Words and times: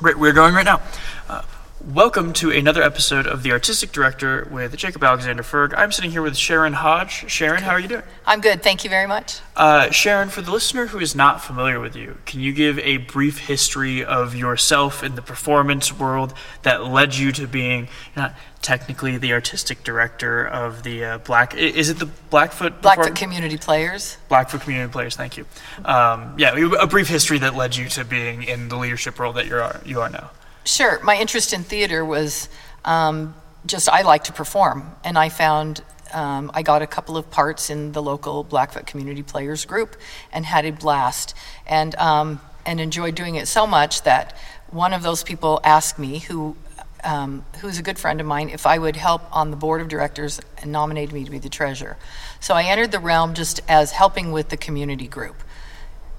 Great, 0.00 0.18
we're 0.18 0.32
going 0.32 0.54
right 0.54 0.64
now. 0.64 0.80
Uh, 1.28 1.42
welcome 1.84 2.32
to 2.34 2.50
another 2.50 2.82
episode 2.82 3.26
of 3.26 3.42
The 3.42 3.52
Artistic 3.52 3.90
Director 3.90 4.46
with 4.50 4.76
Jacob 4.76 5.02
Alexander 5.02 5.42
Ferg. 5.42 5.72
I'm 5.76 5.92
sitting 5.92 6.10
here 6.10 6.20
with 6.20 6.36
Sharon 6.36 6.74
Hoge. 6.74 7.24
Sharon, 7.28 7.62
how 7.62 7.70
are 7.72 7.80
you 7.80 7.88
doing? 7.88 8.02
I'm 8.26 8.40
good, 8.40 8.62
thank 8.62 8.84
you 8.84 8.90
very 8.90 9.06
much. 9.06 9.40
Uh, 9.56 9.90
Sharon, 9.90 10.28
for 10.28 10.42
the 10.42 10.50
listener 10.50 10.86
who 10.88 10.98
is 10.98 11.14
not 11.14 11.42
familiar 11.42 11.80
with 11.80 11.96
you, 11.96 12.18
can 12.26 12.40
you 12.40 12.52
give 12.52 12.78
a 12.80 12.98
brief 12.98 13.38
history 13.38 14.04
of 14.04 14.34
yourself 14.34 15.02
in 15.02 15.14
the 15.14 15.22
performance 15.22 15.92
world 15.92 16.34
that 16.62 16.84
led 16.84 17.16
you 17.16 17.32
to 17.32 17.46
being 17.46 17.88
not 18.14 18.34
technically 18.60 19.16
the 19.16 19.32
artistic 19.32 19.82
director 19.82 20.46
of 20.46 20.82
the 20.82 21.04
uh, 21.04 21.18
Black? 21.18 21.54
Is 21.56 21.88
it 21.88 21.98
the 21.98 22.06
Blackfoot? 22.06 22.82
Blackfoot 22.82 23.06
Perform- 23.06 23.16
Community 23.16 23.56
Players. 23.56 24.18
Blackfoot 24.28 24.60
Community 24.60 24.92
Players. 24.92 25.16
Thank 25.16 25.38
you. 25.38 25.46
Um, 25.84 26.34
yeah, 26.36 26.54
a 26.78 26.86
brief 26.86 27.08
history 27.08 27.38
that 27.38 27.54
led 27.54 27.74
you 27.76 27.88
to 27.90 28.04
being 28.04 28.42
in 28.42 28.68
the 28.68 28.76
leadership 28.76 29.18
role 29.18 29.32
that 29.32 29.46
you 29.46 29.56
are 29.56 29.80
you 29.84 30.00
are 30.00 30.10
now. 30.10 30.30
Sure, 30.64 31.02
my 31.02 31.16
interest 31.16 31.52
in 31.52 31.62
theater 31.62 32.04
was 32.04 32.48
um, 32.84 33.34
just 33.66 33.88
I 33.88 34.02
like 34.02 34.24
to 34.24 34.32
perform, 34.32 34.90
and 35.04 35.18
I 35.18 35.28
found 35.28 35.82
um, 36.12 36.50
I 36.54 36.62
got 36.62 36.82
a 36.82 36.86
couple 36.86 37.16
of 37.16 37.30
parts 37.30 37.70
in 37.70 37.92
the 37.92 38.02
local 38.02 38.44
Blackfoot 38.44 38.86
Community 38.86 39.22
Players 39.22 39.64
group 39.64 39.96
and 40.32 40.44
had 40.44 40.64
a 40.64 40.72
blast, 40.72 41.34
and 41.66 41.94
um, 41.96 42.40
and 42.66 42.80
enjoyed 42.80 43.14
doing 43.14 43.36
it 43.36 43.48
so 43.48 43.66
much 43.66 44.02
that 44.02 44.36
one 44.70 44.92
of 44.92 45.02
those 45.02 45.22
people 45.22 45.60
asked 45.64 45.98
me 45.98 46.18
who. 46.18 46.56
Um, 47.02 47.46
who's 47.62 47.78
a 47.78 47.82
good 47.82 47.98
friend 47.98 48.20
of 48.20 48.26
mine, 48.26 48.50
if 48.50 48.66
I 48.66 48.76
would 48.76 48.94
help 48.94 49.22
on 49.34 49.50
the 49.50 49.56
board 49.56 49.80
of 49.80 49.88
directors 49.88 50.38
and 50.58 50.70
nominated 50.70 51.14
me 51.14 51.24
to 51.24 51.30
be 51.30 51.38
the 51.38 51.48
treasurer. 51.48 51.96
So 52.40 52.52
I 52.52 52.64
entered 52.64 52.92
the 52.92 52.98
realm 52.98 53.32
just 53.32 53.62
as 53.68 53.92
helping 53.92 54.32
with 54.32 54.50
the 54.50 54.58
community 54.58 55.08
group. 55.08 55.36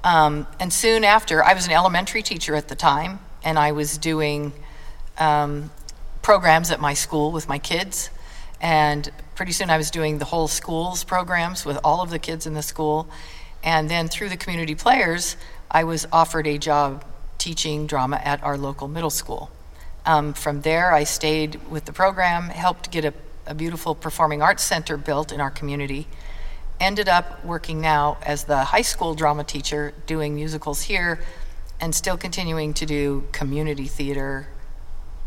Um, 0.04 0.48
and 0.60 0.74
soon 0.74 1.04
after, 1.04 1.44
I 1.44 1.54
was 1.54 1.68
an 1.68 1.72
elementary 1.74 2.24
teacher 2.24 2.56
at 2.56 2.68
the 2.68 2.76
time, 2.76 3.20
and 3.44 3.58
I 3.58 3.72
was 3.72 3.98
doing 3.98 4.54
um, 5.18 5.72
programs 6.22 6.72
at 6.72 6.80
my 6.80 6.94
school 6.94 7.32
with 7.32 7.48
my 7.48 7.60
kids. 7.60 8.10
And 8.62 9.10
pretty 9.36 9.52
soon, 9.52 9.70
I 9.70 9.78
was 9.78 9.92
doing 9.92 10.20
the 10.20 10.26
whole 10.26 10.48
school's 10.48 11.04
programs 11.04 11.66
with 11.66 11.80
all 11.84 12.02
of 12.02 12.10
the 12.10 12.20
kids 12.20 12.46
in 12.46 12.54
the 12.54 12.62
school. 12.62 13.08
And 13.64 13.90
then 13.90 14.08
through 14.08 14.30
the 14.30 14.38
community 14.38 14.76
players, 14.76 15.36
I 15.70 15.84
was 15.84 16.08
offered 16.12 16.48
a 16.48 16.58
job 16.58 17.04
teaching 17.38 17.88
drama 17.88 18.22
at 18.24 18.44
our 18.44 18.58
local 18.58 18.88
middle 18.88 19.10
school. 19.10 19.50
Um, 20.06 20.34
from 20.34 20.62
there, 20.62 20.94
I 20.94 21.04
stayed 21.04 21.60
with 21.70 21.86
the 21.86 21.94
program, 21.94 22.50
helped 22.50 22.92
get 22.92 23.06
a, 23.06 23.14
a 23.48 23.56
beautiful 23.56 23.96
performing 23.96 24.42
arts 24.42 24.64
center 24.64 24.98
built 24.98 25.32
in 25.32 25.42
our 25.42 25.52
community 25.52 26.08
ended 26.82 27.08
up 27.08 27.46
working 27.46 27.80
now 27.80 28.18
as 28.24 28.46
the 28.46 28.58
high 28.58 28.82
school 28.82 29.14
drama 29.14 29.44
teacher 29.44 29.94
doing 30.08 30.34
musicals 30.34 30.82
here 30.82 31.20
and 31.82 31.94
still 31.96 32.16
continuing 32.16 32.74
to 32.76 32.86
do 32.86 33.28
community 33.32 33.88
theater 33.88 34.48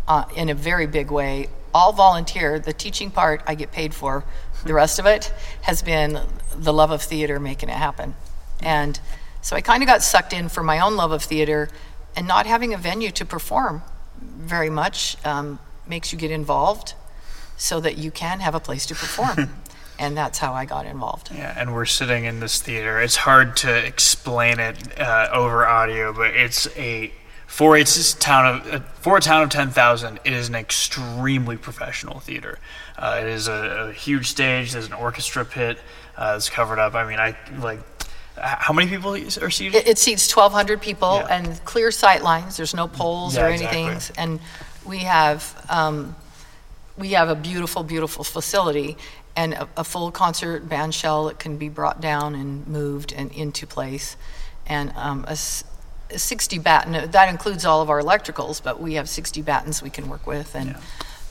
uh, 0.06 0.24
in 0.36 0.48
a 0.48 0.55
very 0.55 0.86
big 0.86 1.10
way. 1.10 1.48
All 1.74 1.92
volunteer. 1.92 2.60
The 2.60 2.72
teaching 2.72 3.10
part 3.10 3.42
i 3.47 3.55
get 3.56 3.72
paid 3.72 3.92
for. 3.92 4.24
The 4.64 4.72
rest 4.72 4.98
of 4.98 5.06
it 5.06 5.32
has 5.62 5.82
been 5.82 6.20
the 6.56 6.72
love 6.72 6.92
of 6.92 7.02
theater 7.02 7.41
making 7.41 7.69
it 7.69 7.77
happen. 7.77 8.14
And 8.62 8.98
so 9.42 9.56
i 9.56 9.60
kind 9.60 9.82
of 9.82 9.86
got 9.86 10.02
sucked 10.02 10.32
in 10.32 10.48
for 10.48 10.62
my 10.62 10.78
own 10.78 10.97
love 10.97 11.12
of 11.12 11.22
theater 11.22 11.69
and 12.16 12.27
not 12.27 12.47
having 12.47 12.72
a 12.72 12.78
venue 12.78 13.10
to 13.10 13.25
perform 13.25 13.82
very 14.20 14.70
much 14.70 15.16
um, 15.25 15.58
makes 15.86 16.12
you 16.12 16.19
get 16.19 16.30
involved 16.30 16.94
so 17.56 17.80
that 17.80 17.98
you 17.98 18.10
can 18.10 18.41
have 18.41 18.55
a 18.55 18.60
place 18.60 18.86
to 18.86 18.94
perform 18.94 19.50
and 19.98 20.17
that's 20.17 20.39
how 20.39 20.53
I 20.53 20.64
got 20.64 20.87
involved. 20.87 21.31
Yeah, 21.34 21.55
and 21.56 21.75
we're 21.75 21.84
sitting 21.84 22.25
in 22.25 22.41
this 22.41 22.61
theater. 22.61 23.00
It's 23.00 23.17
hard 23.17 23.56
to 23.59 23.75
explain 23.87 24.59
it 24.61 24.98
uh, 25.00 25.28
over 25.33 25.67
audio, 25.67 26.12
but 26.12 26.34
it's 26.34 26.67
a 26.77 27.12
for 27.47 27.77
its 27.77 28.15
town 28.15 28.47
of 28.47 28.75
uh, 28.75 28.81
for 29.00 29.17
a 29.17 29.20
town 29.20 29.42
of 29.42 29.50
ten 29.50 29.70
thousand. 29.70 30.20
It 30.25 30.33
is 30.33 30.48
an 30.48 30.55
extremely 30.55 31.56
professional 31.56 32.20
theater. 32.20 32.59
Uh, 32.98 33.19
it 33.20 33.27
is 33.28 33.48
a, 33.48 33.89
a 33.89 33.92
huge 33.92 34.28
stage. 34.28 34.72
There's 34.72 34.87
an 34.87 34.92
orchestra 34.92 35.45
pit. 35.45 35.78
Uh, 36.16 36.34
it's 36.37 36.49
covered 36.50 36.78
up. 36.78 36.94
I 36.94 37.06
mean, 37.09 37.19
I 37.19 37.37
like. 37.59 37.81
How 38.37 38.72
many 38.72 38.91
people 38.91 39.15
are 39.15 39.50
seated? 39.50 39.77
It, 39.77 39.87
it 39.87 39.99
seats 39.99 40.34
1,200 40.34 40.83
people 40.83 41.19
Yeah. 41.19 41.37
and 41.37 41.65
clear 41.65 41.93
sight 41.93 42.25
lines. 42.25 42.56
There's 42.56 42.75
no 42.75 42.88
poles 42.88 43.37
Yeah, 43.37 43.47
or 43.47 43.50
exactly. 43.50 43.83
anything. 43.84 44.16
And 44.19 44.41
we 44.84 44.99
have 44.99 45.65
um, 45.71 46.16
we 46.99 47.10
have 47.10 47.28
a 47.28 47.37
beautiful, 47.37 47.84
beautiful 47.84 48.25
facility 48.25 48.97
and 49.37 49.55
a, 49.55 49.69
a 49.77 49.84
full 49.84 50.11
concert 50.11 50.69
band 50.69 50.95
shell 50.95 51.25
that 51.27 51.39
can 51.39 51.56
be 51.56 51.69
brought 51.69 52.00
down 52.00 52.34
and 52.34 52.67
moved 52.67 53.12
and 53.12 53.33
into 53.33 53.67
place, 53.67 54.17
and 54.67 54.93
um, 54.97 55.25
a, 55.28 55.33
a 56.11 56.19
60 56.19 56.59
batten. 56.59 57.11
That 57.11 57.28
includes 57.28 57.65
all 57.65 57.83
of 57.83 57.91
our 57.91 58.00
electricals, 58.00 58.62
but 58.62 58.81
we 58.81 58.95
have 58.95 59.09
60 59.09 59.43
battens 59.43 59.83
we 59.83 59.91
can 59.91 60.09
work 60.09 60.27
with 60.27 60.55
and. 60.55 60.71
Yeah. 60.71 60.81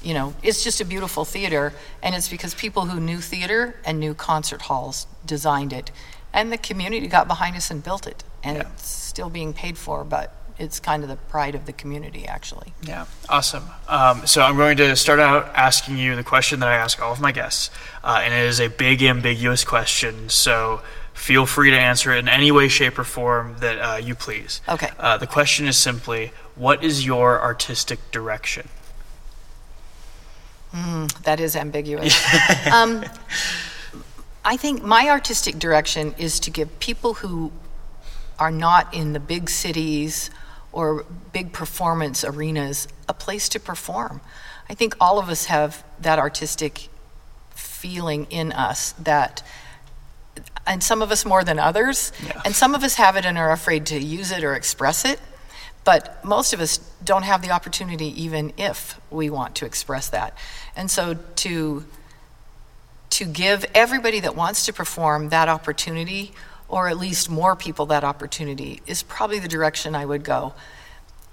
You 0.06 0.14
know, 0.14 0.34
it's 0.44 0.66
just 0.66 0.82
a 0.82 0.86
beautiful 0.86 1.24
theater, 1.24 1.72
and 2.02 2.14
it's 2.14 2.28
because 2.28 2.54
people 2.54 2.88
who 2.88 3.00
knew 3.00 3.22
theater 3.22 3.80
and 3.86 4.02
knew 4.02 4.14
concert 4.14 4.64
halls 4.64 5.08
designed 5.26 5.72
it, 5.72 5.92
and 6.34 6.52
the 6.52 6.58
community 6.58 7.08
got 7.08 7.26
behind 7.26 7.56
us 7.56 7.72
and 7.72 7.82
built 7.82 8.06
it, 8.06 8.22
and 8.44 8.58
Yeah. 8.58 8.64
it's 8.74 8.86
still 8.86 9.30
being 9.30 9.54
paid 9.54 9.78
for, 9.78 10.04
but 10.04 10.36
it's 10.58 10.80
kind 10.80 11.04
of 11.04 11.10
the 11.10 11.16
pride 11.16 11.56
of 11.56 11.66
the 11.66 11.74
community, 11.74 12.26
actually. 12.26 12.74
Yeah, 12.84 13.06
awesome. 13.30 13.66
Um, 13.88 14.26
so 14.28 14.42
I'm 14.42 14.56
going 14.56 14.78
to 14.78 14.96
start 14.96 15.20
out 15.20 15.52
asking 15.56 15.98
you 15.98 16.16
the 16.16 16.24
question 16.24 16.60
that 16.60 16.70
I 16.70 16.76
ask 16.76 17.02
all 17.02 17.12
of 17.12 17.20
my 17.20 17.32
guests, 17.32 17.70
uh, 18.04 18.22
and 18.24 18.34
it 18.34 18.46
is 18.46 18.60
a 18.60 18.70
big, 18.70 19.02
ambiguous 19.02 19.64
question. 19.64 20.30
So 20.30 20.82
feel 21.14 21.46
free 21.46 21.72
to 21.72 21.78
answer 21.78 22.14
it 22.14 22.20
in 22.20 22.28
any 22.28 22.52
way, 22.52 22.68
shape, 22.68 22.98
or 23.00 23.04
form 23.04 23.56
that 23.60 23.80
uh, 23.80 23.98
you 23.98 24.16
please. 24.16 24.62
Okay. 24.70 24.90
Uh, 25.00 25.18
the 25.18 25.28
question 25.28 25.68
is 25.68 25.78
simply, 25.78 26.32
what 26.56 26.84
is 26.84 27.06
your 27.06 27.42
artistic 27.42 28.00
direction? 28.12 28.68
That 31.24 31.40
is 31.40 31.56
ambiguous. 31.56 32.16
um, 32.72 33.06
I 34.44 34.58
think 34.58 34.84
my 34.84 35.08
artistic 35.08 35.60
direction 35.60 36.16
is 36.18 36.40
to 36.42 36.52
give 36.52 36.80
people 36.80 37.16
who 37.16 37.52
are 38.40 38.52
not 38.52 38.92
in 38.94 39.14
the 39.14 39.20
big 39.20 39.50
cities 39.50 40.32
or 40.74 41.06
big 41.32 41.54
performance 41.54 42.24
arenas 42.26 42.88
a 43.08 43.14
place 43.14 43.48
to 43.50 43.60
perform. 43.60 44.20
I 44.70 44.74
think 44.74 44.96
all 45.00 45.20
of 45.20 45.30
us 45.30 45.46
have 45.46 45.84
that 46.02 46.20
artistic 46.20 46.90
feeling 47.56 48.26
in 48.30 48.52
us 48.52 48.94
that 48.94 49.44
and 50.66 50.82
some 50.82 51.02
of 51.02 51.12
us 51.12 51.26
more 51.26 51.44
than 51.44 51.60
others 51.60 52.12
Yeah. 52.26 52.42
and 52.46 52.56
some 52.56 52.74
of 52.74 52.84
us 52.84 52.96
have 52.96 53.16
it 53.18 53.26
and 53.26 53.38
are 53.38 53.52
afraid 53.52 53.86
to 53.88 54.00
use 54.00 54.32
it 54.32 54.44
or 54.44 54.56
express 54.56 55.06
it 55.06 55.20
but 55.84 56.24
most 56.24 56.54
of 56.54 56.62
us 56.62 56.78
don't 57.04 57.24
have 57.24 57.42
the 57.42 57.52
opportunity 57.52 58.08
even 58.24 58.54
if 58.58 59.00
we 59.12 59.30
want 59.30 59.54
to 59.56 59.66
express 59.66 60.08
that 60.10 60.36
and 60.76 60.90
so 60.90 61.16
to 61.36 61.86
to 63.12 63.26
give 63.26 63.66
everybody 63.76 64.20
that 64.22 64.36
wants 64.36 64.66
to 64.66 64.74
perform 64.74 65.30
that 65.30 65.50
opportunity 65.50 66.32
or 66.74 66.88
at 66.88 66.98
least 66.98 67.30
more 67.30 67.56
people 67.56 67.86
that 67.88 68.04
opportunity 68.04 68.82
is 68.88 69.04
probably 69.04 69.40
the 69.40 69.48
direction 69.48 69.96
I 69.96 70.06
would 70.06 70.24
go 70.24 70.54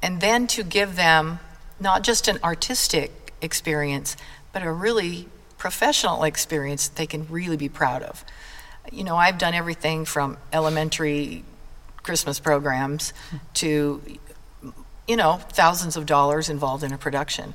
and 0.03 0.21
then 0.21 0.47
to 0.49 0.63
give 0.63 0.97
them 0.97 1.41
not 1.79 2.03
just 2.03 2.29
an 2.29 2.39
artistic 2.45 3.33
experience 3.41 4.17
but 4.53 4.63
a 4.63 4.73
really 4.73 5.29
professional 5.59 6.25
experience 6.25 6.89
that 6.89 6.97
they 6.97 7.07
can 7.07 7.27
really 7.29 7.57
be 7.57 7.69
proud 7.69 8.03
of 8.03 8.25
you 8.93 9.05
know 9.05 9.17
I've 9.17 9.39
done 9.39 9.55
everything 9.55 10.05
from 10.05 10.37
elementary 10.53 11.45
Christmas 12.03 12.41
programs 12.41 13.13
to 13.55 14.01
you 15.11 15.17
know, 15.17 15.41
thousands 15.51 15.97
of 15.97 16.07
dollars 16.07 16.49
involved 16.49 16.85
in 16.85 16.93
a 16.93 16.99
production. 16.99 17.53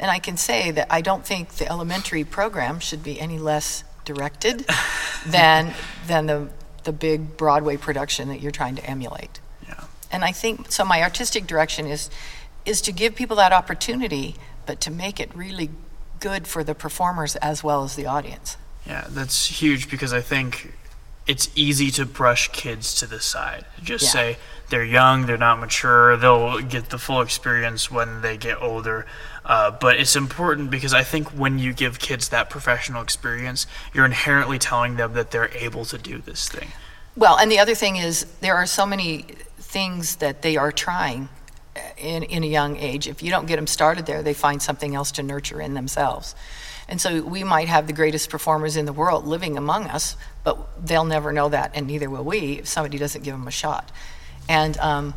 And 0.00 0.10
I 0.10 0.18
can 0.18 0.36
say 0.36 0.72
that 0.72 0.88
I 0.90 1.00
don't 1.00 1.24
think 1.24 1.50
the 1.50 1.68
elementary 1.70 2.24
program 2.24 2.80
should 2.80 3.04
be 3.04 3.20
any 3.20 3.38
less 3.38 3.84
directed 4.04 4.66
than 5.26 5.74
than 6.08 6.26
the 6.26 6.48
the 6.88 6.92
big 6.92 7.36
Broadway 7.36 7.76
production 7.76 8.28
that 8.30 8.40
you're 8.40 8.50
trying 8.50 8.74
to 8.76 8.84
emulate. 8.84 9.40
Yeah. 9.68 9.84
And 10.10 10.24
I 10.24 10.32
think 10.32 10.72
so 10.72 10.86
my 10.86 11.02
artistic 11.02 11.46
direction 11.46 11.86
is 11.86 12.08
is 12.64 12.80
to 12.80 12.92
give 12.92 13.14
people 13.14 13.36
that 13.36 13.52
opportunity 13.52 14.36
but 14.64 14.80
to 14.80 14.90
make 14.90 15.20
it 15.20 15.30
really 15.34 15.68
good 16.18 16.46
for 16.46 16.64
the 16.64 16.74
performers 16.74 17.36
as 17.36 17.62
well 17.62 17.84
as 17.84 17.94
the 17.94 18.06
audience. 18.06 18.56
Yeah, 18.86 19.04
that's 19.10 19.46
huge 19.60 19.90
because 19.90 20.14
I 20.14 20.22
think 20.22 20.72
it's 21.26 21.50
easy 21.54 21.90
to 21.90 22.06
brush 22.06 22.48
kids 22.52 22.94
to 23.00 23.06
the 23.06 23.20
side. 23.20 23.66
Just 23.82 24.04
Yeah. 24.04 24.10
say 24.10 24.38
they're 24.70 24.84
young, 24.84 25.26
they're 25.26 25.36
not 25.36 25.60
mature, 25.60 26.16
they'll 26.16 26.60
get 26.60 26.88
the 26.88 26.98
full 26.98 27.20
experience 27.20 27.90
when 27.90 28.22
they 28.22 28.38
get 28.38 28.62
older. 28.62 29.04
Uh, 29.48 29.70
but 29.70 29.98
it's 29.98 30.14
important 30.14 30.70
because 30.70 30.92
I 30.92 31.02
think 31.02 31.28
when 31.28 31.58
you 31.58 31.72
give 31.72 31.98
kids 31.98 32.28
that 32.28 32.50
professional 32.50 33.02
experience, 33.02 33.66
you're 33.94 34.04
inherently 34.04 34.58
telling 34.58 34.96
them 34.96 35.14
that 35.14 35.30
they're 35.30 35.50
able 35.56 35.86
to 35.86 35.96
do 35.96 36.18
this 36.18 36.48
thing. 36.48 36.68
Well, 37.16 37.38
and 37.38 37.50
the 37.50 37.58
other 37.58 37.74
thing 37.74 37.96
is 37.96 38.24
there 38.42 38.54
are 38.54 38.66
so 38.66 38.84
many 38.84 39.22
things 39.58 40.16
that 40.16 40.42
they 40.42 40.56
are 40.56 40.70
trying 40.70 41.30
in, 41.96 42.22
in 42.24 42.44
a 42.44 42.46
young 42.46 42.76
age. 42.76 43.08
If 43.08 43.22
you 43.22 43.30
don't 43.30 43.46
get 43.46 43.56
them 43.56 43.66
started 43.66 44.06
there, 44.06 44.22
they 44.22 44.34
find 44.34 44.60
something 44.60 44.94
else 44.94 45.10
to 45.12 45.22
nurture 45.22 45.60
in 45.60 45.74
themselves. 45.74 46.34
And 46.88 47.00
so 47.00 47.22
we 47.22 47.44
might 47.44 47.68
have 47.68 47.86
the 47.86 47.92
greatest 47.92 48.30
performers 48.30 48.76
in 48.76 48.86
the 48.86 48.92
world 48.92 49.26
living 49.26 49.58
among 49.58 49.84
us, 49.84 50.16
but 50.44 50.86
they'll 50.86 51.04
never 51.04 51.32
know 51.32 51.48
that, 51.50 51.72
and 51.74 51.86
neither 51.86 52.08
will 52.08 52.24
we 52.24 52.60
if 52.60 52.68
somebody 52.68 52.98
doesn't 52.98 53.22
give 53.22 53.34
them 53.34 53.46
a 53.46 53.50
shot. 53.50 53.90
And 54.48 54.78
um, 54.78 55.14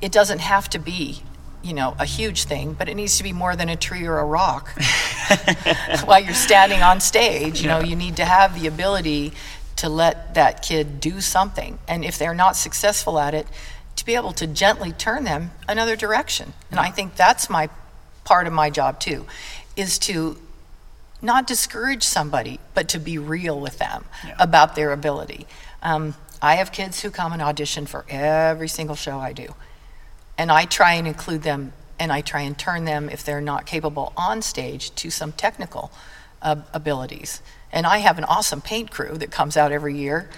it 0.00 0.10
doesn't 0.10 0.40
have 0.40 0.68
to 0.70 0.78
be, 0.78 1.22
you 1.66 1.74
know, 1.74 1.96
a 1.98 2.04
huge 2.04 2.44
thing, 2.44 2.74
but 2.74 2.88
it 2.88 2.94
needs 2.94 3.16
to 3.18 3.24
be 3.24 3.32
more 3.32 3.56
than 3.56 3.68
a 3.68 3.74
tree 3.76 4.06
or 4.06 4.18
a 4.18 4.24
rock. 4.24 4.70
While 6.04 6.20
you're 6.20 6.32
standing 6.34 6.80
on 6.82 7.00
stage, 7.00 7.60
you 7.60 7.66
know, 7.68 7.80
you 7.80 7.96
need 7.96 8.16
to 8.18 8.24
have 8.24 8.58
the 8.60 8.68
ability 8.68 9.32
to 9.76 9.88
let 9.88 10.34
that 10.34 10.62
kid 10.62 11.00
do 11.00 11.20
something. 11.20 11.78
And 11.88 12.04
if 12.04 12.18
they're 12.18 12.34
not 12.34 12.54
successful 12.56 13.18
at 13.18 13.34
it, 13.34 13.46
to 13.96 14.06
be 14.06 14.14
able 14.14 14.32
to 14.34 14.46
gently 14.46 14.92
turn 14.92 15.24
them 15.24 15.50
another 15.68 15.96
direction. 15.96 16.52
And 16.70 16.78
I 16.78 16.90
think 16.90 17.16
that's 17.16 17.50
my 17.50 17.68
part 18.24 18.46
of 18.46 18.52
my 18.52 18.70
job 18.70 19.00
too, 19.00 19.26
is 19.74 19.98
to 20.00 20.38
not 21.20 21.46
discourage 21.48 22.04
somebody, 22.04 22.60
but 22.74 22.88
to 22.90 22.98
be 23.00 23.18
real 23.18 23.58
with 23.58 23.78
them 23.78 24.04
Yeah. 24.24 24.36
about 24.38 24.76
their 24.76 24.92
ability. 24.92 25.46
Um, 25.82 26.14
I 26.40 26.56
have 26.56 26.70
kids 26.70 27.00
who 27.00 27.10
come 27.10 27.32
and 27.32 27.42
audition 27.42 27.86
for 27.86 28.04
every 28.08 28.68
single 28.68 28.94
show 28.96 29.18
I 29.18 29.32
do. 29.32 29.54
And 30.38 30.50
I 30.50 30.64
try 30.64 30.94
and 30.94 31.06
include 31.06 31.42
them 31.42 31.72
and 31.98 32.12
I 32.12 32.20
try 32.20 32.42
and 32.42 32.56
turn 32.58 32.84
them, 32.84 33.08
if 33.08 33.24
they're 33.24 33.40
not 33.40 33.64
capable 33.64 34.12
on 34.16 34.42
stage, 34.42 34.94
to 34.96 35.10
some 35.10 35.32
technical 35.32 35.90
uh, 36.42 36.56
abilities. 36.74 37.40
And 37.72 37.86
I 37.86 37.98
have 37.98 38.18
an 38.18 38.24
awesome 38.24 38.60
paint 38.60 38.90
crew 38.90 39.16
that 39.18 39.30
comes 39.30 39.56
out 39.56 39.72
every 39.72 39.96
year 39.96 40.28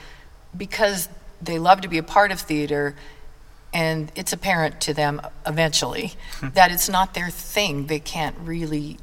because 0.56 1.08
they 1.42 1.58
love 1.58 1.80
to 1.82 1.88
be 1.88 1.98
a 1.98 2.02
part 2.02 2.30
of 2.30 2.40
theater 2.40 2.94
and 3.72 4.10
it's 4.14 4.32
apparent 4.32 4.80
to 4.82 4.94
them 4.94 5.20
eventually 5.46 6.14
that 6.54 6.72
it's 6.72 6.88
not 6.88 7.14
their 7.14 7.28
thing. 7.28 7.86
They 7.86 8.00
can't 8.00 8.36
really 8.42 8.98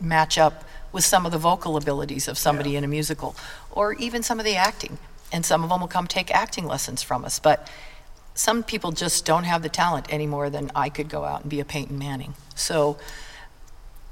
match 0.00 0.38
up 0.38 0.64
with 0.92 1.04
some 1.04 1.26
of 1.26 1.32
the 1.32 1.38
vocal 1.38 1.76
abilities 1.76 2.26
of 2.26 2.38
somebody 2.38 2.74
in 2.74 2.84
a 2.84 2.88
musical 2.88 3.36
or 3.70 3.92
even 3.94 4.22
some 4.22 4.38
of 4.38 4.46
the 4.46 4.56
acting. 4.56 4.98
And 5.30 5.44
some 5.44 5.62
of 5.62 5.68
them 5.68 5.80
will 5.80 5.88
come 5.88 6.06
take 6.06 6.34
acting 6.34 6.66
lessons 6.66 7.02
from 7.02 7.22
us. 7.24 7.38
But 7.38 7.68
some 8.38 8.62
people 8.62 8.92
just 8.92 9.24
don't 9.24 9.42
have 9.42 9.62
the 9.62 9.68
talent 9.68 10.06
any 10.10 10.26
more 10.26 10.48
than 10.48 10.70
I 10.72 10.90
could 10.90 11.08
go 11.08 11.24
out 11.24 11.40
and 11.40 11.50
be 11.50 11.58
a 11.58 11.64
Peyton 11.64 11.98
Manning. 11.98 12.34
So 12.54 12.96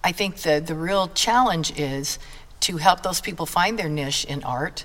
I 0.03 0.11
think 0.11 0.39
the, 0.39 0.61
the 0.65 0.75
real 0.75 1.07
challenge 1.09 1.79
is 1.79 2.19
to 2.61 2.79
help 2.79 3.05
those 3.05 3.21
people 3.21 3.47
find 3.47 3.79
their 3.79 3.89
niche 3.89 4.25
in 4.25 4.43
art 4.43 4.85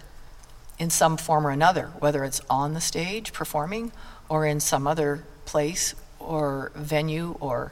in 0.78 0.92
some 0.92 1.18
form 1.18 1.48
or 1.48 1.50
another, 1.50 1.88
whether 1.98 2.24
it's 2.24 2.40
on 2.52 2.76
the 2.76 2.82
stage 2.82 3.34
performing 3.34 3.92
or 4.30 4.46
in 4.46 4.60
some 4.60 4.86
other 4.86 5.24
place 5.46 5.96
or 6.20 6.72
venue 6.76 7.36
or 7.40 7.72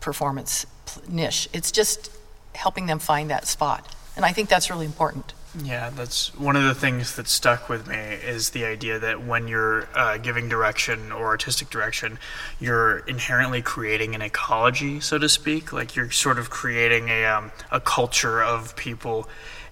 performance 0.00 0.66
niche. 1.08 1.48
It's 1.54 1.72
just 1.72 2.10
helping 2.54 2.84
them 2.84 2.98
find 2.98 3.30
that 3.30 3.46
spot. 3.46 3.90
And 4.16 4.26
I 4.26 4.32
think 4.32 4.50
that's 4.50 4.68
really 4.68 4.86
important. 4.86 5.32
Yeah, 5.64 5.90
that's 5.90 6.34
one 6.34 6.54
of 6.56 6.64
the 6.64 6.74
things 6.74 7.16
that 7.16 7.28
stuck 7.28 7.68
with 7.68 7.86
me 7.86 7.96
is 7.96 8.50
the 8.50 8.64
idea 8.66 8.98
that 8.98 9.24
when 9.24 9.48
you're 9.48 9.88
uh, 9.94 10.18
giving 10.18 10.48
direction 10.48 11.12
or 11.12 11.26
artistic 11.26 11.70
direction, 11.70 12.18
you're 12.60 12.98
inherently 12.98 13.62
creating 13.62 14.14
an 14.14 14.20
ecology, 14.20 15.00
so 15.00 15.16
to 15.16 15.28
speak. 15.28 15.72
Like 15.72 15.96
you're 15.96 16.10
sort 16.10 16.38
of 16.38 16.50
creating 16.50 17.08
a 17.08 17.24
um, 17.24 17.52
a 17.70 17.80
culture 17.80 18.42
of 18.42 18.76
people, 18.76 19.28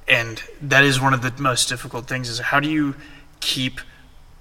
and 0.08 0.42
that 0.62 0.84
is 0.84 1.00
one 1.00 1.12
of 1.12 1.20
the 1.20 1.34
most 1.42 1.68
difficult 1.68 2.06
things. 2.06 2.30
Is 2.30 2.38
how 2.38 2.60
do 2.60 2.70
you 2.70 2.94
keep 3.40 3.80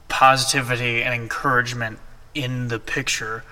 positivity 0.07 1.03
and 1.03 1.13
encouragement 1.13 1.99
in 2.33 2.69
the 2.69 2.79
picture 2.79 3.43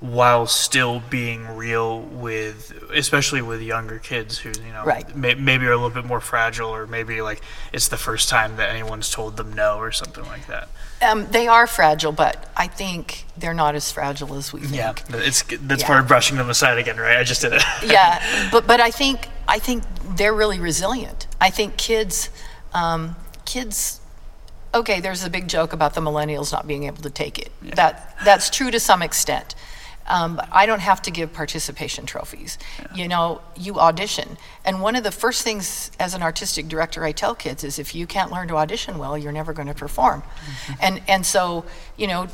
while 0.00 0.46
still 0.46 1.02
being 1.10 1.46
real 1.56 2.00
with 2.00 2.72
especially 2.94 3.42
with 3.42 3.60
younger 3.60 3.98
kids 3.98 4.38
who 4.38 4.48
you 4.64 4.72
know 4.72 4.82
Right. 4.84 5.14
may, 5.14 5.34
maybe 5.34 5.66
are 5.66 5.72
a 5.72 5.76
little 5.76 5.90
bit 5.90 6.06
more 6.06 6.20
fragile 6.20 6.70
or 6.70 6.86
maybe 6.86 7.20
like 7.20 7.42
it's 7.72 7.88
the 7.88 7.98
first 7.98 8.30
time 8.30 8.56
that 8.56 8.70
anyone's 8.70 9.10
told 9.10 9.36
them 9.36 9.52
no 9.52 9.76
or 9.76 9.92
something 9.92 10.24
like 10.24 10.46
that 10.46 10.68
Um, 11.02 11.26
they 11.30 11.48
are 11.48 11.66
fragile, 11.66 12.12
but 12.12 12.50
I 12.56 12.66
think 12.66 13.24
they're 13.36 13.52
not 13.54 13.74
as 13.74 13.92
fragile 13.92 14.34
as 14.36 14.54
we 14.54 14.60
think. 14.60 14.74
yeah 14.74 14.94
it's 15.10 15.42
that's 15.42 15.82
Yeah. 15.82 15.86
part 15.86 16.00
of 16.00 16.08
brushing 16.08 16.38
them 16.38 16.48
aside 16.48 16.78
again 16.78 16.96
right 16.96 17.18
i 17.18 17.22
just 17.22 17.42
did 17.42 17.52
it 17.52 17.62
yeah, 17.84 18.48
but 18.52 18.66
but 18.66 18.80
I 18.80 18.90
think 18.90 19.28
I 19.46 19.58
think 19.58 19.82
they're 20.16 20.32
really 20.34 20.60
resilient. 20.60 21.26
I 21.40 21.50
think 21.50 21.76
kids, 21.76 22.30
um, 22.72 23.16
kids. 23.44 24.00
Okay, 24.72 25.00
there's 25.00 25.24
a 25.24 25.30
big 25.30 25.48
joke 25.48 25.72
about 25.72 25.94
the 25.94 26.00
millennials 26.00 26.52
not 26.52 26.66
being 26.68 26.84
able 26.84 27.02
to 27.02 27.10
take 27.10 27.36
it. 27.38 27.50
That 27.74 28.16
that's 28.24 28.48
true 28.50 28.70
to 28.70 28.78
some 28.78 29.02
extent. 29.02 29.54
Um, 30.10 30.36
but 30.36 30.48
I 30.50 30.66
don't 30.66 30.80
have 30.80 31.00
to 31.02 31.10
give 31.10 31.32
participation 31.32 32.04
trophies. 32.04 32.58
You 32.94 33.06
know, 33.06 33.42
you 33.56 33.78
audition, 33.78 34.36
and 34.64 34.82
one 34.82 34.96
of 34.96 35.04
the 35.04 35.12
first 35.12 35.42
things 35.42 35.90
as 36.00 36.14
an 36.14 36.22
artistic 36.22 36.66
director 36.66 37.04
I 37.04 37.12
tell 37.12 37.34
kids 37.34 37.62
is 37.62 37.78
if 37.78 37.94
you 37.94 38.06
can't 38.06 38.32
learn 38.32 38.48
to 38.48 38.56
audition 38.56 38.98
well, 38.98 39.16
you're 39.16 39.32
never 39.32 39.52
going 39.52 39.68
to 39.68 39.74
perform. 39.74 40.24
And 40.80 41.00
and 41.06 41.24
so 41.24 41.64
you 41.96 42.08
know, 42.08 42.26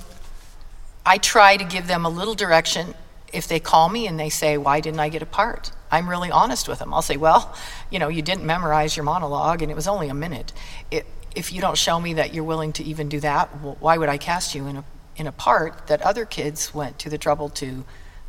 I 1.05 1.19
try 1.19 1.57
to 1.57 1.65
give 1.65 1.87
them 1.87 2.05
a 2.05 2.09
little 2.09 2.35
direction. 2.35 2.95
If 3.33 3.47
they 3.47 3.61
call 3.61 3.89
me 3.89 4.07
and 4.07 4.19
they 4.19 4.31
say, 4.31 4.57
Why 4.57 4.81
didn't 4.81 5.01
I 5.01 5.09
get 5.09 5.23
a 5.23 5.27
part? 5.27 5.71
I'm 5.91 6.09
really 6.09 6.31
honest 6.31 6.69
with 6.69 6.79
them. 6.81 6.93
I'll 6.95 7.03
say, 7.03 7.17
Well, 7.17 7.55
you 7.91 7.99
know, 7.99 8.09
you 8.09 8.23
didn't 8.23 8.45
memorize 8.45 8.97
your 8.97 9.05
monologue 9.05 9.63
and 9.63 9.71
it 9.71 9.75
was 9.75 9.87
only 9.87 10.09
a 10.09 10.15
minute. 10.15 10.53
It, 10.91 11.07
if 11.35 11.53
you 11.53 11.61
don't 11.61 11.77
show 11.77 12.01
me 12.01 12.15
that 12.15 12.33
you're 12.33 12.45
willing 12.45 12.73
to 12.73 12.85
even 12.85 13.09
do 13.09 13.21
that, 13.21 13.49
wh- 13.49 13.81
why 13.81 13.99
would 13.99 14.09
I 14.09 14.17
cast 14.17 14.55
you 14.55 14.67
in 14.67 14.77
a, 14.79 14.85
in 15.17 15.27
a 15.27 15.33
part 15.33 15.87
that 15.87 16.03
other 16.03 16.25
kids 16.25 16.75
went 16.75 16.99
to 17.01 17.11
the 17.11 17.19
trouble 17.19 17.49
to 17.51 17.85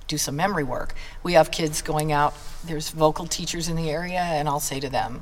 do 0.07 0.17
some 0.17 0.35
memory 0.35 0.63
work? 0.63 0.93
We 1.23 1.33
have 1.33 1.51
kids 1.51 1.81
going 1.81 2.11
out, 2.11 2.33
there's 2.65 2.89
vocal 2.89 3.27
teachers 3.27 3.67
in 3.67 3.75
the 3.75 3.89
area, 3.89 4.19
and 4.19 4.47
I'll 4.47 4.59
say 4.59 4.79
to 4.79 4.89
them, 4.89 5.21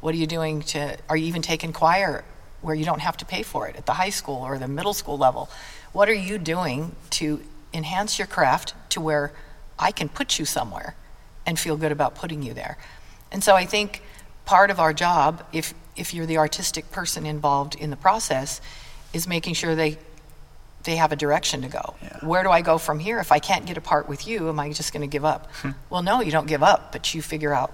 what 0.00 0.14
are 0.14 0.18
you 0.18 0.26
doing 0.26 0.62
to, 0.62 0.98
are 1.08 1.16
you 1.16 1.26
even 1.26 1.42
taking 1.42 1.72
choir 1.72 2.24
where 2.60 2.74
you 2.74 2.84
don't 2.84 3.00
have 3.00 3.16
to 3.18 3.24
pay 3.24 3.42
for 3.42 3.68
it 3.68 3.76
at 3.76 3.86
the 3.86 3.92
high 3.92 4.10
school 4.10 4.42
or 4.42 4.58
the 4.58 4.68
middle 4.68 4.94
school 4.94 5.16
level? 5.16 5.48
What 5.92 6.08
are 6.08 6.14
you 6.14 6.38
doing 6.38 6.94
to 7.10 7.40
enhance 7.72 8.18
your 8.18 8.26
craft 8.26 8.74
to 8.90 9.00
where 9.00 9.32
I 9.78 9.92
can 9.92 10.08
put 10.08 10.38
you 10.38 10.44
somewhere 10.44 10.96
and 11.46 11.58
feel 11.58 11.76
good 11.76 11.92
about 11.92 12.14
putting 12.14 12.42
you 12.42 12.52
there? 12.52 12.78
And 13.30 13.42
so 13.42 13.54
I 13.54 13.64
think 13.64 14.02
part 14.44 14.70
of 14.70 14.80
our 14.80 14.92
job, 14.92 15.44
if, 15.52 15.72
if 15.96 16.12
you're 16.12 16.26
the 16.26 16.38
artistic 16.38 16.90
person 16.90 17.24
involved 17.24 17.74
in 17.74 17.90
the 17.90 17.96
process, 17.96 18.60
is 19.12 19.28
making 19.28 19.54
sure 19.54 19.74
they 19.74 19.98
they 20.84 20.96
have 20.96 21.12
a 21.12 21.16
direction 21.16 21.62
to 21.62 21.68
go. 21.68 21.94
Yeah. 22.02 22.18
Where 22.22 22.42
do 22.42 22.50
I 22.50 22.60
go 22.60 22.78
from 22.78 22.98
here? 22.98 23.18
If 23.18 23.32
I 23.32 23.38
can't 23.38 23.66
get 23.66 23.76
a 23.76 23.80
part 23.80 24.08
with 24.08 24.26
you, 24.26 24.48
am 24.48 24.58
I 24.58 24.72
just 24.72 24.92
going 24.92 25.02
to 25.02 25.06
give 25.06 25.24
up? 25.24 25.50
Hmm. 25.56 25.70
well, 25.90 26.02
no, 26.02 26.20
you 26.20 26.30
don't 26.30 26.46
give 26.46 26.62
up, 26.62 26.92
but 26.92 27.14
you 27.14 27.22
figure 27.22 27.52
out 27.52 27.72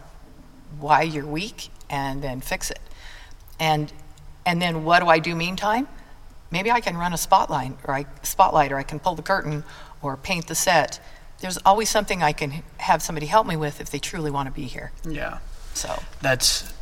why 0.78 1.02
you're 1.02 1.26
weak 1.26 1.70
and 1.88 2.22
then 2.22 2.40
fix 2.40 2.70
it. 2.70 2.81
And 3.58 3.93
and 4.46 4.62
then 4.62 4.84
what 4.84 5.00
do 5.00 5.06
I 5.08 5.19
do 5.19 5.34
meantime? 5.34 5.88
Maybe 6.50 6.70
I 6.70 6.81
can 6.81 6.96
run 6.96 7.12
a 7.12 7.19
spotlight 7.19 7.72
or 7.84 7.94
I 7.94 8.06
spotlight 8.22 8.72
or 8.72 8.78
I 8.78 8.82
can 8.82 8.99
pull 8.99 9.14
the 9.14 9.22
curtain 9.22 9.64
or 10.00 10.16
paint 10.16 10.46
the 10.46 10.55
set. 10.55 11.00
There's 11.40 11.58
always 11.58 11.88
something 11.88 12.22
I 12.22 12.32
can 12.32 12.62
have 12.78 13.02
somebody 13.02 13.27
help 13.27 13.46
me 13.46 13.56
with 13.56 13.81
if 13.81 13.91
they 13.91 13.98
truly 13.98 14.31
want 14.31 14.46
to 14.48 14.53
be 14.53 14.65
here. 14.65 14.93
yeah 15.08 15.38
So, 15.74 16.03
that's 16.22 16.72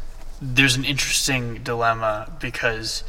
there's 0.40 0.76
an 0.76 0.84
interesting 0.84 1.62
dilemma 1.62 2.30
because 2.40 3.02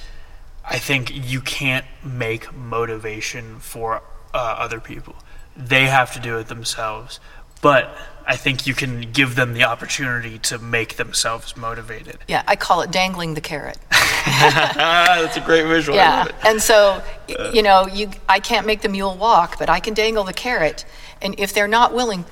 I 0.70 0.80
think 0.80 1.12
you 1.14 1.42
can't 1.42 1.86
make 2.04 2.54
motivation 2.54 3.60
for 3.60 4.02
uh, 4.34 4.38
other 4.38 4.80
people. 4.80 5.16
They 5.56 5.86
have 5.86 6.14
to 6.14 6.20
do 6.20 6.38
it 6.38 6.48
themselves. 6.48 7.20
But 7.62 7.90
I 8.28 8.36
think 8.36 8.68
you 8.68 8.76
can 8.76 9.12
give 9.12 9.36
them 9.36 9.54
the 9.54 9.64
opportunity 9.64 10.38
to 10.40 10.60
make 10.60 10.98
themselves 10.98 11.58
motivated. 11.58 12.20
yeah, 12.28 12.44
I 12.48 12.56
call 12.56 12.82
it 12.82 12.92
dangling 12.92 13.34
the 13.34 13.42
carrot. 13.42 13.80
ah, 13.92 15.18
that's 15.22 15.38
a 15.38 15.42
great 15.42 15.66
visual. 15.66 15.98
I 15.98 16.02
Yeah, 16.04 16.18
love 16.20 16.28
it. 16.30 16.36
and 16.46 16.62
so 16.62 17.02
y- 17.28 17.50
you 17.54 17.64
know, 17.64 17.88
you 17.88 18.12
I 18.30 18.40
can't 18.40 18.68
make 18.68 18.82
the 18.82 18.90
mule 18.90 19.16
walk, 19.18 19.58
but 19.58 19.70
I 19.70 19.80
can 19.80 19.94
dangle 19.96 20.24
the 20.24 20.34
carrot. 20.34 20.86
And 21.22 21.34
if 21.40 21.52
they're 21.54 21.68
not 21.68 21.94
willing 21.96 22.26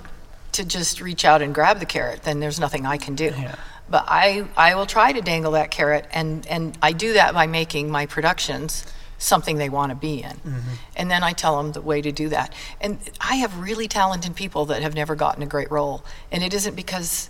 to 0.51 0.63
just 0.63 1.01
reach 1.01 1.25
out 1.25 1.41
and 1.41 1.55
grab 1.55 1.79
the 1.79 1.85
carrot, 1.87 2.21
then 2.23 2.39
there's 2.39 2.59
nothing 2.59 2.85
I 2.85 2.97
can 2.97 3.15
do. 3.15 3.25
Yeah. 3.35 3.55
But 3.89 4.05
I 4.07 4.47
I 4.57 4.75
will 4.75 4.85
try 4.85 5.13
to 5.13 5.21
dangle 5.21 5.51
that 5.53 5.71
carrot, 5.71 6.07
and 6.11 6.45
and 6.47 6.77
I 6.81 6.91
do 6.91 7.13
that 7.13 7.33
by 7.33 7.47
making 7.47 7.89
my 7.91 8.05
productions 8.05 8.85
something 9.17 9.57
they 9.57 9.69
want 9.69 9.91
to 9.91 9.95
be 9.95 10.21
in. 10.21 10.31
Mm-hmm. 10.31 10.73
And 10.95 11.11
then 11.11 11.23
I 11.23 11.33
tell 11.33 11.57
them 11.57 11.71
the 11.71 11.81
way 11.81 12.01
to 12.01 12.11
do 12.11 12.29
that. 12.29 12.53
And 12.81 12.99
I 13.21 13.35
have 13.35 13.59
really 13.59 13.87
talented 13.87 14.35
people 14.35 14.65
that 14.65 14.81
have 14.81 14.93
never 14.93 15.15
gotten 15.15 15.41
a 15.43 15.45
great 15.45 15.71
role, 15.71 16.03
and 16.31 16.43
it 16.43 16.53
isn't 16.53 16.75
because 16.75 17.29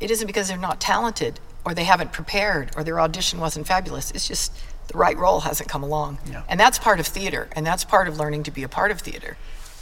it 0.00 0.10
isn't 0.10 0.26
because 0.26 0.48
they're 0.48 0.56
not 0.56 0.80
talented 0.80 1.40
or 1.64 1.74
they 1.74 1.84
haven't 1.84 2.12
prepared 2.12 2.70
or 2.76 2.84
their 2.84 3.00
audition 3.00 3.40
wasn't 3.40 3.66
fabulous. 3.66 4.10
It's 4.12 4.28
just 4.28 4.52
the 4.88 4.96
right 4.96 5.16
role 5.16 5.40
hasn't 5.40 5.68
come 5.68 5.82
along. 5.82 6.18
Yeah. 6.30 6.42
And 6.48 6.58
that's 6.58 6.78
part 6.78 7.00
of 7.00 7.06
theater, 7.06 7.48
and 7.52 7.66
that's 7.66 7.84
part 7.84 8.08
of 8.08 8.18
learning 8.18 8.44
to 8.44 8.50
be 8.50 8.62
a 8.62 8.68
part 8.68 8.90
of 8.90 9.00
theater. 9.00 9.36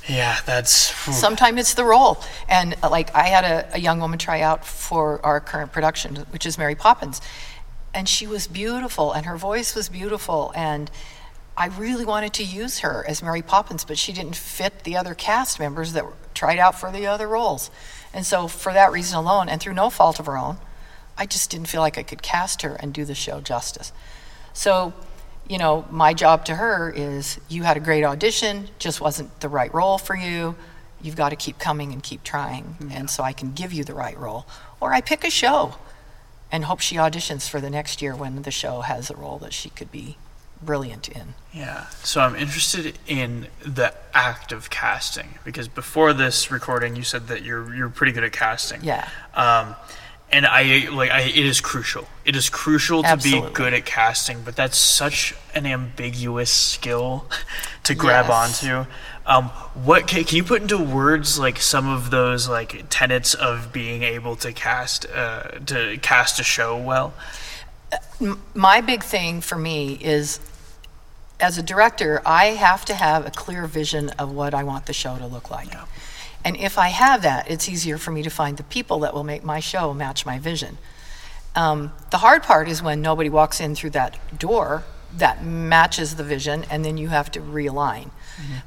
Yeah, 0.08 0.38
that's. 0.46 0.90
whew. 1.04 1.14
Sometimes 1.14 1.60
it's 1.60 1.74
the 1.74 1.84
role. 1.84 2.22
And 2.48 2.76
uh, 2.82 2.90
like 2.90 3.14
I 3.14 3.24
had 3.24 3.44
a, 3.44 3.76
a 3.76 3.78
young 3.78 4.00
woman 4.00 4.18
try 4.18 4.40
out 4.40 4.64
for 4.64 5.24
our 5.24 5.40
current 5.40 5.72
production, 5.72 6.16
which 6.30 6.46
is 6.46 6.58
Mary 6.58 6.74
Poppins. 6.74 7.20
And 7.92 8.08
she 8.08 8.26
was 8.26 8.46
beautiful, 8.46 9.12
and 9.12 9.26
her 9.26 9.36
voice 9.36 9.74
was 9.74 9.88
beautiful. 9.88 10.52
And 10.54 10.90
I 11.56 11.68
really 11.68 12.04
wanted 12.04 12.34
to 12.34 12.44
use 12.44 12.80
her 12.80 13.04
as 13.08 13.22
Mary 13.22 13.42
Poppins, 13.42 13.84
but 13.84 13.96
she 13.96 14.12
didn't 14.12 14.36
fit 14.36 14.84
the 14.84 14.96
other 14.96 15.14
cast 15.14 15.58
members 15.58 15.94
that 15.94 16.04
tried 16.34 16.58
out 16.58 16.78
for 16.78 16.92
the 16.92 17.06
other 17.06 17.26
roles. 17.26 17.70
And 18.12 18.26
so, 18.26 18.48
for 18.48 18.72
that 18.72 18.92
reason 18.92 19.16
alone, 19.18 19.48
and 19.48 19.60
through 19.60 19.74
no 19.74 19.90
fault 19.90 20.20
of 20.20 20.26
her 20.26 20.36
own, 20.36 20.58
I 21.18 21.26
just 21.26 21.50
didn't 21.50 21.68
feel 21.68 21.80
like 21.80 21.96
I 21.96 22.02
could 22.02 22.22
cast 22.22 22.62
her 22.62 22.74
and 22.74 22.92
do 22.92 23.04
the 23.04 23.14
show 23.14 23.40
justice. 23.40 23.92
So, 24.52 24.92
you 25.48 25.58
know, 25.58 25.86
my 25.90 26.14
job 26.14 26.44
to 26.46 26.54
her 26.54 26.92
is 26.94 27.38
you 27.48 27.62
had 27.62 27.76
a 27.76 27.80
great 27.80 28.04
audition, 28.04 28.68
just 28.78 29.00
wasn't 29.00 29.40
the 29.40 29.48
right 29.48 29.72
role 29.72 29.98
for 29.98 30.16
you. 30.16 30.56
You've 31.00 31.16
got 31.16 31.28
to 31.28 31.36
keep 31.36 31.58
coming 31.58 31.92
and 31.92 32.02
keep 32.02 32.24
trying. 32.24 32.76
And 32.90 33.08
so 33.08 33.22
I 33.22 33.32
can 33.32 33.52
give 33.52 33.72
you 33.72 33.84
the 33.84 33.94
right 33.94 34.18
role. 34.18 34.46
Or 34.80 34.92
I 34.92 35.00
pick 35.00 35.24
a 35.24 35.30
show 35.30 35.76
and 36.50 36.64
hope 36.64 36.80
she 36.80 36.96
auditions 36.96 37.48
for 37.48 37.60
the 37.60 37.70
next 37.70 38.00
year 38.02 38.14
when 38.16 38.42
the 38.42 38.50
show 38.50 38.80
has 38.80 39.10
a 39.10 39.16
role 39.16 39.38
that 39.38 39.52
she 39.52 39.70
could 39.70 39.92
be 39.92 40.16
brilliant 40.62 41.08
in. 41.08 41.34
Yeah. 41.52 41.86
So 42.02 42.20
I'm 42.20 42.34
interested 42.34 42.98
in 43.06 43.48
the 43.64 43.94
act 44.14 44.52
of 44.52 44.70
casting 44.70 45.38
because 45.44 45.68
before 45.68 46.12
this 46.12 46.50
recording, 46.50 46.96
you 46.96 47.02
said 47.02 47.28
that 47.28 47.42
you're 47.42 47.74
you're 47.74 47.88
pretty 47.88 48.12
good 48.12 48.24
at 48.24 48.32
casting. 48.32 48.82
Yeah. 48.82 49.08
Um, 49.34 49.76
and 50.30 50.44
I 50.46 50.88
like 50.90 51.10
I, 51.10 51.20
it 51.22 51.36
is 51.46 51.60
crucial. 51.60 52.06
It 52.24 52.34
is 52.36 52.50
crucial 52.50 53.02
to 53.02 53.08
Absolutely. 53.08 53.48
be 53.48 53.54
good 53.54 53.74
at 53.74 53.84
casting, 53.86 54.42
but 54.42 54.56
that's 54.56 54.76
such 54.76 55.34
an 55.54 55.66
ambiguous 55.66 56.50
skill 56.50 57.26
to 57.84 57.94
grab 57.94 58.26
Yes. 58.28 58.64
onto. 58.64 58.90
Um, 59.24 59.44
what 59.74 60.06
can, 60.06 60.24
can 60.24 60.36
you 60.36 60.44
put 60.44 60.62
into 60.62 60.78
words 60.78 61.38
like 61.38 61.60
some 61.60 61.88
of 61.88 62.10
those 62.10 62.48
like 62.48 62.84
tenets 62.90 63.34
of 63.34 63.72
being 63.72 64.02
able 64.02 64.36
to 64.36 64.52
cast 64.52 65.06
uh, 65.10 65.42
to 65.66 65.98
cast 65.98 66.38
a 66.40 66.44
show 66.44 66.76
well? 66.76 67.14
my 68.54 68.80
big 68.80 69.02
thing 69.04 69.40
for 69.40 69.56
me 69.56 69.94
is 70.00 70.40
as 71.38 71.58
a 71.58 71.62
director, 71.62 72.22
I 72.24 72.46
have 72.46 72.84
to 72.86 72.94
have 72.94 73.26
a 73.26 73.30
clear 73.30 73.66
vision 73.66 74.08
of 74.10 74.32
what 74.32 74.54
I 74.54 74.64
want 74.64 74.86
the 74.86 74.92
show 74.92 75.18
to 75.18 75.26
look 75.26 75.50
like. 75.50 75.68
Yeah. 75.68 75.84
And 76.46 76.56
if 76.56 76.78
I 76.78 76.88
have 76.90 77.22
that, 77.22 77.50
it's 77.50 77.68
easier 77.68 77.98
for 77.98 78.12
me 78.12 78.22
to 78.22 78.30
find 78.30 78.56
the 78.56 78.62
people 78.62 79.00
that 79.00 79.12
will 79.12 79.24
make 79.24 79.42
my 79.42 79.58
show 79.58 79.92
match 79.92 80.24
my 80.24 80.38
vision. 80.38 80.78
Um, 81.56 81.92
the 82.12 82.18
hard 82.18 82.44
part 82.44 82.68
is 82.68 82.80
when 82.80 83.02
nobody 83.02 83.28
walks 83.28 83.60
in 83.60 83.74
through 83.74 83.90
that 83.90 84.38
door 84.38 84.84
that 85.16 85.44
matches 85.44 86.14
the 86.14 86.22
vision, 86.22 86.64
and 86.70 86.84
then 86.84 86.98
you 86.98 87.08
have 87.08 87.32
to 87.32 87.40
realign. 87.40 88.10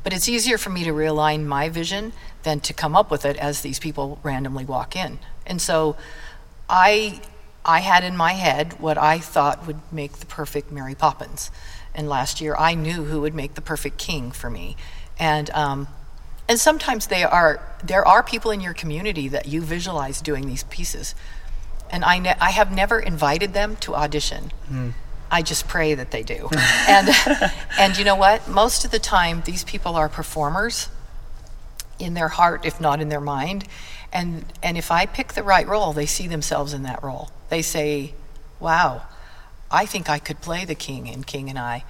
But 0.04 0.12
it's 0.12 0.28
easier 0.28 0.58
for 0.58 0.72
me 0.72 0.84
to 0.84 0.92
realign 0.92 1.46
my 1.46 1.70
vision 1.70 2.12
than 2.44 2.60
to 2.62 2.74
come 2.74 2.98
up 2.98 3.10
with 3.10 3.24
it 3.24 3.38
as 3.38 3.62
these 3.62 3.80
people 3.80 4.20
randomly 4.24 4.66
walk 4.66 4.98
in. 4.98 5.20
And 5.46 5.62
so 5.62 5.96
I 6.68 7.22
I 7.64 7.80
had 7.80 8.04
in 8.04 8.18
my 8.18 8.34
head 8.34 8.78
what 8.82 8.98
I 8.98 9.20
thought 9.20 9.66
would 9.68 9.80
make 9.90 10.14
the 10.14 10.26
perfect 10.26 10.70
Mary 10.70 10.96
Poppins. 10.96 11.50
And 11.96 12.10
last 12.10 12.42
year 12.42 12.58
I 12.58 12.74
knew 12.74 13.06
who 13.06 13.22
would 13.22 13.36
make 13.36 13.54
the 13.54 13.62
perfect 13.62 13.98
king 13.98 14.32
for 14.32 14.50
me. 14.50 14.76
And 15.18 15.50
um, 15.52 15.88
and 16.50 16.60
sometimes 16.60 17.08
they 17.08 17.24
are 17.24 17.62
there 17.82 18.06
are 18.06 18.22
people 18.22 18.52
in 18.52 18.60
your 18.60 18.74
community 18.74 19.30
that 19.30 19.48
you 19.48 19.62
visualize 19.62 20.20
doing 20.20 20.48
these 20.48 20.64
pieces. 20.66 21.16
And 21.92 22.04
I 22.04 22.20
ne- 22.20 22.36
I 22.42 22.50
have 22.50 22.72
never 22.72 23.00
invited 23.00 23.54
them 23.54 23.78
to 23.78 23.96
audition. 23.96 24.52
Hmm. 24.68 24.90
I 25.32 25.44
just 25.44 25.68
pray 25.68 25.94
that 25.94 26.12
they 26.12 26.24
do. 26.24 26.50
and 26.88 27.10
and 27.80 27.98
you 27.98 28.04
know 28.04 28.16
what? 28.16 28.50
Most 28.50 28.84
of 28.84 28.92
the 28.92 29.00
time 29.00 29.44
these 29.46 29.64
people 29.64 29.96
are 29.96 30.10
performers 30.10 30.90
in 32.00 32.14
their 32.14 32.30
heart, 32.30 32.66
if 32.66 32.82
not 32.82 33.00
in 33.00 33.10
their 33.10 33.22
mind. 33.22 33.66
And, 34.12 34.46
and 34.64 34.78
if 34.78 34.90
I 34.90 35.06
pick 35.06 35.34
the 35.34 35.44
right 35.44 35.68
role, 35.68 35.94
they 35.94 36.06
see 36.06 36.28
themselves 36.28 36.74
in 36.74 36.84
that 36.84 37.04
role. 37.04 37.30
They 37.50 37.62
say, 37.62 38.14
wow, 38.60 39.04
I 39.70 39.86
think 39.86 40.10
I 40.10 40.18
could 40.18 40.42
play 40.42 40.66
the 40.66 40.76
king 40.76 41.08
in 41.08 41.24
King 41.24 41.50
and 41.50 41.60
I. 41.60 41.84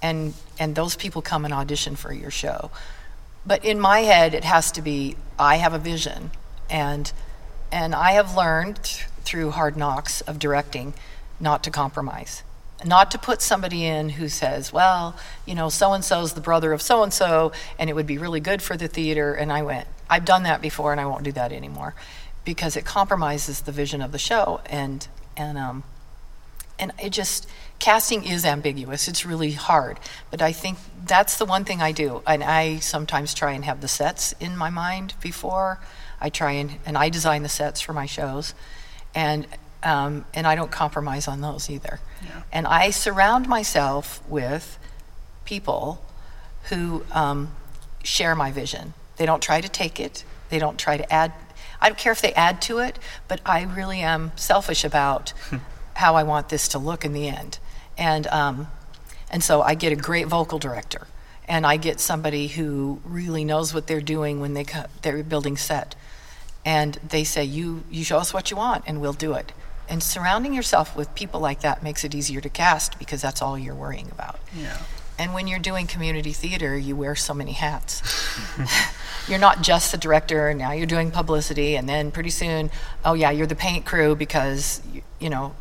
And, 0.00 0.34
and 0.58 0.74
those 0.74 0.96
people 0.96 1.20
come 1.20 1.44
and 1.44 1.52
audition 1.52 1.96
for 1.96 2.12
your 2.12 2.30
show. 2.30 2.70
But 3.46 3.64
in 3.64 3.80
my 3.80 4.00
head, 4.00 4.34
it 4.34 4.44
has 4.44 4.72
to 4.72 4.82
be 4.82 5.16
I 5.38 5.56
have 5.56 5.72
a 5.72 5.78
vision. 5.78 6.30
And, 6.68 7.12
and 7.70 7.94
I 7.94 8.12
have 8.12 8.34
learned 8.34 9.04
through 9.22 9.52
hard 9.52 9.76
knocks 9.76 10.20
of 10.22 10.38
directing 10.38 10.94
not 11.38 11.62
to 11.64 11.70
compromise. 11.70 12.42
Not 12.84 13.10
to 13.12 13.18
put 13.18 13.40
somebody 13.40 13.84
in 13.86 14.10
who 14.10 14.28
says, 14.28 14.72
well, 14.72 15.16
you 15.46 15.54
know, 15.54 15.68
so 15.68 15.92
and 15.92 16.04
so's 16.04 16.34
the 16.34 16.40
brother 16.40 16.72
of 16.72 16.82
so 16.82 17.02
and 17.02 17.12
so, 17.12 17.52
and 17.78 17.88
it 17.88 17.94
would 17.94 18.06
be 18.06 18.18
really 18.18 18.40
good 18.40 18.60
for 18.60 18.76
the 18.76 18.88
theater. 18.88 19.32
And 19.32 19.52
I 19.52 19.62
went, 19.62 19.86
I've 20.10 20.24
done 20.24 20.42
that 20.42 20.60
before, 20.60 20.92
and 20.92 21.00
I 21.00 21.06
won't 21.06 21.24
do 21.24 21.32
that 21.32 21.52
anymore 21.52 21.94
because 22.44 22.76
it 22.76 22.84
compromises 22.84 23.62
the 23.62 23.72
vision 23.72 24.02
of 24.02 24.12
the 24.12 24.18
show. 24.18 24.60
And, 24.66 25.06
and, 25.36 25.56
um, 25.56 25.84
and 26.78 26.92
it 27.02 27.10
just, 27.10 27.48
casting 27.78 28.24
is 28.24 28.44
ambiguous. 28.44 29.08
It's 29.08 29.24
really 29.24 29.52
hard. 29.52 29.98
But 30.30 30.42
I 30.42 30.52
think 30.52 30.78
that's 31.06 31.36
the 31.38 31.44
one 31.44 31.64
thing 31.64 31.80
I 31.80 31.92
do. 31.92 32.22
And 32.26 32.42
I 32.42 32.78
sometimes 32.78 33.34
try 33.34 33.52
and 33.52 33.64
have 33.64 33.80
the 33.80 33.88
sets 33.88 34.32
in 34.40 34.56
my 34.56 34.70
mind 34.70 35.14
before. 35.20 35.80
I 36.20 36.30
try 36.30 36.52
and, 36.52 36.72
and 36.84 36.96
I 36.96 37.08
design 37.08 37.42
the 37.42 37.48
sets 37.48 37.80
for 37.80 37.92
my 37.92 38.06
shows. 38.06 38.54
And, 39.14 39.46
um, 39.82 40.24
and 40.34 40.46
I 40.46 40.54
don't 40.54 40.70
compromise 40.70 41.28
on 41.28 41.40
those 41.40 41.70
either. 41.70 42.00
Yeah. 42.24 42.42
And 42.52 42.66
I 42.66 42.90
surround 42.90 43.48
myself 43.48 44.26
with 44.28 44.78
people 45.44 46.02
who 46.64 47.04
um, 47.12 47.54
share 48.02 48.34
my 48.34 48.50
vision. 48.50 48.94
They 49.16 49.26
don't 49.26 49.42
try 49.42 49.60
to 49.60 49.68
take 49.68 50.00
it, 50.00 50.24
they 50.48 50.58
don't 50.58 50.78
try 50.78 50.96
to 50.96 51.12
add. 51.12 51.32
I 51.80 51.88
don't 51.88 51.98
care 51.98 52.12
if 52.12 52.22
they 52.22 52.32
add 52.32 52.62
to 52.62 52.78
it, 52.78 52.98
but 53.28 53.40
I 53.44 53.62
really 53.62 54.00
am 54.00 54.32
selfish 54.34 54.82
about 54.84 55.32
how 55.94 56.16
I 56.16 56.22
want 56.22 56.48
this 56.48 56.68
to 56.68 56.78
look 56.78 57.04
in 57.04 57.12
the 57.12 57.28
end. 57.28 57.58
And, 57.98 58.26
um, 58.28 58.68
and 59.30 59.42
so 59.42 59.62
I 59.62 59.74
get 59.74 59.92
a 59.92 59.96
great 59.96 60.26
vocal 60.26 60.58
director, 60.58 61.06
and 61.48 61.66
I 61.66 61.76
get 61.76 62.00
somebody 62.00 62.48
who 62.48 63.00
really 63.04 63.44
knows 63.44 63.72
what 63.72 63.86
they're 63.86 64.00
doing 64.00 64.40
when 64.40 64.54
they 64.54 64.64
co- 64.64 64.86
they're 65.02 65.22
building 65.22 65.56
set. 65.56 65.94
And 66.64 66.94
they 67.08 67.24
say, 67.24 67.44
you, 67.44 67.84
you 67.90 68.02
show 68.04 68.18
us 68.18 68.34
what 68.34 68.50
you 68.50 68.56
want, 68.56 68.84
and 68.86 69.00
we'll 69.00 69.12
do 69.12 69.34
it. 69.34 69.52
And 69.88 70.02
surrounding 70.02 70.52
yourself 70.52 70.96
with 70.96 71.14
people 71.14 71.38
like 71.40 71.60
that 71.60 71.82
makes 71.82 72.02
it 72.04 72.14
easier 72.14 72.40
to 72.40 72.48
cast 72.48 72.98
because 72.98 73.22
that's 73.22 73.40
all 73.40 73.56
you're 73.56 73.74
worrying 73.74 74.08
about. 74.10 74.40
Yeah. 74.54 74.76
And 75.18 75.32
when 75.32 75.46
you're 75.46 75.60
doing 75.60 75.86
community 75.86 76.32
theater, 76.32 76.76
you 76.76 76.94
wear 76.94 77.14
so 77.14 77.32
many 77.32 77.52
hats. 77.52 78.02
you're 79.28 79.38
not 79.38 79.62
just 79.62 79.92
the 79.92 79.98
director, 79.98 80.52
now 80.52 80.72
you're 80.72 80.86
doing 80.86 81.10
publicity, 81.10 81.76
and 81.76 81.88
then 81.88 82.10
pretty 82.10 82.30
soon, 82.30 82.70
oh 83.04 83.14
yeah, 83.14 83.30
you're 83.30 83.46
the 83.46 83.56
paint 83.56 83.86
crew 83.86 84.14
because, 84.14 84.82
you, 84.92 85.02
you 85.18 85.30
know, 85.30 85.54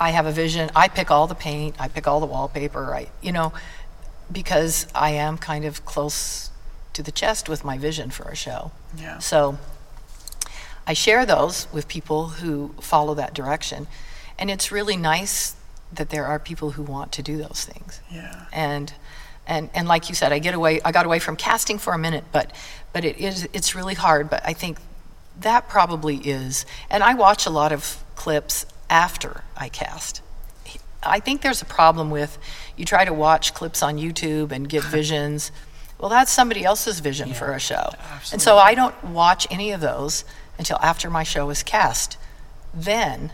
I 0.00 0.10
have 0.10 0.24
a 0.24 0.32
vision. 0.32 0.70
I 0.74 0.88
pick 0.88 1.10
all 1.10 1.26
the 1.26 1.34
paint, 1.34 1.76
I 1.78 1.88
pick 1.88 2.08
all 2.08 2.20
the 2.20 2.26
wallpaper, 2.26 2.94
I, 2.94 3.08
you 3.20 3.32
know, 3.32 3.52
because 4.32 4.86
I 4.94 5.10
am 5.10 5.36
kind 5.36 5.66
of 5.66 5.84
close 5.84 6.50
to 6.94 7.02
the 7.02 7.12
chest 7.12 7.48
with 7.48 7.64
my 7.64 7.76
vision 7.76 8.10
for 8.10 8.24
a 8.24 8.34
show. 8.34 8.72
Yeah. 8.96 9.18
So 9.18 9.58
I 10.86 10.94
share 10.94 11.26
those 11.26 11.68
with 11.72 11.86
people 11.86 12.28
who 12.28 12.74
follow 12.80 13.14
that 13.14 13.34
direction. 13.34 13.86
And 14.38 14.50
it's 14.50 14.72
really 14.72 14.96
nice 14.96 15.54
that 15.92 16.10
there 16.10 16.24
are 16.24 16.38
people 16.38 16.72
who 16.72 16.82
want 16.82 17.12
to 17.12 17.22
do 17.22 17.36
those 17.36 17.64
things. 17.64 18.00
Yeah. 18.10 18.46
And 18.52 18.92
and 19.46 19.68
and 19.74 19.86
like 19.86 20.08
you 20.08 20.14
said, 20.14 20.32
I 20.32 20.38
get 20.38 20.54
away 20.54 20.80
I 20.82 20.92
got 20.92 21.04
away 21.04 21.18
from 21.18 21.36
casting 21.36 21.78
for 21.78 21.92
a 21.92 21.98
minute, 21.98 22.24
but 22.32 22.52
but 22.92 23.04
it 23.04 23.18
is 23.18 23.48
it's 23.52 23.74
really 23.74 23.94
hard, 23.94 24.30
but 24.30 24.42
I 24.46 24.52
think 24.54 24.78
that 25.40 25.68
probably 25.68 26.16
is. 26.16 26.64
And 26.88 27.02
I 27.02 27.14
watch 27.14 27.44
a 27.46 27.50
lot 27.50 27.72
of 27.72 28.02
clips 28.14 28.66
after 28.90 29.42
I 29.56 29.70
cast. 29.70 30.20
I 31.02 31.20
think 31.20 31.40
there's 31.40 31.62
a 31.62 31.66
problem 31.66 32.10
with 32.10 32.36
you 32.76 32.84
try 32.84 33.06
to 33.06 33.14
watch 33.14 33.54
clips 33.54 33.82
on 33.82 33.96
YouTube 33.96 34.52
and 34.52 34.68
get 34.68 34.84
visions. 34.98 35.50
Well, 35.98 36.10
that's 36.10 36.30
somebody 36.30 36.64
else's 36.64 37.00
vision 37.00 37.32
for 37.32 37.52
a 37.52 37.60
show. 37.60 37.90
Absolutely. 37.98 38.34
And 38.34 38.42
so 38.42 38.58
I 38.58 38.74
don't 38.74 39.04
watch 39.04 39.46
any 39.50 39.70
of 39.70 39.80
those 39.80 40.24
until 40.58 40.78
after 40.82 41.08
my 41.08 41.22
show 41.22 41.48
is 41.50 41.62
cast. 41.62 42.18
Then 42.74 43.32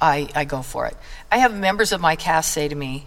I, 0.00 0.28
I 0.34 0.44
go 0.44 0.62
for 0.62 0.86
it. 0.86 0.96
I 1.30 1.38
have 1.38 1.54
members 1.54 1.92
of 1.92 2.00
my 2.00 2.16
cast 2.16 2.52
say 2.52 2.68
to 2.68 2.74
me, 2.74 3.06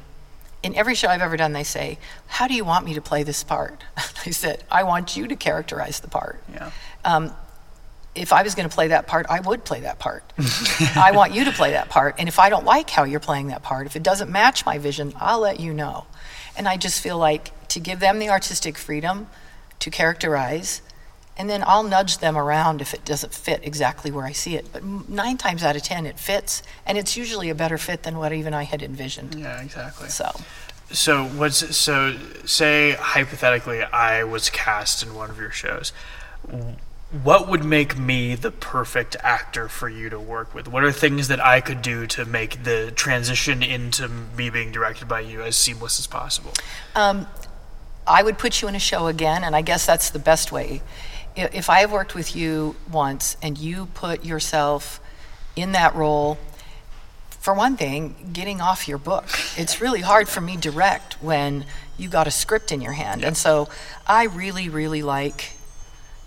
in 0.61 0.75
every 0.75 0.95
show 0.95 1.09
I've 1.09 1.21
ever 1.21 1.35
done, 1.35 1.51
they 1.51 1.65
say, 1.65 1.97
How 2.27 2.47
do 2.47 2.53
you 2.53 2.63
want 2.63 2.85
me 2.85 2.93
to 2.93 3.01
play 3.01 3.23
this 3.23 3.43
part? 3.43 3.83
I 3.97 4.31
said, 4.31 4.63
I 4.71 4.83
want 4.83 5.17
you 5.17 5.27
to 5.27 5.35
characterize 5.35 5.99
the 5.99 6.07
part. 6.07 6.41
Yeah. 6.53 6.71
Um, 7.03 7.33
if 8.15 8.31
I 8.31 8.43
was 8.43 8.55
going 8.55 8.69
to 8.69 8.73
play 8.73 8.89
that 8.89 9.07
part, 9.07 9.25
I 9.29 9.39
would 9.39 9.65
play 9.65 9.81
that 9.81 9.99
part. 9.99 10.23
I 10.95 11.11
want 11.13 11.33
you 11.33 11.45
to 11.45 11.51
play 11.51 11.71
that 11.71 11.89
part. 11.89 12.15
And 12.19 12.27
if 12.27 12.39
I 12.39 12.49
don't 12.49 12.65
like 12.65 12.89
how 12.89 13.03
you're 13.03 13.19
playing 13.19 13.47
that 13.47 13.63
part, 13.63 13.87
if 13.87 13.95
it 13.95 14.03
doesn't 14.03 14.31
match 14.31 14.65
my 14.65 14.77
vision, 14.77 15.13
I'll 15.19 15.39
let 15.39 15.59
you 15.59 15.73
know. 15.73 16.05
And 16.55 16.67
I 16.67 16.77
just 16.77 17.01
feel 17.01 17.17
like 17.17 17.51
to 17.69 17.79
give 17.79 17.99
them 17.99 18.19
the 18.19 18.29
artistic 18.29 18.77
freedom 18.77 19.27
to 19.79 19.89
characterize, 19.89 20.81
and 21.35 21.49
then 21.49 21.63
I'll 21.65 21.81
nudge 21.81 22.19
them 22.19 22.37
around 22.37 22.79
if 22.79 22.93
it 22.93 23.03
doesn't 23.03 23.33
fit 23.33 23.61
exactly 23.63 24.11
where 24.11 24.25
I 24.25 24.31
see 24.31 24.55
it. 24.55 24.71
But 24.71 24.83
nine 24.83 25.37
times 25.37 25.63
out 25.63 25.75
of 25.75 25.81
ten, 25.81 26.05
it 26.05 26.19
fits, 26.19 26.61
and 26.85 26.97
it's 26.97 27.17
usually 27.17 27.49
a 27.49 27.55
better 27.55 27.79
fit 27.79 28.03
than 28.03 28.19
what 28.19 28.31
even 28.31 28.53
I 28.53 28.63
had 28.63 28.83
envisioned. 28.83 29.33
Yeah, 29.33 29.59
exactly. 29.59 30.09
So, 30.09 30.31
So 30.91 31.25
what's 31.25 31.75
so 31.75 32.15
say 32.45 32.91
hypothetically 32.91 33.81
I 33.81 34.23
was 34.23 34.51
cast 34.51 35.01
in 35.01 35.15
one 35.15 35.31
of 35.31 35.39
your 35.39 35.49
shows. 35.49 35.91
What 37.21 37.47
would 37.47 37.63
make 37.63 37.95
me 37.95 38.33
the 38.33 38.49
perfect 38.49 39.15
actor 39.21 39.69
for 39.69 39.87
you 39.87 40.09
to 40.09 40.19
work 40.19 40.55
with? 40.55 40.67
What 40.67 40.83
are 40.83 40.91
things 40.91 41.27
that 41.27 41.39
I 41.39 41.61
could 41.61 41.83
do 41.83 42.07
to 42.07 42.25
make 42.25 42.63
the 42.63 42.91
transition 42.95 43.61
into 43.61 44.07
me 44.07 44.49
being 44.49 44.71
directed 44.71 45.07
by 45.07 45.19
you 45.19 45.41
as 45.41 45.55
seamless 45.55 45.99
as 45.99 46.07
possible? 46.07 46.53
um, 46.95 47.27
I 48.05 48.23
would 48.23 48.37
put 48.37 48.61
you 48.61 48.67
in 48.67 48.75
a 48.75 48.79
show 48.79 49.07
again, 49.07 49.43
and 49.43 49.55
I 49.55 49.61
guess 49.61 49.85
that's 49.85 50.09
the 50.09 50.19
best 50.19 50.51
way. 50.51 50.81
If 51.35 51.69
I 51.69 51.79
have 51.79 51.91
worked 51.91 52.15
with 52.15 52.35
you 52.35 52.75
once 52.91 53.37
and 53.41 53.57
you 53.57 53.85
put 53.93 54.25
yourself 54.25 54.99
in 55.55 55.71
that 55.71 55.95
role 55.95 56.37
for 57.43 57.53
one 57.53 57.75
thing, 57.75 58.29
getting 58.31 58.61
off 58.61 58.87
your 58.87 58.97
book. 58.97 59.25
It's 59.57 59.81
really 59.81 60.01
hard 60.01 60.29
for 60.29 60.41
me 60.41 60.55
to 60.55 60.61
direct 60.61 61.21
when 61.21 61.65
you 61.97 62.07
got 62.07 62.25
a 62.25 62.31
script 62.31 62.71
in 62.71 62.81
your 62.81 62.93
hand. 62.93 63.23
And 63.23 63.35
so 63.35 63.67
I 64.07 64.25
really, 64.25 64.69
really 64.69 65.03
like 65.03 65.51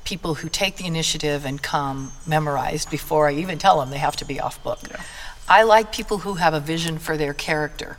people 0.06 0.36
who 0.36 0.48
take 0.48 0.76
the 0.76 0.86
initiative 0.86 1.44
and 1.44 1.62
come 1.62 2.12
memorized 2.26 2.90
before 2.90 3.28
I 3.28 3.34
even 3.34 3.58
tell 3.58 3.80
them 3.80 3.90
they 3.90 3.98
have 3.98 4.16
to 4.16 4.24
be 4.24 4.40
off 4.40 4.62
book. 4.62 4.78
Yeah. 4.88 5.02
I 5.48 5.64
like 5.64 5.92
people 5.92 6.18
who 6.18 6.34
have 6.34 6.54
a 6.54 6.60
vision 6.60 6.98
for 6.98 7.16
their 7.16 7.34
character 7.34 7.98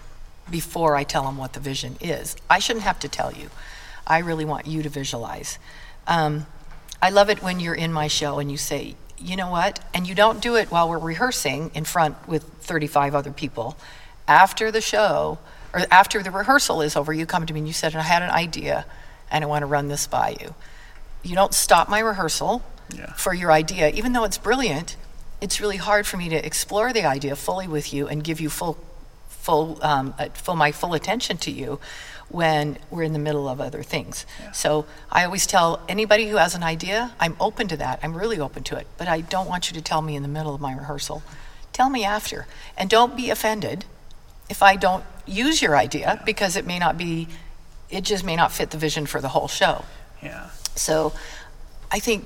before 0.50 0.96
I 0.96 1.04
tell 1.04 1.24
them 1.24 1.38
what 1.38 1.54
the 1.54 1.60
vision 1.60 1.98
is. 2.02 2.36
I 2.50 2.60
shouldn't 2.60 2.86
have 2.86 3.00
to 3.00 3.08
tell 3.08 3.32
you. 3.34 3.50
I 4.08 4.20
really 4.20 4.46
want 4.46 4.66
you 4.66 4.82
to 4.84 4.90
visualize. 4.90 5.60
Um, 6.08 6.48
I 7.02 7.10
love 7.10 7.30
it 7.30 7.44
when 7.44 7.60
you're 7.60 7.76
in 7.76 7.92
my 7.94 8.08
show 8.08 8.40
and 8.40 8.50
you 8.50 8.58
say, 8.58 8.96
you 9.20 9.36
know 9.36 9.50
what? 9.52 9.80
And 9.94 10.08
you 10.08 10.16
don't 10.16 10.42
do 10.42 10.56
it 10.56 10.72
while 10.72 10.90
we're 10.90 10.98
rehearsing 10.98 11.72
in 11.74 11.84
front 11.84 12.28
with 12.28 12.44
35 12.62 13.16
other 13.16 13.32
people. 13.32 13.78
After 14.28 14.72
the 14.72 14.82
show, 14.82 15.40
or 15.74 15.82
after 15.92 16.24
the 16.24 16.32
rehearsal 16.32 16.82
is 16.82 16.96
over, 16.96 17.14
you 17.14 17.26
come 17.26 17.46
to 17.46 17.54
me 17.54 17.60
and 17.60 17.68
you 17.68 17.74
said, 17.74 17.96
I 17.96 18.02
had 18.02 18.24
an 18.24 18.30
idea 18.30 18.86
and 19.30 19.44
I 19.44 19.48
want 19.48 19.64
to 19.64 19.68
run 19.68 19.90
this 19.90 20.08
by 20.08 20.38
you. 20.40 20.56
You 21.28 21.36
don't 21.36 21.54
stop 21.54 21.90
my 21.90 22.00
rehearsal 22.00 22.62
Yeah. 22.96 23.12
for 23.14 23.34
your 23.34 23.52
idea, 23.52 23.90
even 23.90 24.14
though 24.14 24.24
it's 24.24 24.38
brilliant. 24.38 24.96
It's 25.42 25.60
really 25.60 25.78
hard 25.78 26.08
for 26.08 26.16
me 26.18 26.30
to 26.30 26.46
explore 26.46 26.94
the 26.94 27.04
idea 27.06 27.36
fully 27.36 27.68
with 27.68 27.94
you 27.94 28.08
and 28.08 28.24
give 28.24 28.40
you 28.40 28.50
full, 28.50 28.78
full, 29.30 29.78
um, 29.84 30.14
uh, 30.18 30.30
full 30.34 30.56
my 30.56 30.72
full 30.72 30.94
attention 30.94 31.38
to 31.40 31.52
you 31.52 31.80
when 32.30 32.78
we're 32.90 33.04
in 33.04 33.12
the 33.14 33.20
middle 33.20 33.48
of 33.48 33.60
other 33.60 33.84
things. 33.84 34.26
So 34.54 34.86
I 35.12 35.26
always 35.26 35.46
tell 35.46 35.82
anybody 35.90 36.28
who 36.30 36.38
has 36.38 36.56
an 36.56 36.64
idea, 36.64 37.12
I'm 37.20 37.36
open 37.40 37.68
to 37.70 37.78
that. 37.78 38.00
I'm 38.04 38.16
really 38.16 38.40
open 38.40 38.64
to 38.64 38.78
it, 38.78 38.88
but 38.98 39.08
I 39.10 39.22
don't 39.22 39.48
want 39.50 39.70
you 39.70 39.76
to 39.76 39.82
tell 39.82 40.02
me 40.02 40.16
in 40.16 40.24
the 40.24 40.30
middle 40.30 40.56
of 40.56 40.62
my 40.62 40.74
rehearsal. 40.74 41.24
Tell 41.74 41.90
me 41.90 42.04
after, 42.06 42.48
and 42.78 42.90
don't 42.90 43.16
be 43.18 43.30
offended 43.30 43.84
if 44.50 44.64
I 44.64 44.78
don't 44.78 45.04
use 45.26 45.62
your 45.62 45.76
idea 45.76 46.22
because 46.26 46.56
it 46.56 46.66
may 46.66 46.80
not 46.80 46.98
be, 46.98 47.28
it 47.90 48.02
just 48.06 48.24
may 48.24 48.36
not 48.38 48.52
fit 48.54 48.72
the 48.72 48.78
vision 48.78 49.06
for 49.06 49.20
the 49.22 49.30
whole 49.30 49.48
show. 49.50 49.84
Yeah. 50.24 50.50
So 50.78 51.14
I 51.92 52.00
think 52.00 52.26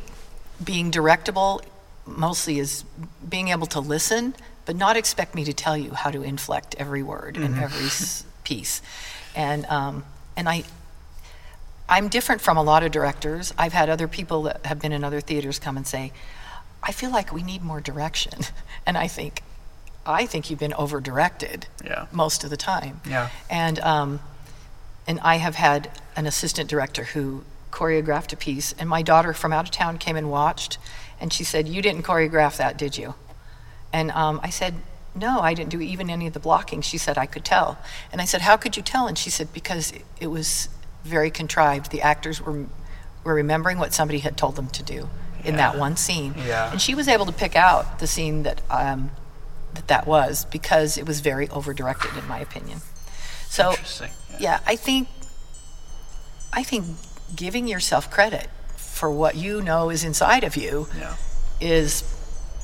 being 0.64 0.92
directable 0.92 1.62
mostly 2.06 2.60
is 2.60 2.84
being 3.28 3.50
able 3.50 3.68
to 3.68 3.80
listen, 3.80 4.36
but 4.66 4.76
not 4.76 4.98
expect 4.98 5.34
me 5.36 5.44
to 5.46 5.54
tell 5.54 5.78
you 5.78 5.92
how 5.94 6.12
to 6.12 6.22
inflect 6.24 6.76
every 6.78 7.04
word 7.04 7.38
and 7.38 7.58
every 7.58 7.90
piece. 8.44 8.82
And, 9.36 9.66
um, 9.68 10.04
and 10.36 10.48
I, 10.50 10.64
I'm 11.90 12.08
different 12.08 12.42
from 12.42 12.58
a 12.58 12.64
lot 12.64 12.84
of 12.84 12.92
directors. 12.92 13.54
I've 13.58 13.74
had 13.74 13.90
other 13.90 14.08
people 14.08 14.44
that 14.44 14.66
have 14.66 14.80
been 14.80 14.92
in 14.92 15.04
other 15.04 15.22
theaters 15.22 15.60
come 15.60 15.78
and 15.78 15.86
say, 15.88 16.12
I 16.84 16.92
feel 16.92 17.12
like 17.12 17.32
we 17.32 17.44
need 17.44 17.62
more 17.62 17.82
direction. 17.82 18.40
And 18.84 18.98
I 18.98 19.08
think, 19.08 19.44
I 20.08 20.26
think 20.26 20.50
you've 20.50 20.58
been 20.60 20.74
over 20.74 21.00
directed 21.00 21.68
Yeah. 21.86 22.08
most 22.12 22.44
of 22.44 22.50
the 22.50 22.58
time. 22.58 23.00
Yeah. 23.08 23.30
And 23.48 23.80
um, 23.82 24.20
and 25.08 25.20
I 25.20 25.36
have 25.36 25.54
had 25.54 25.92
an 26.16 26.26
assistant 26.26 26.68
director 26.68 27.04
who 27.04 27.44
choreographed 27.72 28.34
a 28.34 28.36
piece, 28.38 28.74
and 28.78 28.88
my 28.90 29.02
daughter 29.02 29.34
from 29.34 29.54
out 29.54 29.66
of 29.66 29.72
town 29.72 29.98
came 29.98 30.16
and 30.16 30.30
watched, 30.30 30.78
and 31.20 31.32
she 31.34 31.44
said, 31.44 31.68
"You 31.68 31.82
didn't 31.82 32.04
choreograph 32.04 32.58
that, 32.58 32.78
did 32.78 32.98
you?" 32.98 33.16
And 33.94 34.12
um, 34.12 34.40
I 34.44 34.50
said, 34.50 34.76
"No, 35.16 35.40
I 35.40 35.54
didn't 35.54 35.70
do 35.72 35.82
even 35.82 36.10
any 36.10 36.28
of 36.28 36.34
the 36.34 36.40
blocking." 36.40 36.82
She 36.82 36.98
said, 36.98 37.18
"I 37.18 37.26
could 37.26 37.46
tell," 37.46 37.78
and 38.12 38.22
I 38.22 38.26
said, 38.26 38.42
"How 38.42 38.58
could 38.58 38.78
you 38.78 38.84
tell?" 38.84 39.08
And 39.08 39.18
she 39.18 39.30
said, 39.30 39.54
"Because 39.54 39.94
it, 40.20 40.28
was 40.28 40.70
very 41.04 41.32
contrived. 41.32 41.92
The 41.92 42.02
actors 42.02 42.42
were 42.42 42.66
were 43.24 43.34
remembering 43.36 43.78
what 43.78 43.94
somebody 43.94 44.20
had 44.20 44.36
told 44.38 44.56
them 44.56 44.68
to 44.70 44.84
do 44.84 45.10
in 45.44 45.56
that 45.56 45.78
one 45.78 45.96
scene, 45.98 46.36
Yeah. 46.38 46.72
and 46.72 46.80
she 46.82 46.94
was 46.94 47.08
able 47.08 47.26
to 47.26 47.32
pick 47.32 47.56
out 47.56 48.00
the 48.00 48.08
scene 48.08 48.44
that." 48.44 48.62
Um, 48.70 49.12
that 49.74 49.88
that 49.88 50.06
was 50.06 50.44
because 50.52 50.98
it 50.98 51.08
was 51.08 51.22
very 51.22 51.48
over 51.48 51.74
directed 51.74 52.18
in 52.18 52.28
my 52.28 52.40
opinion. 52.40 52.82
So 53.48 53.70
Interesting. 53.72 54.12
yeah, 54.38 54.60
I 54.68 54.76
think 54.76 55.08
I 56.52 56.62
think 56.64 56.86
giving 57.36 57.68
yourself 57.68 58.10
credit 58.12 58.48
for 58.76 59.10
what 59.12 59.36
you 59.36 59.62
know 59.62 59.90
is 59.90 60.04
inside 60.04 60.44
of 60.44 60.56
you 60.56 60.88
Yeah. 60.98 61.16
is 61.60 62.04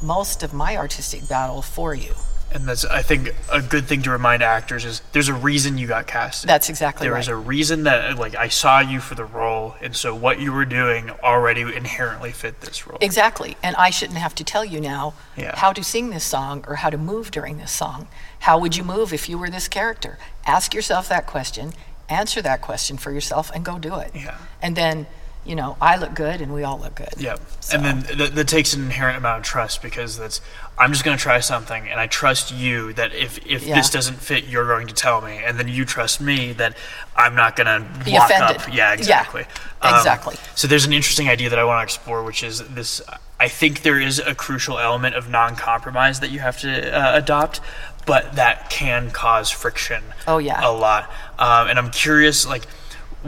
most 0.02 0.44
of 0.44 0.54
my 0.54 0.78
artistic 0.78 1.28
battle 1.28 1.62
for 1.62 1.94
you. 1.96 2.14
And 2.50 2.66
that's, 2.66 2.86
I 2.86 3.02
think, 3.02 3.36
a 3.52 3.62
good 3.62 3.88
thing 3.88 4.02
to 4.04 4.10
remind 4.12 4.42
actors 4.42 4.86
is 4.86 5.02
there's 5.12 5.28
a 5.28 5.34
reason 5.34 5.78
you 5.78 5.86
got 5.86 6.08
cast. 6.08 6.48
That's 6.48 6.70
exactly 6.70 7.04
There 7.06 7.12
right. 7.12 7.18
was 7.20 7.28
a 7.28 7.36
reason 7.36 7.84
that, 7.84 8.18
like, 8.18 8.36
I 8.36 8.48
saw 8.48 8.80
you 8.80 9.02
for 9.02 9.16
the 9.16 9.26
role, 9.26 9.76
and 9.82 9.94
so 9.94 10.16
what 10.16 10.40
you 10.40 10.54
were 10.54 10.64
doing 10.64 11.10
already 11.22 11.62
inherently 11.62 12.32
fit 12.32 12.62
this 12.62 12.88
role. 12.88 13.00
Exactly. 13.02 13.58
And 13.62 13.76
I 13.76 13.90
shouldn't 13.90 14.20
have 14.20 14.34
to 14.36 14.46
tell 14.46 14.64
you 14.64 14.80
now 14.80 15.14
Yeah. 15.36 15.58
how 15.58 15.74
to 15.74 15.84
sing 15.84 16.10
this 16.10 16.24
song 16.24 16.64
or 16.70 16.76
how 16.76 16.90
to 16.90 16.98
move 16.98 17.32
during 17.32 17.58
this 17.58 17.72
song. 17.74 18.08
How 18.40 18.58
would 18.58 18.78
you 18.78 18.84
move 18.86 19.12
if 19.12 19.28
you 19.28 19.38
were 19.38 19.50
this 19.50 19.68
character? 19.68 20.18
Ask 20.46 20.74
yourself 20.74 21.10
that 21.10 21.28
question, 21.28 21.74
answer 22.10 22.42
that 22.42 22.62
question 22.62 22.98
for 22.98 23.12
yourself, 23.12 23.52
and 23.54 23.64
go 23.66 23.78
do 23.80 23.96
it. 23.96 24.12
Yeah. 24.16 24.38
And 24.62 24.76
then, 24.76 25.08
you 25.46 25.56
know, 25.56 25.78
I 25.82 25.98
look 25.98 26.14
good 26.14 26.42
and 26.42 26.54
we 26.54 26.64
all 26.64 26.78
look 26.80 26.96
good. 26.96 27.14
Yeah, 27.18 27.36
So- 27.62 27.76
and 27.78 27.86
then 27.86 28.18
that, 28.18 28.36
that 28.36 28.48
takes 28.48 28.74
an 28.74 28.82
inherent 28.84 29.18
amount 29.18 29.40
of 29.40 29.44
trust 29.46 29.82
because 29.82 30.18
that's 30.18 30.42
I'm 30.80 30.92
just 30.92 31.04
going 31.04 31.18
to 31.18 31.22
try 31.22 31.40
something, 31.40 31.88
and 31.90 32.00
I 32.00 32.06
trust 32.08 32.52
you 32.54 32.94
that 32.94 33.12
if 33.14 33.40
if 33.48 33.64
Yeah. 33.64 33.76
this 33.76 33.90
doesn't 33.90 34.18
fit, 34.22 34.46
you're 34.46 34.68
going 34.68 34.86
to 34.88 34.94
tell 34.94 35.22
me, 35.22 35.42
and 35.44 35.58
then 35.58 35.68
you 35.68 35.86
trust 35.86 36.22
me 36.22 36.54
that 36.54 36.78
I'm 37.16 37.34
not 37.36 37.56
going 37.56 37.66
to 37.66 38.04
Be 38.06 38.12
walk 38.14 38.30
offended. 38.30 38.58
up. 38.62 38.68
Yeah, 38.68 38.76
Yeah, 38.76 38.94
exactly. 38.94 39.46
Um, 39.82 39.96
exactly. 39.96 40.36
so 40.56 40.68
there's 40.68 40.86
an 40.86 40.94
interesting 40.94 41.30
idea 41.30 41.50
that 41.50 41.58
I 41.60 41.64
want 41.64 41.80
to 41.80 41.84
explore, 41.84 42.24
which 42.24 42.44
is 42.44 42.60
this. 42.68 43.02
I 43.40 43.48
think 43.48 43.82
there 43.84 44.00
is 44.00 44.20
a 44.20 44.34
crucial 44.36 44.78
element 44.80 45.16
of 45.16 45.30
non-compromise 45.30 46.20
that 46.22 46.30
you 46.32 46.40
have 46.40 46.60
to 46.62 46.70
uh, 46.96 47.16
adopt, 47.18 47.60
but 48.08 48.36
that 48.38 48.72
can 48.72 49.12
cause 49.12 49.52
friction. 49.52 50.02
Oh, 50.28 50.40
yeah. 50.40 50.68
a 50.68 50.72
lot. 50.72 51.12
Um, 51.38 51.68
and 51.68 51.78
I'm 51.78 51.92
curious, 51.92 52.48
like, 52.48 52.66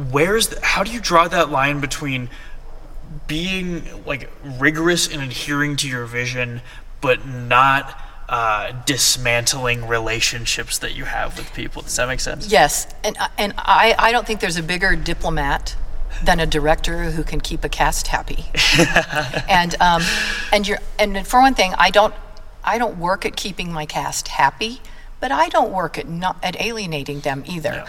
where's 0.10 0.48
the, 0.48 0.60
how 0.66 0.84
do 0.84 0.92
you 0.92 1.00
draw 1.00 1.28
that 1.28 1.52
line 1.52 1.82
between 1.82 2.30
being 3.28 3.84
like 4.06 4.30
rigorous 4.44 5.08
and 5.08 5.22
adhering 5.22 5.76
to 5.78 5.88
your 5.88 6.06
vision, 6.06 6.62
but 7.02 7.28
not 7.28 8.00
uh, 8.30 8.72
dismantling 8.86 9.88
relationships 9.88 10.78
that 10.80 10.96
you 10.96 11.06
have 11.06 11.38
with 11.38 11.54
people? 11.54 11.82
Does 11.82 11.98
that 11.98 12.08
make 12.08 12.22
sense? 12.22 12.50
Yes, 12.52 12.88
and 13.04 13.18
and 13.38 13.54
I, 13.58 13.96
I 14.00 14.12
don't 14.12 14.26
think 14.26 14.40
there's 14.40 14.58
a 14.58 14.64
bigger 14.64 14.96
diplomat 14.96 15.76
than 16.24 16.40
a 16.40 16.46
director 16.46 17.12
who 17.12 17.24
can 17.24 17.42
keep 17.42 17.64
a 17.64 17.70
cast 17.70 18.08
happy. 18.08 18.46
and 19.50 19.76
um, 19.82 20.04
and 20.54 20.68
you're 20.68 20.80
and 20.98 21.28
for 21.28 21.42
one 21.42 21.56
thing, 21.56 21.74
I 21.78 21.90
don't 21.90 22.14
I 22.64 22.78
don't 22.78 22.98
work 23.00 23.26
at 23.26 23.36
keeping 23.36 23.72
my 23.72 23.86
cast 23.86 24.30
happy, 24.30 24.82
but 25.20 25.32
I 25.32 25.50
don't 25.50 25.72
work 25.72 25.98
at 25.98 26.08
not 26.08 26.38
at 26.44 26.60
alienating 26.62 27.22
them 27.22 27.44
either. 27.46 27.86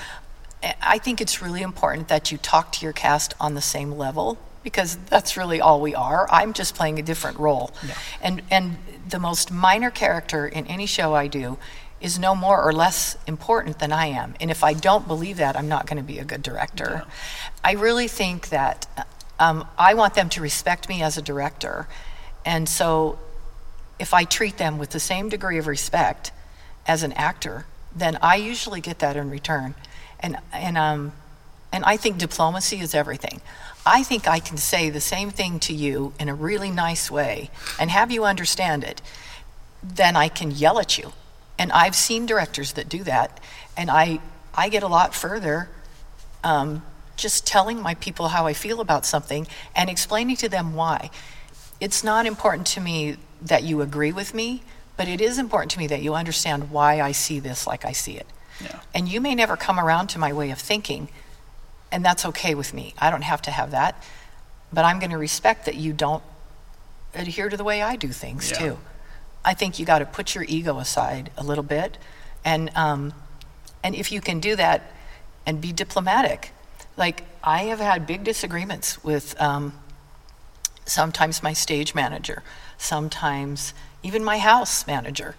I- 0.63 0.75
I 0.83 0.99
think 0.99 1.21
it's 1.21 1.41
really 1.41 1.63
important 1.63 2.09
that 2.09 2.31
you 2.31 2.37
talk 2.39 2.73
to 2.73 2.85
your 2.85 2.93
cast 2.93 3.33
on 3.41 3.55
the 3.55 3.63
same 3.63 3.93
level 3.93 4.37
because 4.63 4.99
that's 5.09 5.37
really 5.37 5.59
all 5.61 5.81
we 5.81 5.95
are. 5.95 6.27
I'm 6.31 6.53
just 6.53 6.75
playing 6.75 6.99
a 6.99 7.03
different 7.03 7.39
role. 7.39 7.71
And 8.21 8.43
and 8.51 8.77
the 9.09 9.19
most 9.19 9.51
minor 9.51 9.91
character 9.91 10.47
in 10.47 10.67
any 10.67 10.87
show 10.87 11.15
I 11.15 11.27
do 11.29 11.59
is 12.01 12.19
no 12.19 12.35
more 12.35 12.63
or 12.63 12.73
less 12.73 13.17
important 13.27 13.79
than 13.79 13.93
I 13.93 14.07
am. 14.07 14.35
And 14.41 14.51
if 14.51 14.63
I 14.63 14.73
don't 14.75 15.07
believe 15.09 15.37
that, 15.39 15.57
I'm 15.57 15.69
not 15.69 15.87
going 15.87 15.97
to 15.99 16.03
be 16.03 16.19
a 16.19 16.25
good 16.25 16.43
director. 16.43 17.05
I 17.65 17.73
really 17.73 18.09
think 18.09 18.49
that 18.51 18.87
um, 19.39 19.67
I 19.79 19.95
want 19.95 20.15
them 20.15 20.29
to 20.31 20.41
respect 20.43 20.89
me 20.89 21.03
as 21.03 21.17
a 21.19 21.23
director. 21.23 21.89
And 22.45 22.69
so 22.69 23.19
if 24.01 24.15
I 24.15 24.25
treat 24.25 24.57
them 24.57 24.79
with 24.79 24.91
the 24.91 25.01
same 25.01 25.29
degree 25.29 25.59
of 25.59 25.67
respect 25.67 26.33
as 26.87 27.03
an 27.03 27.13
actor, 27.13 27.67
then 27.95 28.19
I 28.23 28.37
usually 28.37 28.81
get 28.81 28.99
that 29.01 29.17
in 29.17 29.31
return. 29.31 29.75
And, 30.19 30.39
and, 30.53 30.79
um, 30.79 31.13
and 31.71 31.85
I 31.85 31.97
think 31.97 32.19
diplomacy 32.19 32.81
is 32.81 32.95
everything. 32.95 33.41
I 33.85 34.03
think 34.03 34.27
I 34.27 34.41
can 34.41 34.57
say 34.57 34.91
the 34.91 35.01
same 35.01 35.31
thing 35.31 35.61
to 35.61 35.75
you 35.75 36.13
in 36.19 36.29
a 36.29 36.35
really 36.35 36.71
nice 36.71 37.11
way 37.11 37.51
and 37.79 37.91
have 37.91 38.11
you 38.11 38.25
understand 38.25 38.85
it, 38.85 39.03
then 39.83 40.17
I 40.17 40.29
can 40.29 40.51
yell 40.51 40.79
at 40.79 40.99
you. 40.99 41.13
And 41.59 41.71
I've 41.73 41.95
seen 41.95 42.25
directors 42.25 42.73
that 42.73 42.89
do 42.89 43.05
that, 43.05 43.39
and 43.77 43.91
I, 43.91 44.21
I 44.55 44.71
get 44.71 44.83
a 44.83 44.89
lot 44.89 45.15
further 45.15 45.69
um, 46.43 46.83
just 47.17 47.47
telling 47.47 47.83
my 47.83 47.95
people 47.95 48.29
how 48.29 48.47
I 48.47 48.55
feel 48.55 48.81
about 48.81 49.05
something 49.05 49.47
and 49.77 49.91
explaining 49.91 50.37
to 50.37 50.49
them 50.49 50.75
why. 50.75 51.11
It's 51.81 52.05
not 52.05 52.27
important 52.27 52.67
to 52.69 52.81
me 52.81 53.17
that 53.43 53.63
you 53.63 53.81
agree 53.81 54.13
with 54.13 54.35
me, 54.35 54.63
but 54.97 55.09
it 55.09 55.21
is 55.21 55.39
important 55.39 55.71
to 55.73 55.79
me 55.79 55.87
that 55.87 56.03
you 56.03 56.15
understand 56.15 56.71
why 56.71 57.01
I 57.01 57.13
see 57.13 57.41
this 57.41 57.67
like 57.67 57.85
I 57.87 57.93
see 57.93 58.17
it. 58.17 58.27
Yeah. 58.63 58.81
And 58.95 59.09
you 59.09 59.21
may 59.21 59.35
never 59.35 59.57
come 59.57 59.81
around 59.81 60.09
to 60.09 60.19
my 60.19 60.33
way 60.33 60.51
of 60.51 60.59
thinking, 60.59 61.09
and 61.91 62.05
that's 62.05 62.27
okay 62.27 62.55
with 62.55 62.75
me. 62.75 62.93
I 62.99 63.11
don't 63.11 63.23
have 63.23 63.41
to 63.43 63.51
have 63.51 63.71
that, 63.71 64.03
but 64.73 64.85
I'm 64.85 64.99
going 64.99 65.11
to 65.11 65.19
respect 65.19 65.65
that 65.65 65.77
you 65.77 65.93
don't 65.95 66.23
adhere 67.15 67.49
to 67.49 67.57
the 67.57 67.65
way 67.65 67.81
I 67.83 67.97
do 67.97 68.09
things 68.09 68.51
Yeah. 68.51 68.59
too. 68.59 68.79
I 69.43 69.55
think 69.55 69.79
you 69.79 69.87
got 69.87 70.01
to 70.01 70.05
put 70.05 70.35
your 70.35 70.45
ego 70.47 70.79
aside 70.79 71.31
a 71.39 71.43
little 71.43 71.65
bit, 71.65 71.97
and 72.45 72.71
um, 72.77 73.15
and 73.83 73.95
if 73.95 74.13
you 74.13 74.21
can 74.21 74.39
do 74.39 74.55
that 74.57 74.83
and 75.47 75.63
be 75.63 75.73
diplomatic, 75.73 76.51
like 76.99 77.25
I 77.43 77.61
have 77.65 77.81
had 77.81 78.07
big 78.07 78.23
disagreements 78.23 79.03
with 79.03 79.41
um, 79.41 79.73
sometimes 80.87 81.43
my 81.43 81.53
stage 81.53 81.95
manager, 81.95 82.43
sometimes 82.79 83.75
even 84.03 84.25
my 84.25 84.39
house 84.39 84.87
manager. 84.87 85.37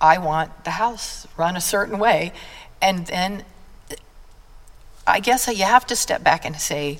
I 0.00 0.18
want 0.18 0.64
the 0.64 0.72
house 0.72 1.26
run 1.36 1.56
a 1.56 1.60
certain 1.60 1.98
way. 1.98 2.32
And 2.82 3.06
then 3.06 3.44
I 5.06 5.20
guess 5.20 5.48
you 5.48 5.64
have 5.64 5.86
to 5.86 5.96
step 5.96 6.22
back 6.22 6.44
and 6.44 6.60
say, 6.60 6.98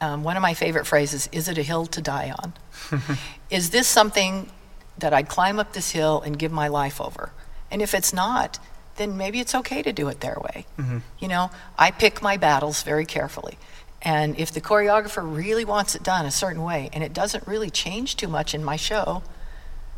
um, 0.00 0.22
one 0.22 0.36
of 0.36 0.42
my 0.42 0.54
favorite 0.54 0.86
phrases 0.86 1.28
is 1.32 1.48
it 1.48 1.56
a 1.56 1.62
hill 1.62 1.86
to 1.86 2.02
die 2.02 2.34
on? 2.38 2.52
is 3.50 3.70
this 3.70 3.88
something 3.88 4.50
that 4.98 5.14
I'd 5.14 5.28
climb 5.28 5.58
up 5.58 5.72
this 5.72 5.92
hill 5.92 6.20
and 6.20 6.38
give 6.38 6.52
my 6.52 6.68
life 6.68 7.00
over? 7.00 7.32
And 7.70 7.80
if 7.80 7.94
it's 7.94 8.12
not, 8.12 8.58
then 8.96 9.16
maybe 9.16 9.40
it's 9.40 9.54
okay 9.54 9.82
to 9.82 9.92
do 9.92 10.08
it 10.08 10.20
their 10.20 10.38
way. 10.40 10.66
Mm-hmm. 10.78 10.98
You 11.18 11.28
know, 11.28 11.50
I 11.78 11.90
pick 11.90 12.22
my 12.22 12.36
battles 12.36 12.82
very 12.82 13.04
carefully. 13.04 13.58
And 14.06 14.38
if 14.38 14.52
the 14.52 14.60
choreographer 14.60 15.20
really 15.36 15.64
wants 15.64 15.96
it 15.96 16.04
done 16.04 16.26
a 16.26 16.30
certain 16.30 16.62
way 16.62 16.90
and 16.92 17.02
it 17.02 17.12
doesn't 17.12 17.44
really 17.48 17.70
change 17.70 18.14
too 18.14 18.28
much 18.28 18.54
in 18.54 18.62
my 18.62 18.76
show, 18.76 19.24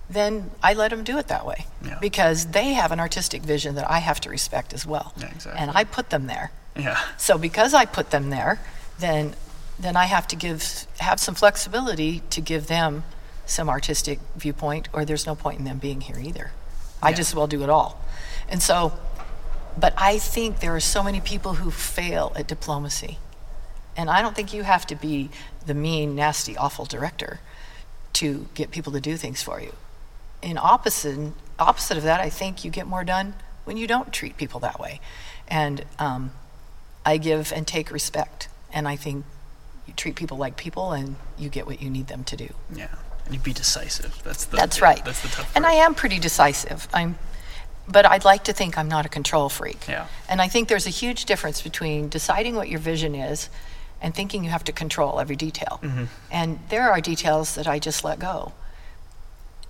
then 0.09 0.51
I 0.63 0.73
let 0.73 0.93
them 0.93 1.05
do 1.05 1.19
it 1.19 1.29
that 1.29 1.45
way 1.45 1.67
Yeah. 1.85 1.99
because 2.01 2.47
they 2.47 2.73
have 2.73 2.91
an 2.91 3.01
artistic 3.01 3.43
vision 3.43 3.75
that 3.75 3.89
I 3.91 3.99
have 3.99 4.19
to 4.23 4.31
respect 4.31 4.73
as 4.73 4.87
well. 4.87 5.13
Yeah, 5.19 5.27
exactly. 5.27 5.61
And 5.61 5.71
I 5.75 5.85
put 5.85 6.09
them 6.09 6.27
there. 6.27 6.51
Yeah. 6.75 6.97
So 7.19 7.37
because 7.37 7.75
I 7.75 7.85
put 7.85 8.11
them 8.11 8.31
there, 8.31 8.59
then 8.99 9.35
then 9.79 9.95
I 9.95 10.07
have 10.07 10.27
to 10.29 10.37
give 10.37 10.87
have 11.01 11.21
some 11.21 11.35
flexibility 11.37 12.21
to 12.31 12.41
give 12.41 12.67
them 12.67 13.05
some 13.47 13.69
artistic 13.69 14.19
viewpoint 14.37 14.89
or 14.95 15.05
there's 15.05 15.27
no 15.27 15.35
point 15.37 15.59
in 15.59 15.65
them 15.67 15.79
being 15.79 16.01
here 16.01 16.19
either. 16.19 16.51
I 17.03 17.11
Yeah. 17.11 17.17
just 17.17 17.35
well 17.35 17.47
do 17.47 17.63
it 17.63 17.69
all. 17.71 18.01
And 18.49 18.63
so 18.63 18.93
but 19.77 19.93
I 19.99 20.19
think 20.19 20.61
there 20.61 20.75
are 20.75 20.81
so 20.81 21.03
many 21.03 21.21
people 21.21 21.55
who 21.55 21.71
fail 21.71 22.33
at 22.35 22.47
diplomacy. 22.49 23.19
And 23.99 24.09
I 24.09 24.23
don't 24.23 24.37
think 24.37 24.55
you 24.55 24.63
have 24.63 24.87
to 24.87 24.95
be 24.95 25.29
the 25.67 25.75
mean, 25.75 26.15
nasty, 26.15 26.57
awful 26.57 26.85
director 26.85 27.41
to 28.15 28.47
get 28.55 28.71
people 28.71 28.93
to 28.93 29.01
do 29.01 29.17
things 29.17 29.43
for 29.43 29.61
you. 29.61 29.73
In 30.41 30.57
opposite, 30.57 31.33
opposite 31.59 31.99
of 31.99 32.05
that, 32.05 32.21
I 32.21 32.31
think 32.31 32.65
you 32.65 32.71
get 32.71 32.87
more 32.87 33.03
done 33.03 33.35
when 33.65 33.77
you 33.77 33.89
don't 33.89 34.13
treat 34.13 34.37
people 34.37 34.61
that 34.61 34.79
way. 34.79 35.01
And 35.49 35.85
um, 35.99 36.31
I 37.05 37.17
give 37.17 37.53
and 37.53 37.67
take 37.67 37.91
respect. 37.91 38.49
And 38.73 38.87
I 38.87 38.95
think 38.95 39.25
you 39.89 39.95
treat 39.95 40.15
people 40.15 40.37
like 40.37 40.57
people 40.57 40.93
and 40.93 41.17
you 41.37 41.49
get 41.49 41.67
what 41.67 41.83
you 41.83 41.91
need 41.91 42.07
them 42.07 42.23
to 42.25 42.37
do. 42.37 42.55
Yeah. 42.73 42.95
And 43.25 43.35
you 43.35 43.41
be 43.41 43.53
decisive. 43.53 44.23
That's 44.23 44.45
the 44.45 44.57
That's 44.57 44.81
right. 44.81 45.05
That's 45.05 45.23
the 45.23 45.29
tough 45.29 45.47
part. 45.47 45.57
And 45.57 45.67
I 45.67 45.73
am 45.73 45.97
pretty 45.97 46.21
decisive. 46.21 46.87
I'm, 46.95 47.19
but 47.89 48.07
I'd 48.07 48.25
like 48.25 48.45
to 48.45 48.53
think 48.53 48.79
I'm 48.79 48.89
not 48.89 49.07
a 49.07 49.09
control 49.09 49.49
freak. 49.49 49.89
Yeah. 49.89 50.07
And 50.29 50.41
I 50.41 50.47
think 50.47 50.69
there's 50.69 50.87
a 50.87 50.91
huge 50.91 51.25
difference 51.25 51.63
between 51.63 52.09
deciding 52.09 52.55
what 52.55 52.69
your 52.69 52.79
vision 52.79 53.17
is 53.17 53.49
and 54.01 54.15
thinking 54.15 54.45
you 54.45 54.51
have 54.51 54.65
to 54.65 54.73
control 54.73 55.21
every 55.21 55.37
detail. 55.37 55.81
Mm-hmm. 55.83 56.05
And 56.31 56.61
there 56.69 56.91
are 56.91 57.01
details 57.01 57.55
that 57.55 57.67
I 57.67 57.79
just 57.79 58.05
let 58.05 58.19
go. 58.19 58.53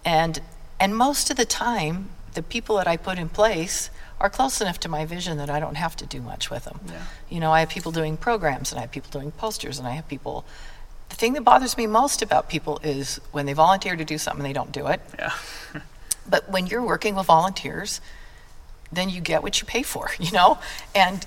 And 0.05 0.41
and 0.81 0.97
most 0.97 1.31
of 1.31 1.37
the 1.37 1.45
time, 1.45 2.11
the 2.35 2.43
people 2.43 2.77
that 2.77 2.87
I 2.87 2.97
put 2.97 3.19
in 3.19 3.29
place 3.29 3.91
are 4.21 4.31
close 4.31 4.61
enough 4.61 4.79
to 4.81 4.88
my 4.88 5.05
vision 5.05 5.38
that 5.38 5.51
I 5.51 5.61
don't 5.61 5.77
have 5.77 5.97
to 5.97 6.07
do 6.07 6.21
much 6.21 6.51
with 6.51 6.64
them. 6.64 6.81
Yeah. 6.87 7.03
You 7.29 7.41
know, 7.41 7.53
I 7.53 7.61
have 7.61 7.69
people 7.69 7.93
doing 7.93 8.17
programs 8.17 8.73
and 8.73 8.79
I 8.79 8.83
have 8.83 8.91
people 8.91 9.11
doing 9.11 9.33
posters 9.33 9.79
and 9.79 9.87
I 9.87 9.93
have 9.93 10.09
people 10.09 10.45
the 11.09 11.17
thing 11.17 11.33
that 11.35 11.43
bothers 11.43 11.77
me 11.77 11.87
most 11.87 12.23
about 12.23 12.49
people 12.49 12.81
is 12.83 13.21
when 13.33 13.47
they 13.47 13.55
volunteer 13.55 13.97
to 13.97 14.05
do 14.05 14.19
something 14.19 14.43
they 14.43 14.53
don't 14.53 14.73
do 14.73 14.87
it. 14.87 15.01
Yeah. 15.19 15.33
But 16.31 16.51
when 16.51 16.67
you're 16.67 16.83
working 16.83 17.14
with 17.14 17.25
volunteers, 17.25 18.03
then 18.93 19.09
you 19.09 19.23
get 19.23 19.43
what 19.43 19.62
you 19.62 19.67
pay 19.67 19.83
for, 19.83 20.11
you 20.19 20.31
know? 20.31 20.59
And 20.95 21.25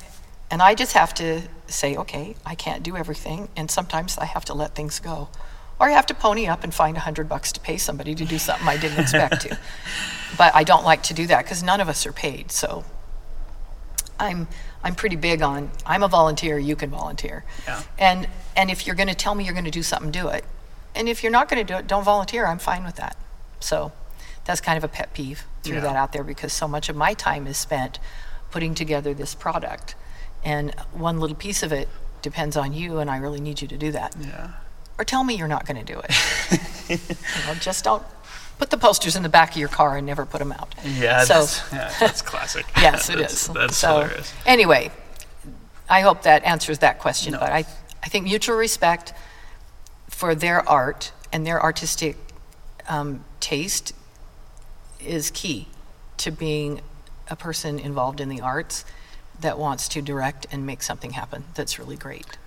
and 0.51 0.61
I 0.61 0.75
just 0.75 0.93
have 0.93 1.13
to 1.15 1.41
say, 1.67 1.95
okay, 1.95 2.35
I 2.45 2.53
can't 2.55 2.83
do 2.83 2.95
everything, 2.97 3.47
and 3.55 3.71
sometimes 3.71 4.17
I 4.17 4.25
have 4.25 4.45
to 4.45 4.53
let 4.53 4.75
things 4.75 4.99
go. 4.99 5.29
Or 5.79 5.87
I 5.87 5.91
have 5.91 6.05
to 6.07 6.13
pony 6.13 6.45
up 6.45 6.63
and 6.63 6.71
find 6.73 6.95
a 6.97 6.99
hundred 6.99 7.27
bucks 7.27 7.51
to 7.53 7.59
pay 7.59 7.77
somebody 7.77 8.13
to 8.13 8.25
do 8.25 8.37
something 8.37 8.67
I 8.67 8.77
didn't 8.77 8.99
expect 8.99 9.41
to. 9.41 9.57
But 10.37 10.55
I 10.55 10.63
don't 10.63 10.85
like 10.85 11.03
to 11.03 11.13
do 11.13 11.27
that 11.27 11.43
because 11.43 11.61
none 11.61 11.81
of 11.81 11.89
us 11.89 12.05
are 12.05 12.13
paid. 12.13 12.51
So 12.53 12.85
I'm 14.19 14.47
I'm 14.83 14.95
pretty 14.95 15.15
big 15.17 15.41
on 15.41 15.71
I'm 15.85 16.03
a 16.03 16.07
volunteer, 16.07 16.57
you 16.57 16.75
can 16.75 16.89
volunteer. 16.89 17.43
Yeah. 17.67 17.81
And 17.99 18.27
and 18.55 18.71
if 18.71 18.85
you're 18.87 18.95
going 18.95 19.09
to 19.09 19.15
tell 19.15 19.35
me 19.35 19.43
you're 19.43 19.53
going 19.53 19.65
to 19.65 19.71
do 19.71 19.83
something, 19.83 20.11
do 20.11 20.27
it. 20.29 20.45
And 20.95 21.09
if 21.09 21.21
you're 21.23 21.31
not 21.31 21.49
going 21.49 21.65
to 21.65 21.73
do 21.73 21.77
it, 21.77 21.87
don't 21.87 22.03
volunteer. 22.03 22.45
I'm 22.45 22.59
fine 22.59 22.83
with 22.83 22.95
that. 22.95 23.17
So 23.59 23.91
that's 24.45 24.61
kind 24.61 24.77
of 24.77 24.83
a 24.83 24.87
pet 24.87 25.13
peeve. 25.13 25.43
Threw 25.63 25.75
Yeah. 25.75 25.81
that 25.81 25.95
out 25.95 26.13
there 26.13 26.23
because 26.23 26.53
so 26.53 26.67
much 26.67 26.89
of 26.89 26.95
my 26.95 27.13
time 27.13 27.45
is 27.47 27.57
spent 27.57 27.99
putting 28.51 28.73
together 28.75 29.13
this 29.13 29.33
product, 29.35 29.95
and 30.43 30.73
one 30.93 31.19
little 31.19 31.35
piece 31.35 31.63
of 31.63 31.71
it 31.71 31.87
depends 32.21 32.55
on 32.57 32.73
you, 32.73 32.99
and 32.99 33.09
I 33.09 33.17
really 33.17 33.39
need 33.39 33.61
you 33.61 33.67
to 33.67 33.77
do 33.77 33.91
that. 33.91 34.15
Yeah. 34.19 34.51
Or 34.97 35.05
tell 35.05 35.23
me 35.23 35.35
you're 35.35 35.47
not 35.47 35.65
going 35.65 35.83
to 35.83 35.93
do 35.93 35.99
it. 35.99 36.59
you 36.89 36.97
know, 37.47 37.53
just 37.55 37.83
don't 37.83 38.03
put 38.59 38.69
the 38.69 38.77
posters 38.77 39.15
in 39.15 39.23
the 39.23 39.29
back 39.29 39.51
of 39.51 39.57
your 39.57 39.69
car 39.69 39.97
and 39.97 40.05
never 40.05 40.25
put 40.25 40.39
them 40.39 40.51
out. 40.51 40.75
Yeah. 40.85 41.23
So- 41.23 41.33
that's, 41.33 41.73
yeah, 41.73 41.93
that's 41.99 42.21
classic. 42.21 42.65
yes, 42.77 43.09
it 43.09 43.13
That's- 43.13 43.33
is. 43.33 43.47
That's 43.47 43.77
so, 43.77 44.01
hilarious. 44.01 44.33
Anyway, 44.45 44.91
I 45.89 46.01
hope 46.01 46.23
that 46.23 46.43
answers 46.43 46.79
that 46.79 46.99
question. 46.99 47.33
No. 47.33 47.39
But 47.39 47.51
I, 47.51 47.65
I 48.03 48.07
think 48.07 48.25
mutual 48.25 48.55
respect 48.55 49.13
for 50.09 50.35
their 50.35 50.67
art 50.69 51.11
and 51.33 51.45
their 51.47 51.61
artistic 51.61 52.17
um, 52.87 53.23
taste 53.39 53.93
is 54.99 55.31
key 55.31 55.67
to 56.17 56.29
being 56.31 56.81
a 57.29 57.35
person 57.35 57.79
involved 57.79 58.19
in 58.19 58.29
the 58.29 58.41
arts 58.41 58.85
that 59.41 59.57
wants 59.57 59.87
to 59.89 60.01
direct 60.01 60.47
and 60.51 60.65
make 60.65 60.81
something 60.81 61.11
happen 61.11 61.43
that's 61.55 61.77
really 61.77 61.97
great. 61.97 62.37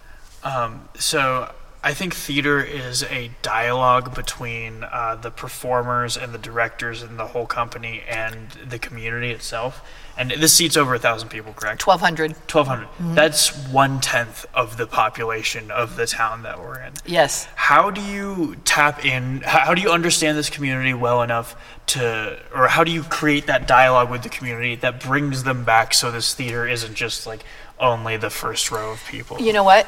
Um, 0.43 0.89
so 0.99 1.53
I 1.85 1.93
think 1.93 2.15
theater 2.15 2.63
is 2.63 3.03
a 3.05 3.31
dialogue 3.43 4.15
between 4.15 4.85
uh, 4.85 5.17
the 5.17 5.31
performers 5.31 6.17
and 6.17 6.33
the 6.33 6.39
directors 6.39 7.03
and 7.03 7.19
the 7.19 7.27
whole 7.27 7.45
company 7.45 8.03
and 8.09 8.49
the 8.67 8.79
community 8.79 9.31
itself. 9.31 9.87
And 10.17 10.31
this 10.31 10.55
seats 10.55 10.79
over 10.79 10.95
a 10.95 10.99
thousand 10.99 11.29
people, 11.29 11.53
correct? 11.53 11.87
1,200, 11.87 12.33
1,200. 12.33 12.87
Mm-hmm. 12.87 13.15
That's 13.15 13.51
one 13.69 14.01
tenth 14.01 14.47
of 14.55 14.79
the 14.79 14.87
population 14.87 15.71
of 15.71 15.97
the 15.97 16.07
town 16.07 16.43
that 16.45 16.59
we're 16.59 16.81
in. 16.81 16.95
yes. 17.05 17.47
How 17.55 17.91
do 17.91 18.01
you 18.01 18.57
tap 18.65 19.05
in? 19.05 19.43
How, 19.43 19.59
how 19.59 19.75
do 19.75 19.83
you 19.83 19.91
understand 19.91 20.39
this 20.39 20.49
community 20.49 20.95
well 20.95 21.21
enough 21.21 21.55
to, 21.89 22.39
or 22.55 22.69
how 22.69 22.85
do 22.85 22.93
you 22.93 23.03
create 23.03 23.47
that 23.49 23.69
dialogue 23.69 24.11
with 24.11 24.23
the 24.23 24.31
community 24.31 24.77
that 24.77 25.01
brings 25.01 25.43
them 25.43 25.65
back 25.65 25.93
so 25.93 26.11
this 26.11 26.33
theater 26.33 26.67
isn't 26.67 26.95
just 26.95 27.27
like 27.27 27.45
only 27.79 28.17
the 28.17 28.31
first 28.31 28.71
row 28.71 28.93
of 28.93 29.05
people? 29.07 29.39
You 29.39 29.53
know 29.53 29.65
what? 29.65 29.87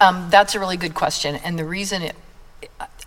Um, 0.00 0.28
that's 0.30 0.54
a 0.54 0.60
really 0.60 0.76
good 0.76 0.94
question. 0.94 1.36
And 1.36 1.58
the 1.58 1.64
reason 1.64 2.02
it, 2.02 2.16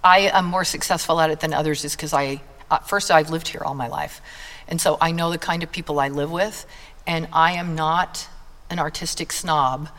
I 0.03 0.19
am 0.33 0.45
more 0.45 0.65
successful 0.65 1.21
at 1.21 1.29
it 1.29 1.39
than 1.39 1.53
others 1.53 1.85
is 1.85 1.95
because 1.95 2.13
I, 2.13 2.41
uh, 2.69 2.79
first, 2.79 3.11
I've 3.11 3.29
lived 3.29 3.47
here 3.47 3.61
all 3.63 3.75
my 3.75 3.87
life. 3.87 4.21
And 4.67 4.79
so 4.81 4.97
I 4.99 5.11
know 5.11 5.31
the 5.31 5.37
kind 5.37 5.63
of 5.63 5.71
people 5.71 5.99
I 5.99 6.09
live 6.09 6.31
with. 6.31 6.65
And 7.07 7.27
I 7.31 7.53
am 7.53 7.75
not 7.75 8.27
an 8.69 8.79
artistic 8.79 9.31
snob 9.31 9.89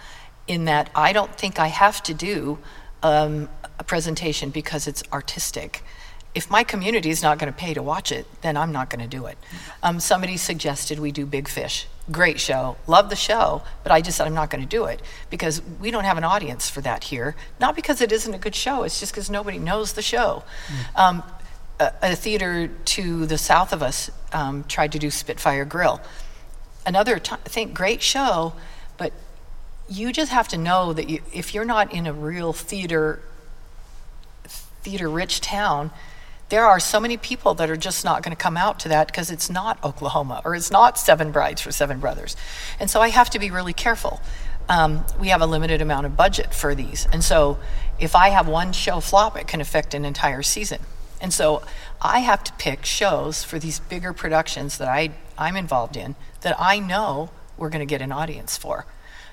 in 0.47 0.67
that 0.67 0.91
I 0.95 1.13
don't 1.13 1.35
think 1.35 1.59
I 1.59 1.69
have 1.69 2.03
to 2.05 2.15
do 2.15 2.59
um, 3.03 3.49
a 3.79 3.85
presentation 3.85 4.51
because 4.51 4.87
it's 4.87 5.03
artistic. 5.13 5.83
If 6.35 6.51
my 6.51 6.65
community 6.65 7.11
is 7.11 7.23
not 7.23 7.39
going 7.39 7.53
to 7.53 7.59
pay 7.59 7.75
to 7.75 7.83
watch 7.83 8.11
it, 8.11 8.27
then 8.41 8.57
I'm 8.57 8.73
not 8.73 8.89
going 8.89 9.03
to 9.03 9.07
do 9.07 9.27
it. 9.27 9.37
Um, 9.83 10.01
somebody 10.01 10.39
suggested 10.39 10.99
we 10.99 11.13
do 11.13 11.27
Big 11.27 11.47
Fish. 11.47 11.87
Great 12.11 12.41
show. 12.41 12.77
Love 12.87 13.11
the 13.11 13.17
show, 13.17 13.63
but 13.83 13.93
I 13.93 14.01
just 14.01 14.17
said 14.17 14.27
I'm 14.27 14.35
not 14.35 14.49
going 14.49 14.63
to 14.63 14.69
do 14.69 14.87
it 14.87 15.03
because 15.29 15.61
we 15.81 15.91
don't 15.91 16.05
have 16.05 16.17
an 16.17 16.25
audience 16.25 16.71
for 16.71 16.81
that 16.81 17.05
here. 17.05 17.37
Not 17.61 17.77
because 17.77 18.01
it 18.01 18.11
isn't 18.13 18.33
a 18.33 18.39
good 18.39 18.55
show, 18.55 18.83
it's 18.83 18.99
just 18.99 19.13
because 19.13 19.29
nobody 19.29 19.59
knows 19.59 19.93
the 19.93 20.03
show. 20.03 20.43
Um, 20.97 21.23
a, 21.79 21.93
a 22.03 22.17
theater 22.17 22.69
to 22.69 23.27
the 23.27 23.39
south 23.39 23.73
of 23.73 23.83
us 23.83 24.11
um, 24.33 24.65
tried 24.65 24.93
to 24.93 24.99
do 24.99 25.11
Spitfire 25.11 25.65
Grill. 25.65 26.01
Another 26.87 27.19
t- 27.19 27.37
thing, 27.45 27.73
great 27.73 28.03
show, 28.03 28.55
but 28.97 29.13
you 29.89 30.13
just 30.13 30.33
have 30.33 30.49
to 30.49 30.59
know 30.59 30.93
that 30.93 31.09
you, 31.09 31.21
if 31.33 31.55
you're 31.55 31.65
not 31.65 31.93
in 31.93 32.07
a 32.07 32.13
real 32.13 32.53
theater 32.53 33.21
theater 34.83 35.09
rich 35.09 35.41
town, 35.41 35.93
there 36.53 36.67
are 36.67 36.79
so 36.79 37.01
many 37.01 37.17
people 37.17 37.55
that 37.55 37.71
are 37.71 37.79
just 37.79 38.05
not 38.05 38.23
going 38.23 38.37
to 38.37 38.41
come 38.41 38.59
out 38.59 38.79
to 38.79 38.91
that 38.91 39.07
because 39.07 39.31
it's 39.31 39.49
not 39.49 39.83
Oklahoma 39.83 40.43
or 40.45 40.55
it's 40.55 40.71
not 40.71 40.99
Seven 40.99 41.33
Brides 41.33 41.63
for 41.63 41.73
Seven 41.73 41.99
Brothers. 41.99 42.37
And 42.79 42.91
so 42.91 43.01
I 43.01 43.09
have 43.09 43.31
to 43.31 43.39
be 43.39 43.51
really 43.51 43.73
careful. 43.73 44.21
Um, 44.69 45.03
we 45.19 45.29
have 45.29 45.41
a 45.41 45.47
limited 45.47 45.81
amount 45.81 46.05
of 46.05 46.15
budget 46.15 46.53
for 46.53 46.75
these. 46.75 47.09
And 47.11 47.25
so 47.25 47.59
if 47.99 48.15
I 48.15 48.29
have 48.29 48.47
one 48.47 48.75
show 48.75 49.01
flop, 49.01 49.35
it 49.35 49.49
can 49.49 49.63
affect 49.63 49.95
an 49.95 50.05
entire 50.05 50.43
season. 50.43 50.81
And 51.23 51.33
so 51.33 51.63
I 52.03 52.19
have 52.19 52.45
to 52.45 52.53
pick 52.59 52.85
shows 52.85 53.43
for 53.43 53.59
these 53.59 53.81
bigger 53.81 54.13
productions 54.13 54.77
that 54.77 54.89
I, 54.89 55.13
I'm 55.39 55.57
involved 55.57 55.97
in 55.97 56.17
that 56.43 56.55
I 56.61 56.79
know 56.81 57.31
we're 57.57 57.71
going 57.71 57.81
to 57.81 57.91
get 57.91 58.03
an 58.03 58.13
audience 58.13 58.59
for. 58.59 58.85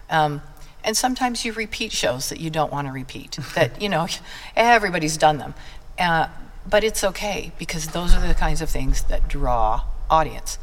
Um, 0.09 0.41
and 0.85 0.95
sometimes 0.95 1.43
you 1.43 1.51
repeat 1.51 1.91
shows 1.91 2.29
that 2.29 2.39
you 2.39 2.49
don't 2.49 2.71
want 2.71 2.87
to 2.87 2.93
repeat, 2.93 3.37
that, 3.55 3.81
you 3.81 3.89
know, 3.89 4.07
everybody's 4.55 5.17
done 5.17 5.37
them. 5.37 5.53
Uh, 5.99 6.27
but 6.69 6.83
it's 6.83 7.03
okay 7.03 7.51
because 7.57 7.87
those 7.87 8.13
are 8.13 8.25
the 8.25 8.33
kinds 8.33 8.61
of 8.61 8.69
things 8.69 9.03
that 9.03 9.27
draw 9.27 9.83
audience. 10.09 10.57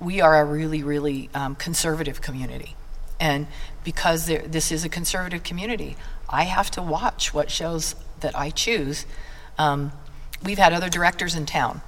We 0.00 0.20
are 0.20 0.40
a 0.40 0.44
really, 0.44 0.82
really 0.82 1.30
um, 1.34 1.54
conservative 1.54 2.20
community. 2.20 2.76
And 3.20 3.46
because 3.84 4.26
there, 4.26 4.42
this 4.42 4.72
is 4.72 4.84
a 4.84 4.88
conservative 4.88 5.42
community, 5.42 5.96
I 6.28 6.44
have 6.44 6.70
to 6.72 6.82
watch 6.82 7.32
what 7.32 7.50
shows 7.50 7.94
that 8.20 8.36
I 8.36 8.50
choose. 8.50 9.06
Um, 9.58 9.92
we've 10.42 10.58
had 10.58 10.72
other 10.72 10.88
directors 10.88 11.34
in 11.34 11.46
town 11.46 11.80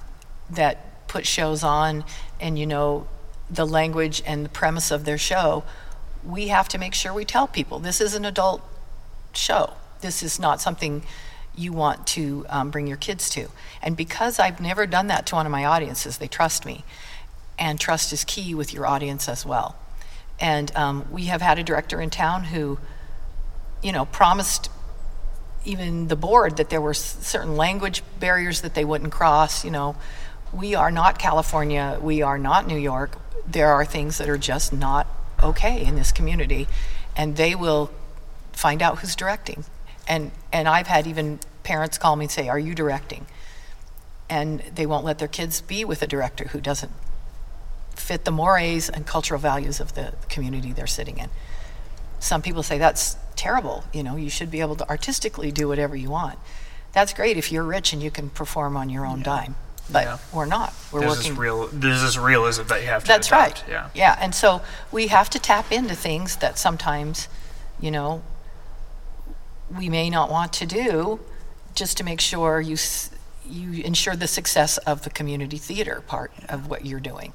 that 0.49 1.07
put 1.07 1.25
shows 1.25 1.63
on 1.63 2.03
and 2.39 2.57
you 2.57 2.65
know 2.65 3.07
the 3.49 3.65
language 3.65 4.21
and 4.25 4.45
the 4.45 4.49
premise 4.49 4.91
of 4.91 5.05
their 5.05 5.17
show, 5.17 5.63
we 6.23 6.49
have 6.49 6.67
to 6.69 6.77
make 6.77 6.93
sure 6.93 7.13
we 7.13 7.25
tell 7.25 7.47
people 7.47 7.79
this 7.79 8.01
is 8.01 8.13
an 8.13 8.25
adult 8.25 8.61
show. 9.33 9.73
This 10.01 10.21
is 10.21 10.39
not 10.39 10.61
something 10.61 11.03
you 11.57 11.73
want 11.73 12.05
to 12.07 12.45
um, 12.49 12.69
bring 12.69 12.87
your 12.87 12.97
kids 12.97 13.29
to. 13.31 13.49
And 13.81 13.97
because 13.97 14.39
I've 14.39 14.61
never 14.61 14.85
done 14.85 15.07
that 15.07 15.25
to 15.27 15.35
one 15.35 15.45
of 15.45 15.51
my 15.51 15.65
audiences, 15.65 16.17
they 16.17 16.27
trust 16.27 16.65
me. 16.65 16.83
And 17.57 17.79
trust 17.79 18.13
is 18.13 18.23
key 18.23 18.53
with 18.53 18.73
your 18.73 18.85
audience 18.85 19.27
as 19.27 19.45
well. 19.45 19.75
And 20.39 20.73
um, 20.75 21.07
we 21.11 21.25
have 21.25 21.41
had 21.41 21.57
a 21.57 21.63
director 21.63 21.99
in 21.99 22.09
town 22.09 22.45
who, 22.45 22.77
you 23.81 23.91
know, 23.91 24.05
promised 24.05 24.69
even 25.65 26.07
the 26.07 26.15
board 26.15 26.57
that 26.57 26.69
there 26.69 26.79
were 26.79 26.93
certain 26.93 27.57
language 27.57 28.03
barriers 28.19 28.61
that 28.61 28.73
they 28.73 28.85
wouldn't 28.85 29.11
cross. 29.11 29.65
You 29.65 29.71
know, 29.71 29.95
we 30.53 30.75
are 30.75 30.91
not 30.91 31.19
California, 31.19 31.99
we 32.01 32.21
are 32.21 32.37
not 32.37 32.67
New 32.67 32.77
York. 32.77 33.17
There 33.45 33.73
are 33.73 33.85
things 33.85 34.17
that 34.17 34.29
are 34.29 34.37
just 34.37 34.71
not 34.71 35.07
okay 35.41 35.83
in 35.83 35.95
this 35.95 36.11
community, 36.11 36.67
and 37.15 37.35
they 37.35 37.55
will 37.55 37.91
find 38.53 38.81
out 38.81 38.99
who's 38.99 39.15
directing. 39.15 39.65
And 40.07 40.31
and 40.53 40.67
I've 40.67 40.87
had 40.87 41.07
even 41.07 41.39
parents 41.67 41.97
call 41.97 42.15
me 42.15 42.25
and 42.25 42.31
say, 42.31 42.47
"Are 42.47 42.57
you 42.57 42.73
directing?" 42.73 43.25
And 44.29 44.61
they 44.73 44.85
won't 44.85 45.03
let 45.05 45.19
their 45.19 45.27
kids 45.27 45.59
be 45.61 45.83
with 45.83 46.01
a 46.01 46.07
director 46.07 46.45
who 46.49 46.61
doesn't 46.61 46.91
fit 47.95 48.23
the 48.23 48.31
mores 48.31 48.89
and 48.89 49.05
cultural 49.05 49.39
values 49.39 49.79
of 49.81 49.93
the 49.93 50.13
community 50.29 50.71
they're 50.71 50.87
sitting 50.87 51.17
in. 51.17 51.29
Some 52.19 52.41
people 52.41 52.63
say 52.63 52.77
that's 52.77 53.17
terrible. 53.35 53.83
You 53.93 54.03
know, 54.03 54.15
you 54.15 54.29
should 54.29 54.49
be 54.49 54.61
able 54.61 54.75
to 54.77 54.89
artistically 54.89 55.51
do 55.51 55.67
whatever 55.67 55.95
you 55.95 56.09
want. 56.09 56.39
That's 56.93 57.13
great 57.13 57.37
if 57.37 57.51
you're 57.51 57.63
rich 57.63 57.91
and 57.93 58.01
you 58.01 58.09
can 58.11 58.29
perform 58.29 58.77
on 58.77 58.89
your 58.89 59.05
own 59.05 59.21
dime. 59.23 59.55
But 59.89 60.03
Yeah. 60.05 60.17
we're 60.33 60.45
not. 60.45 60.73
We're 60.91 61.01
There's 61.01 61.17
working. 61.17 61.31
this 61.31 61.39
real. 61.39 61.67
There's 61.71 62.01
this 62.01 62.17
realism 62.17 62.63
that 62.67 62.81
you 62.81 62.87
have 62.87 63.03
to. 63.03 63.07
That's 63.07 63.27
adopt, 63.27 63.41
right. 63.41 63.63
Yeah. 63.69 63.89
Yeah, 63.93 64.17
and 64.19 64.33
so 64.33 64.61
we 64.91 65.07
have 65.07 65.29
to 65.31 65.39
tap 65.39 65.71
into 65.71 65.95
things 65.95 66.37
that 66.37 66.57
sometimes, 66.57 67.27
you 67.79 67.91
know, 67.91 68.21
we 69.75 69.89
may 69.89 70.09
not 70.09 70.29
want 70.31 70.53
to 70.53 70.65
do, 70.65 71.19
just 71.77 71.95
to 71.97 72.03
make 72.03 72.19
sure 72.19 72.59
you 72.59 72.73
s- 72.73 73.11
you 73.45 73.81
ensure 73.83 74.15
the 74.15 74.27
success 74.27 74.77
of 74.79 75.03
the 75.03 75.09
community 75.09 75.57
theater 75.57 76.01
part 76.05 76.31
of 76.49 76.67
what 76.67 76.85
you're 76.85 76.99
doing. 76.99 77.31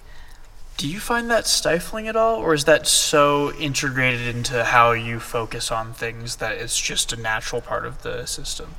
Do 0.76 0.86
you 0.88 1.00
find 1.00 1.30
that 1.30 1.46
stifling 1.46 2.08
at 2.08 2.16
all, 2.16 2.36
or 2.36 2.52
is 2.52 2.64
that 2.64 2.86
so 2.86 3.52
integrated 3.54 4.26
into 4.36 4.64
how 4.64 4.92
you 4.92 5.20
focus 5.20 5.70
on 5.70 5.94
things 5.94 6.36
that 6.36 6.52
it's 6.52 6.78
just 6.78 7.12
a 7.12 7.16
natural 7.16 7.60
part 7.62 7.86
of 7.86 8.02
the 8.02 8.26
system? 8.26 8.74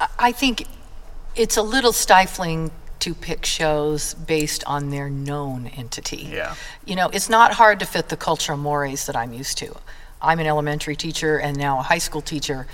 I- 0.00 0.08
I 0.28 0.32
think 0.32 0.66
it's 1.34 1.56
a 1.56 1.62
little 1.62 1.92
stifling 1.92 2.70
to 3.00 3.14
pick 3.14 3.46
shows 3.46 4.14
based 4.14 4.62
on 4.66 4.90
their 4.90 5.08
known 5.08 5.68
entity. 5.76 6.28
Yeah. 6.32 6.54
You 6.84 6.96
know, 6.96 7.08
it's 7.12 7.28
not 7.28 7.54
hard 7.54 7.78
to 7.80 7.86
fit 7.86 8.08
the 8.08 8.16
cultural 8.16 8.58
mores 8.58 9.06
that 9.06 9.16
I'm 9.16 9.32
used 9.32 9.56
to. 9.58 9.74
I'm 10.20 10.38
an 10.40 10.46
elementary 10.46 10.96
teacher 10.96 11.38
and 11.38 11.56
now 11.56 11.78
a 11.78 11.82
high 11.82 11.98
school 11.98 12.20
teacher, 12.22 12.66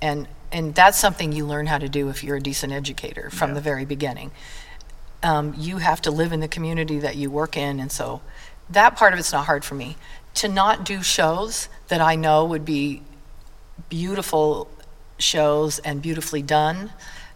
and 0.00 0.26
and 0.52 0.74
that's 0.74 0.98
something 0.98 1.32
you 1.32 1.46
learn 1.46 1.66
how 1.66 1.78
to 1.78 1.88
do 1.88 2.08
if 2.08 2.22
you're 2.22 2.36
a 2.36 2.40
decent 2.40 2.72
educator 2.72 3.30
from 3.30 3.50
Yeah. 3.50 3.54
the 3.54 3.60
very 3.60 3.84
beginning. 3.84 4.30
Um, 5.22 5.54
you 5.56 5.78
have 5.78 6.00
to 6.02 6.10
live 6.10 6.32
in 6.32 6.40
the 6.40 6.48
community 6.48 6.98
that 6.98 7.16
you 7.16 7.30
work 7.30 7.56
in, 7.56 7.80
and 7.80 7.90
so 7.90 8.20
that 8.70 8.96
part 8.96 9.12
of 9.12 9.18
it's 9.18 9.32
not 9.32 9.46
hard 9.46 9.64
for 9.64 9.74
me. 9.74 9.96
To 10.34 10.48
not 10.48 10.84
do 10.84 11.02
shows 11.02 11.68
that 11.88 12.00
I 12.00 12.14
know 12.16 12.44
would 12.44 12.64
be 12.64 13.02
beautiful 13.88 14.68
shows 15.18 15.78
and 15.80 16.02
beautifully 16.02 16.42
done 16.42 16.90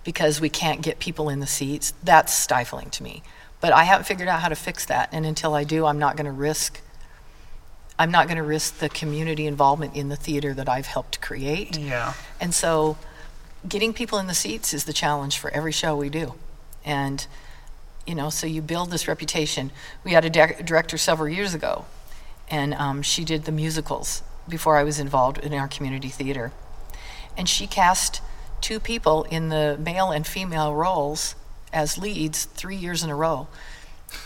because 0.05 0.41
we 0.41 0.49
can't 0.49 0.83
get 0.83 0.99
people 0.99 1.29
in 1.29 1.41
the 1.41 1.47
seats, 1.47 1.93
that's 2.03 2.33
stifling 2.33 2.91
to 2.91 3.03
me. 3.03 3.23
But 3.61 3.73
I 3.73 3.85
haven't 3.85 4.05
figured 4.05 4.29
out 4.29 4.41
how 4.41 4.49
to 4.49 4.55
fix 4.55 4.85
that, 4.87 5.09
and 5.13 5.27
until 5.27 5.55
I 5.55 5.65
do, 5.65 5.87
I'm 5.87 5.99
not 5.99 6.17
going 6.17 6.27
to 6.27 6.33
risk. 6.33 6.81
I'm 7.99 8.11
not 8.11 8.27
going 8.27 8.37
to 8.37 8.43
risk 8.43 8.79
the 8.79 8.89
community 8.89 9.47
involvement 9.47 9.97
in 9.97 10.09
the 10.09 10.17
theater 10.17 10.53
that 10.55 10.69
I've 10.69 10.87
helped 10.87 11.21
create. 11.21 11.79
Yeah. 11.79 12.13
And 12.41 12.55
so, 12.55 12.99
getting 13.67 13.93
people 13.93 14.19
in 14.19 14.27
the 14.27 14.35
seats 14.35 14.75
is 14.75 14.85
the 14.85 14.93
challenge 14.93 15.39
for 15.39 15.51
every 15.51 15.73
show 15.73 15.97
we 15.97 16.11
do. 16.11 16.35
And, 16.85 17.27
you 18.07 18.15
know, 18.15 18.31
so 18.31 18.47
you 18.47 18.63
build 18.63 18.91
this 18.91 19.09
reputation. 19.09 19.73
We 20.05 20.13
had 20.13 20.25
a 20.25 20.31
di- 20.31 20.61
director 20.65 20.99
several 20.99 21.29
years 21.29 21.55
ago, 21.55 21.87
and 22.51 22.75
um, 22.75 23.03
she 23.03 23.25
did 23.25 23.45
the 23.45 23.53
musicals 23.53 24.23
before 24.49 24.77
I 24.77 24.85
was 24.85 25.01
involved 25.01 25.39
in 25.39 25.53
our 25.55 25.67
community 25.67 26.09
theater. 26.09 26.53
And 27.37 27.49
she 27.49 27.67
cast 27.67 28.21
two 28.61 28.79
people 28.79 29.25
in 29.25 29.49
the 29.49 29.77
male 29.81 30.11
and 30.11 30.27
female 30.27 30.75
roles 30.75 31.35
as 31.73 31.99
leads 31.99 32.45
three 32.45 32.77
years 32.77 33.03
in 33.03 33.11
a 33.11 33.17
row. 33.17 33.49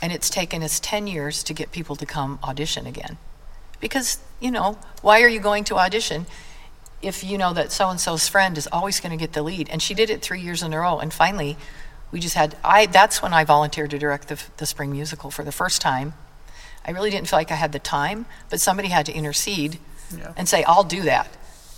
And 0.03 0.13
it's 0.13 0.29
taken 0.29 0.63
us 0.63 0.79
10 0.81 1.07
years 1.07 1.43
to 1.45 1.55
get 1.55 1.73
people 1.73 1.97
to 1.97 2.07
come 2.07 2.39
audition 2.45 2.87
again. 2.87 3.17
Because, 3.81 4.19
you 4.41 4.51
know, 4.51 4.79
why 5.03 5.23
are 5.23 5.29
you 5.29 5.41
going 5.41 5.65
to 5.65 5.77
audition 5.77 6.27
if 7.03 7.25
you 7.25 7.39
know 7.39 7.55
that 7.55 7.73
so 7.73 7.89
and 7.89 7.99
so's 7.99 8.29
friend 8.29 8.59
is 8.59 8.69
always 8.71 9.01
going 9.01 9.11
to 9.11 9.17
get 9.17 9.33
the 9.33 9.43
lead? 9.43 9.69
And 9.71 9.81
she 9.83 9.95
did 9.95 10.11
it 10.11 10.23
three 10.23 10.41
years 10.41 10.63
in 10.63 10.73
a 10.73 10.79
row. 10.79 10.99
And 10.99 11.13
finally, 11.13 11.57
we 12.13 12.21
just 12.21 12.35
had, 12.35 12.57
I, 12.65 12.87
that's 12.87 13.23
when 13.23 13.33
I 13.33 13.45
volunteered 13.45 13.91
to 13.91 13.99
direct 13.99 14.29
the, 14.29 14.43
the 14.59 14.67
spring 14.67 14.93
musical 14.93 15.31
for 15.31 15.45
the 15.45 15.53
first 15.53 15.81
time. 15.81 16.15
I 16.85 16.91
really 16.91 17.11
didn't 17.11 17.29
feel 17.29 17.39
like 17.39 17.51
I 17.53 17.57
had 17.57 17.73
the 17.73 17.79
time, 17.79 18.27
but 18.49 18.61
somebody 18.61 18.89
had 18.89 19.07
to 19.07 19.13
intercede 19.13 19.79
Yeah. 20.17 20.33
and 20.37 20.49
say, 20.49 20.65
I'll 20.65 20.85
do 20.85 21.03
that. 21.03 21.29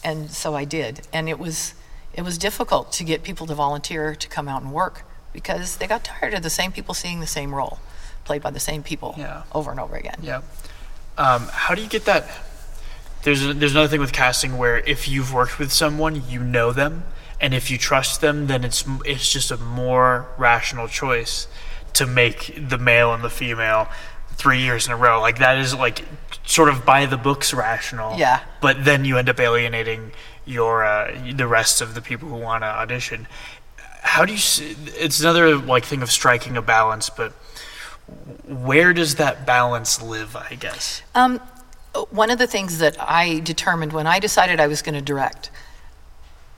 And 0.04 0.30
so 0.30 0.54
I 0.54 0.64
did. 0.64 1.06
And 1.12 1.28
it 1.28 1.38
was, 1.38 1.74
it 2.14 2.22
was 2.22 2.38
difficult 2.38 2.92
to 2.92 3.04
get 3.04 3.22
people 3.22 3.46
to 3.46 3.54
volunteer 3.54 4.14
to 4.14 4.28
come 4.28 4.48
out 4.48 4.62
and 4.62 4.72
work 4.72 5.04
because 5.32 5.76
they 5.76 5.86
got 5.86 6.04
tired 6.04 6.34
of 6.34 6.42
the 6.42 6.50
same 6.50 6.72
people 6.72 6.94
seeing 6.94 7.20
the 7.20 7.26
same 7.26 7.54
role 7.54 7.78
played 8.24 8.42
by 8.42 8.50
the 8.50 8.60
same 8.60 8.82
people 8.82 9.14
Yeah. 9.18 9.42
over 9.52 9.70
and 9.70 9.80
over 9.80 9.96
again. 9.96 10.18
Yeah. 10.22 10.42
Um, 11.18 11.48
how 11.52 11.74
do 11.74 11.82
you 11.82 11.88
get 11.88 12.04
that? 12.06 12.28
There's 13.22 13.44
a, 13.44 13.54
there's 13.54 13.72
another 13.72 13.88
thing 13.88 14.00
with 14.00 14.12
casting 14.12 14.58
where 14.58 14.78
if 14.78 15.08
you've 15.08 15.32
worked 15.32 15.58
with 15.58 15.72
someone, 15.72 16.22
you 16.28 16.42
know 16.42 16.72
them, 16.72 17.04
and 17.40 17.54
if 17.54 17.70
you 17.70 17.78
trust 17.78 18.20
them, 18.20 18.46
then 18.46 18.64
it's 18.64 18.84
it's 19.04 19.32
just 19.32 19.50
a 19.50 19.56
more 19.56 20.26
rational 20.38 20.88
choice 20.88 21.46
to 21.94 22.06
make 22.06 22.68
the 22.68 22.78
male 22.78 23.12
and 23.12 23.22
the 23.22 23.30
female 23.30 23.88
three 24.34 24.60
years 24.60 24.86
in 24.86 24.92
a 24.92 24.96
row. 24.96 25.20
Like 25.20 25.38
that 25.38 25.58
is 25.58 25.74
like 25.74 26.04
sort 26.44 26.68
of 26.68 26.84
by 26.84 27.06
the 27.06 27.16
books 27.16 27.54
rational. 27.54 28.18
Yeah. 28.18 28.40
But 28.60 28.84
then 28.84 29.04
you 29.04 29.18
end 29.18 29.28
up 29.28 29.38
alienating 29.38 30.12
your 30.44 30.84
uh, 30.84 31.16
the 31.34 31.46
rest 31.46 31.80
of 31.80 31.94
the 31.94 32.00
people 32.00 32.28
who 32.28 32.36
want 32.36 32.62
to 32.62 32.66
audition. 32.66 33.28
How 34.02 34.24
do 34.24 34.32
you? 34.32 34.38
s 34.38 34.60
it's 34.98 35.20
another 35.20 35.56
like 35.56 35.84
thing 35.84 36.02
of 36.02 36.10
striking 36.10 36.56
a 36.56 36.62
balance, 36.62 37.08
but 37.10 37.32
where 38.46 38.92
does 38.92 39.16
that 39.16 39.46
balance 39.46 40.02
live? 40.02 40.36
I 40.36 40.54
guess. 40.54 41.02
Um, 41.14 41.40
one 42.10 42.30
of 42.30 42.38
the 42.38 42.46
things 42.46 42.78
that 42.78 42.96
I 43.00 43.40
determined 43.40 43.92
when 43.92 44.06
I 44.06 44.18
decided 44.18 44.60
I 44.60 44.66
was 44.66 44.82
going 44.82 44.94
to 44.94 45.02
direct, 45.02 45.50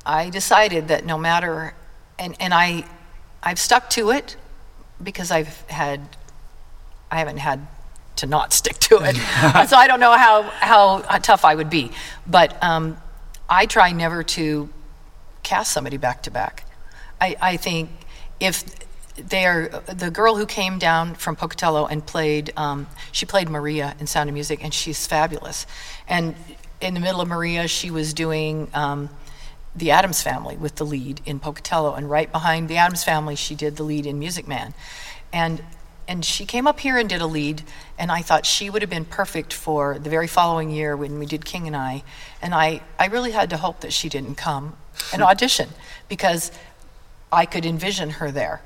I 0.07 0.31
decided 0.31 0.89
that 0.89 1.05
no 1.05 1.19
matter, 1.19 1.75
and, 2.19 2.37
and 2.39 2.55
I, 2.55 2.85
I've 3.43 3.59
stuck 3.59 3.91
to 3.91 4.11
it 4.11 4.37
because 5.03 5.31
I've 5.31 5.61
had, 5.63 6.17
I 7.11 7.19
haven't 7.19 7.39
had 7.39 7.67
to 8.17 8.27
not 8.27 8.53
stick 8.53 8.79
to 8.79 8.99
it. 9.03 9.17
so 9.69 9.77
I 9.77 9.87
don't 9.89 10.01
know 10.01 10.13
how, 10.13 10.43
how 10.43 10.99
tough 11.19 11.45
I 11.45 11.55
would 11.55 11.71
be. 11.71 11.91
But 12.27 12.63
um, 12.63 12.97
I 13.49 13.67
try 13.67 13.93
never 13.93 14.23
to 14.23 14.69
cast 15.43 15.73
somebody 15.73 15.97
back 15.97 16.23
to 16.25 16.31
back. 16.31 16.65
I, 17.21 17.37
I 17.41 17.57
think 17.57 17.91
if 18.41 18.65
they're 19.17 19.69
the 19.87 20.11
girl 20.11 20.37
who 20.37 20.47
came 20.47 20.79
down 20.79 21.15
from 21.15 21.37
Pocatello 21.37 21.87
and 21.87 22.05
played, 22.05 22.53
um, 22.57 22.87
she 23.13 23.27
played 23.27 23.49
Maria 23.49 23.95
in 24.01 24.07
Sound 24.07 24.29
of 24.29 24.35
Music, 24.35 24.63
and 24.63 24.75
she's 24.75 25.07
fabulous. 25.07 25.67
And 26.09 26.35
in 26.81 26.95
the 26.95 27.01
middle 27.01 27.21
of 27.21 27.29
Maria, 27.29 27.69
she 27.69 27.91
was 27.91 28.13
doing 28.13 28.69
um, 28.75 29.09
the 29.75 29.93
Addams 29.93 30.23
Family 30.23 30.57
with 30.57 30.77
the 30.77 30.85
lead 30.85 31.21
in 31.25 31.39
Pocatello, 31.41 31.95
and 31.95 32.11
right 32.11 32.31
behind 32.31 32.69
the 32.69 32.77
Addams 32.77 33.05
Family, 33.05 33.37
she 33.37 33.55
did 33.55 33.77
the 33.77 33.83
lead 33.83 34.07
in 34.07 34.19
Music 34.19 34.47
Man. 34.49 34.75
And 35.33 35.63
and 36.07 36.25
she 36.25 36.45
came 36.45 36.67
up 36.67 36.81
here 36.81 36.99
and 36.99 37.09
did 37.09 37.23
a 37.23 37.27
lead, 37.27 37.63
and 37.99 38.13
I 38.13 38.21
thought 38.21 38.45
she 38.45 38.69
would 38.69 38.83
have 38.83 38.91
been 38.91 39.07
perfect 39.07 39.53
for 39.53 39.99
the 39.99 40.11
very 40.11 40.27
following 40.27 40.71
year 40.71 40.97
when 40.97 41.19
we 41.19 41.25
did 41.25 41.45
King 41.45 41.67
and 41.67 41.75
I. 41.75 42.03
And 42.43 42.55
I, 42.55 42.83
I 42.99 43.07
really 43.07 43.31
had 43.31 43.51
to 43.51 43.57
hope 43.57 43.81
that 43.81 43.93
she 43.93 44.11
didn't 44.11 44.35
come 44.35 44.77
and 45.13 45.23
audition 45.23 45.71
because 46.09 46.53
I 47.33 47.47
could 47.47 47.65
envision 47.65 48.11
her 48.11 48.31
there. 48.31 48.61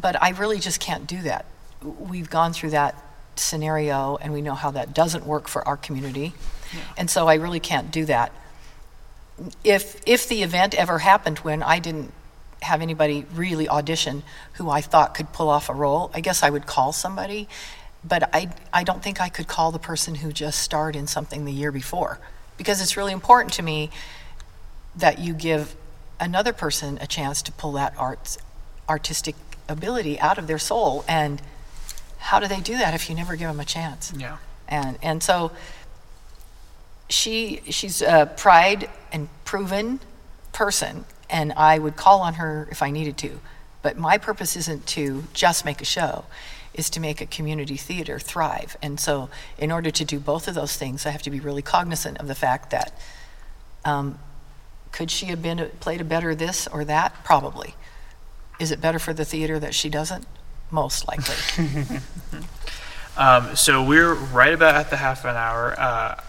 But 0.00 0.22
I 0.22 0.30
really 0.30 0.58
just 0.58 0.80
can't 0.80 1.06
do 1.06 1.22
that. 1.22 1.46
We've 1.82 2.30
gone 2.30 2.52
through 2.52 2.70
that 2.70 3.02
scenario 3.36 4.16
and 4.20 4.32
we 4.32 4.42
know 4.42 4.54
how 4.54 4.70
that 4.72 4.94
doesn't 4.94 5.26
work 5.26 5.48
for 5.48 5.66
our 5.66 5.76
community. 5.76 6.34
And 6.96 7.08
so 7.08 7.28
I 7.28 7.34
really 7.34 7.60
can't 7.60 7.90
do 7.90 8.04
that. 8.06 8.32
If 9.64 10.00
if 10.06 10.28
the 10.28 10.42
event 10.42 10.74
ever 10.74 10.98
happened 10.98 11.38
when 11.38 11.62
I 11.62 11.78
didn't 11.78 12.12
have 12.62 12.82
anybody 12.82 13.24
really 13.32 13.68
audition 13.68 14.24
who 14.54 14.68
I 14.68 14.80
thought 14.80 15.14
could 15.14 15.32
pull 15.32 15.48
off 15.48 15.68
a 15.68 15.74
role, 15.74 16.10
I 16.12 16.20
guess 16.20 16.42
I 16.42 16.50
would 16.50 16.66
call 16.66 16.92
somebody. 16.92 17.48
But 18.04 18.34
I, 18.34 18.50
I 18.72 18.84
don't 18.84 19.02
think 19.02 19.20
I 19.20 19.28
could 19.28 19.48
call 19.48 19.72
the 19.72 19.78
person 19.78 20.16
who 20.16 20.32
just 20.32 20.60
starred 20.60 20.96
in 20.96 21.06
something 21.06 21.44
the 21.44 21.52
year 21.52 21.72
before 21.72 22.18
because 22.56 22.80
it's 22.80 22.96
really 22.96 23.12
important 23.12 23.54
to 23.54 23.62
me 23.62 23.90
that 24.96 25.18
you 25.18 25.34
give 25.34 25.76
another 26.20 26.52
person 26.52 26.98
a 27.00 27.06
chance 27.06 27.42
to 27.42 27.52
pull 27.52 27.72
that 27.72 27.94
arts, 27.96 28.38
artistic 28.88 29.36
ability 29.68 30.18
out 30.20 30.38
of 30.38 30.46
their 30.46 30.58
soul 30.58 31.04
and 31.06 31.42
how 32.18 32.40
do 32.40 32.48
they 32.48 32.60
do 32.60 32.76
that 32.76 32.94
if 32.94 33.08
you 33.08 33.14
never 33.14 33.36
give 33.36 33.48
them 33.48 33.60
a 33.60 33.64
chance? 33.64 34.12
Yeah. 34.16 34.38
And, 34.68 34.98
and 35.02 35.22
so 35.22 35.52
she, 37.08 37.62
she's 37.70 38.02
a 38.02 38.30
pride 38.36 38.90
and 39.12 39.28
proven 39.44 40.00
person, 40.52 41.04
and 41.30 41.52
I 41.52 41.78
would 41.78 41.96
call 41.96 42.20
on 42.20 42.34
her 42.34 42.68
if 42.70 42.82
I 42.82 42.90
needed 42.90 43.16
to. 43.18 43.40
But 43.80 43.96
my 43.96 44.18
purpose 44.18 44.56
isn't 44.56 44.86
to 44.88 45.24
just 45.32 45.64
make 45.64 45.80
a 45.80 45.84
show, 45.84 46.24
is 46.74 46.90
to 46.90 47.00
make 47.00 47.20
a 47.20 47.26
community 47.26 47.76
theater 47.76 48.18
thrive. 48.18 48.76
And 48.82 48.98
so, 49.00 49.30
in 49.56 49.72
order 49.72 49.90
to 49.90 50.04
do 50.04 50.18
both 50.18 50.48
of 50.48 50.54
those 50.54 50.76
things, 50.76 51.06
I 51.06 51.10
have 51.10 51.22
to 51.22 51.30
be 51.30 51.40
really 51.40 51.62
cognizant 51.62 52.18
of 52.18 52.26
the 52.26 52.34
fact 52.34 52.70
that 52.70 52.92
um, 53.84 54.18
could 54.92 55.10
she 55.10 55.26
have 55.26 55.40
been 55.40 55.70
played 55.80 56.00
a 56.00 56.04
better 56.04 56.34
this 56.34 56.66
or 56.66 56.84
that? 56.84 57.24
Probably. 57.24 57.74
Is 58.58 58.70
it 58.70 58.80
better 58.80 58.98
for 58.98 59.12
the 59.12 59.24
theater 59.24 59.58
that 59.58 59.74
she 59.74 59.88
doesn't? 59.88 60.26
Most 60.70 61.08
likely. 61.08 61.34
Um, 63.18 63.56
so 63.56 63.82
we're 63.82 64.14
right 64.14 64.54
about 64.54 64.76
at 64.76 64.90
the 64.90 64.96
half 64.96 65.24
an 65.24 65.34
hour. 65.34 65.74
Uh, 65.76 66.20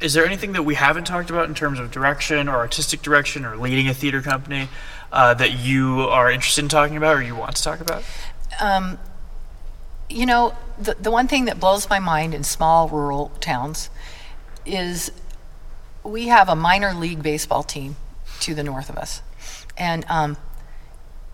is 0.00 0.14
there 0.14 0.24
anything 0.24 0.52
that 0.52 0.62
we 0.62 0.74
haven't 0.74 1.04
talked 1.04 1.28
about 1.28 1.48
in 1.48 1.54
terms 1.54 1.78
of 1.78 1.90
direction 1.90 2.48
or 2.48 2.56
artistic 2.56 3.02
direction 3.02 3.44
or 3.44 3.58
leading 3.58 3.88
a 3.88 3.94
theater 3.94 4.22
company 4.22 4.68
uh, 5.12 5.34
that 5.34 5.58
you 5.58 6.00
are 6.08 6.30
interested 6.30 6.62
in 6.62 6.68
talking 6.68 6.96
about 6.96 7.14
or 7.14 7.22
you 7.22 7.36
want 7.36 7.56
to 7.56 7.62
talk 7.62 7.80
about? 7.80 8.02
Um, 8.58 8.98
you 10.08 10.24
know, 10.24 10.54
the, 10.80 10.94
the 10.94 11.10
one 11.10 11.28
thing 11.28 11.44
that 11.44 11.60
blows 11.60 11.90
my 11.90 11.98
mind 11.98 12.32
in 12.32 12.42
small 12.42 12.88
rural 12.88 13.30
towns 13.40 13.90
is 14.64 15.12
we 16.02 16.28
have 16.28 16.48
a 16.48 16.56
minor 16.56 16.94
league 16.94 17.22
baseball 17.22 17.62
team 17.62 17.96
to 18.40 18.54
the 18.54 18.62
north 18.62 18.88
of 18.88 18.96
us. 18.96 19.20
And 19.76 20.06
um, 20.08 20.38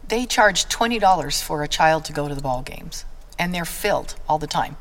they 0.09 0.27
charge 0.27 0.67
$20 0.67 1.43
for 1.43 1.63
a 1.63 1.69
child 1.69 2.05
to 2.07 2.13
go 2.13 2.29
to 2.29 2.35
the 2.35 2.43
ball 2.43 2.63
games, 2.63 3.05
and 3.39 3.55
they're 3.55 3.65
filled 3.65 4.17
all 4.29 4.39
the 4.39 4.47
time. 4.47 4.77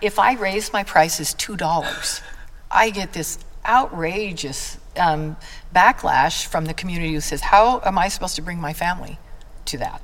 If 0.00 0.18
I 0.18 0.34
raise 0.34 0.72
my 0.72 0.82
prices 0.82 1.34
$2, 1.34 2.22
I 2.70 2.90
get 2.90 3.12
this 3.12 3.38
outrageous 3.64 4.78
um, 4.96 5.36
backlash 5.74 6.46
from 6.46 6.64
the 6.64 6.74
community 6.74 7.12
who 7.12 7.20
says, 7.20 7.40
How 7.40 7.80
am 7.84 7.98
I 7.98 8.08
supposed 8.08 8.36
to 8.36 8.42
bring 8.42 8.60
my 8.60 8.72
family 8.72 9.18
to 9.66 9.78
that? 9.78 10.02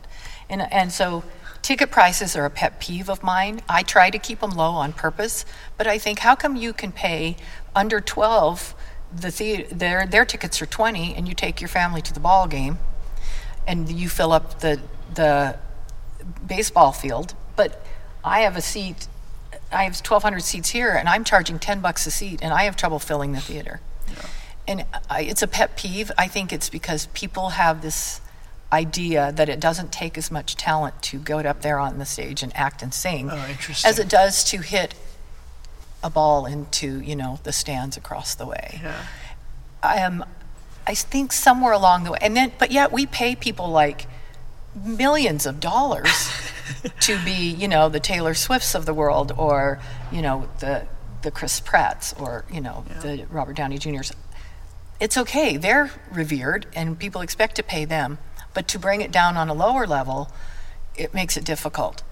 And, 0.48 0.62
and 0.72 0.92
so 0.92 1.24
ticket 1.62 1.90
prices 1.90 2.36
are 2.36 2.44
a 2.44 2.50
pet 2.50 2.80
peeve 2.80 3.10
of 3.10 3.22
mine. 3.22 3.60
I 3.68 3.82
try 3.82 4.10
to 4.10 4.18
keep 4.18 4.40
them 4.40 4.50
low 4.50 4.70
on 4.70 4.92
purpose, 4.92 5.44
but 5.76 5.86
I 5.86 5.98
think, 5.98 6.20
how 6.20 6.34
come 6.34 6.56
you 6.56 6.72
can 6.72 6.92
pay 6.92 7.36
under 7.74 8.00
12? 8.00 8.74
The, 9.12 9.30
the 9.30 9.74
their, 9.74 10.06
their 10.06 10.24
tickets 10.24 10.60
are 10.62 10.66
20 10.66 11.14
and 11.14 11.26
you 11.26 11.34
take 11.34 11.60
your 11.60 11.68
family 11.68 12.02
to 12.02 12.12
the 12.12 12.20
ball 12.20 12.46
game 12.46 12.78
and 13.68 13.88
you 13.88 14.08
fill 14.08 14.32
up 14.32 14.58
the, 14.58 14.80
the 15.14 15.56
baseball 16.44 16.90
field, 16.90 17.34
but 17.54 17.86
I 18.24 18.40
have 18.40 18.56
a 18.56 18.60
seat 18.60 19.06
I 19.70 19.84
have 19.84 19.94
1,200 19.94 20.40
seats 20.40 20.70
here, 20.70 20.92
and 20.92 21.08
I'm 21.08 21.24
charging 21.24 21.58
10 21.58 21.80
bucks 21.80 22.06
a 22.06 22.10
seat, 22.10 22.40
and 22.42 22.54
I 22.54 22.62
have 22.64 22.76
trouble 22.76 22.98
filling 22.98 23.32
the 23.32 23.40
theater. 23.40 23.80
And 24.66 24.84
I, 25.08 25.22
it's 25.22 25.42
a 25.42 25.46
pet 25.46 25.76
peeve. 25.76 26.10
I 26.18 26.28
think 26.28 26.52
it's 26.52 26.68
because 26.68 27.06
people 27.08 27.50
have 27.50 27.80
this 27.80 28.20
idea 28.70 29.32
that 29.32 29.48
it 29.48 29.60
doesn't 29.60 29.90
take 29.90 30.18
as 30.18 30.30
much 30.30 30.56
talent 30.56 31.00
to 31.00 31.18
go 31.18 31.38
up 31.38 31.62
there 31.62 31.78
on 31.78 31.98
the 31.98 32.04
stage 32.04 32.42
and 32.42 32.54
act 32.54 32.82
and 32.82 32.92
sing 32.92 33.30
Oh, 33.30 33.56
as 33.84 33.98
it 33.98 34.10
does 34.10 34.44
to 34.44 34.58
hit 34.58 34.94
a 36.02 36.10
ball 36.10 36.44
into, 36.44 37.00
you 37.00 37.16
know, 37.16 37.40
the 37.44 37.52
stands 37.52 37.96
across 37.96 38.34
the 38.34 38.44
way. 38.44 38.80
Yeah. 38.82 39.06
I 39.82 39.96
am, 39.96 40.24
I 40.88 40.94
think 40.94 41.32
somewhere 41.34 41.72
along 41.72 42.04
the 42.04 42.12
way, 42.12 42.18
and 42.22 42.34
then, 42.34 42.50
but 42.58 42.70
yet 42.70 42.90
we 42.90 43.04
pay 43.04 43.36
people 43.36 43.68
like 43.68 44.06
millions 44.74 45.44
of 45.44 45.60
dollars 45.60 46.30
to 47.00 47.22
be, 47.26 47.50
you 47.50 47.68
know, 47.68 47.90
the 47.90 48.00
Taylor 48.00 48.32
Swifts 48.32 48.74
of 48.74 48.86
the 48.86 48.94
world, 48.94 49.30
or 49.36 49.80
you 50.10 50.22
know, 50.22 50.48
the 50.60 50.86
the 51.20 51.30
Chris 51.30 51.60
Pratts, 51.60 52.14
or 52.18 52.46
you 52.50 52.62
know, 52.62 52.86
the 53.02 53.26
Robert 53.28 53.54
Downey 53.54 53.76
Jr.'s. 53.76 54.12
It's 54.98 55.18
okay; 55.18 55.58
they're 55.58 55.90
revered, 56.10 56.64
and 56.74 56.98
people 56.98 57.20
expect 57.20 57.56
to 57.56 57.62
pay 57.62 57.84
them. 57.84 58.16
But 58.54 58.66
to 58.68 58.78
bring 58.78 59.02
it 59.02 59.12
down 59.12 59.36
on 59.36 59.50
a 59.50 59.54
lower 59.54 59.86
level, 59.86 60.32
it 60.96 61.12
makes 61.12 61.36
it 61.36 61.44
difficult. 61.44 62.02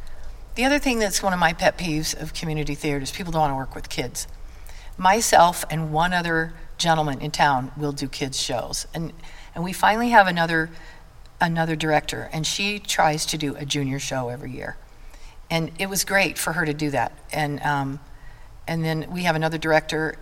The 0.55 0.67
other 0.67 0.79
thing 0.79 0.99
that's 0.99 1.23
one 1.23 1.33
of 1.33 1.39
my 1.39 1.55
pet 1.55 1.79
peeves 1.79 2.15
of 2.15 2.35
community 2.35 2.75
theater 2.75 3.03
is 3.03 3.11
people 3.11 3.33
don't 3.33 3.41
want 3.41 3.53
to 3.53 3.57
work 3.57 3.75
with 3.75 3.89
kids. 3.89 4.29
Myself 4.99 5.65
and 5.71 5.93
one 5.93 6.13
other 6.13 6.53
gentleman 6.79 7.21
in 7.21 7.31
town 7.31 7.73
will 7.77 7.93
do 7.93 8.09
kids 8.09 8.41
shows, 8.41 8.87
and 8.95 9.13
and 9.55 9.65
we 9.65 9.73
finally 9.73 10.11
have 10.11 10.27
another 10.27 10.71
another 11.41 11.77
director, 11.77 12.29
and 12.33 12.47
she 12.47 12.79
tries 12.79 13.27
to 13.27 13.39
do 13.39 13.55
a 13.57 13.65
junior 13.65 13.99
show 13.99 14.29
every 14.29 14.51
year, 14.51 14.77
and 15.51 15.71
it 15.79 15.89
was 15.89 16.05
great 16.05 16.39
for 16.39 16.53
her 16.55 16.65
to 16.67 16.75
do 16.75 16.91
that. 16.91 17.13
And 17.33 17.61
um, 17.63 18.01
and 18.67 18.85
then 18.85 19.07
we 19.11 19.23
have 19.23 19.37
another 19.37 19.59
director 19.59 20.17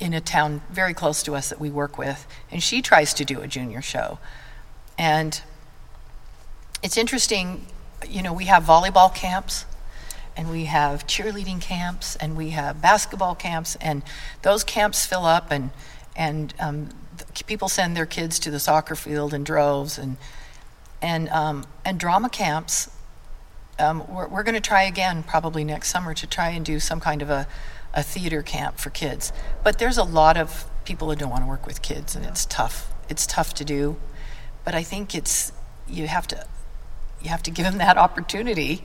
in 0.00 0.14
a 0.14 0.20
town 0.20 0.62
very 0.70 0.94
close 0.94 1.22
to 1.22 1.34
us 1.34 1.48
that 1.48 1.60
we 1.60 1.70
work 1.70 1.98
with, 1.98 2.26
and 2.50 2.62
she 2.62 2.82
tries 2.82 3.14
to 3.14 3.24
do 3.24 3.40
a 3.40 3.46
junior 3.46 3.82
show, 3.82 4.18
and 4.98 5.42
it's 6.82 6.96
interesting. 6.96 7.66
You 8.08 8.22
know, 8.22 8.32
we 8.32 8.46
have 8.46 8.64
volleyball 8.64 9.14
camps 9.14 9.64
and 10.36 10.50
we 10.50 10.64
have 10.64 11.06
cheerleading 11.06 11.60
camps 11.60 12.16
and 12.16 12.36
we 12.36 12.50
have 12.50 12.80
basketball 12.80 13.34
camps 13.34 13.76
and 13.80 14.02
those 14.42 14.64
camps 14.64 15.06
fill 15.06 15.24
up 15.24 15.50
and 15.50 15.70
and 16.14 16.54
um, 16.58 16.88
people 17.46 17.68
send 17.68 17.96
their 17.96 18.06
kids 18.06 18.38
to 18.38 18.50
the 18.50 18.60
soccer 18.60 18.94
field 18.94 19.34
in 19.34 19.44
droves 19.44 19.98
and 19.98 20.16
and 21.00 21.28
um, 21.30 21.64
and 21.84 21.98
drama 21.98 22.28
camps 22.28 22.90
um, 23.78 24.06
we're, 24.12 24.28
we're 24.28 24.42
going 24.42 24.54
to 24.54 24.60
try 24.60 24.82
again 24.82 25.22
probably 25.22 25.64
next 25.64 25.90
summer 25.90 26.14
to 26.14 26.26
try 26.26 26.50
and 26.50 26.64
do 26.64 26.78
some 26.78 27.00
kind 27.00 27.22
of 27.22 27.30
a, 27.30 27.46
a 27.94 28.02
theater 28.02 28.42
camp 28.42 28.78
for 28.78 28.90
kids. 28.90 29.32
But 29.64 29.78
there's 29.78 29.98
a 29.98 30.04
lot 30.04 30.36
of 30.36 30.66
people 30.84 31.08
who 31.08 31.16
don't 31.16 31.30
want 31.30 31.42
to 31.42 31.48
work 31.48 31.66
with 31.66 31.80
kids 31.82 32.14
and 32.16 32.24
it's 32.24 32.44
tough 32.46 32.92
it's 33.08 33.26
tough 33.26 33.54
to 33.54 33.64
do. 33.64 33.96
But 34.64 34.74
i 34.74 34.82
think 34.82 35.14
it's 35.14 35.52
you 35.88 36.06
have 36.06 36.26
to 36.28 36.46
you 37.20 37.30
have 37.30 37.42
to 37.44 37.50
give 37.50 37.64
them 37.64 37.78
that 37.78 37.96
opportunity 37.96 38.82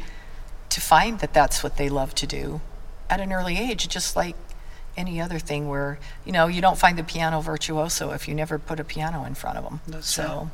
to 0.78 0.82
find 0.82 1.18
that 1.22 1.34
that's 1.34 1.64
what 1.64 1.78
they 1.78 1.90
love 1.90 2.14
to 2.14 2.28
do 2.28 2.62
at 3.10 3.20
an 3.20 3.34
early 3.34 3.58
age, 3.58 3.88
just 3.88 4.16
like 4.16 4.36
any 4.96 5.20
other 5.20 5.40
thing 5.40 5.68
where, 5.68 5.98
you 6.24 6.32
know, 6.32 6.46
you 6.46 6.62
don't 6.62 6.78
find 6.78 7.00
the 7.00 7.04
piano 7.04 7.42
virtuoso 7.42 8.12
if 8.12 8.28
you 8.28 8.36
never 8.36 8.60
put 8.60 8.80
a 8.80 8.84
piano 8.84 9.24
in 9.24 9.34
front 9.34 9.58
of 9.58 9.64
them. 9.64 9.82
That's 9.88 10.08
so 10.08 10.52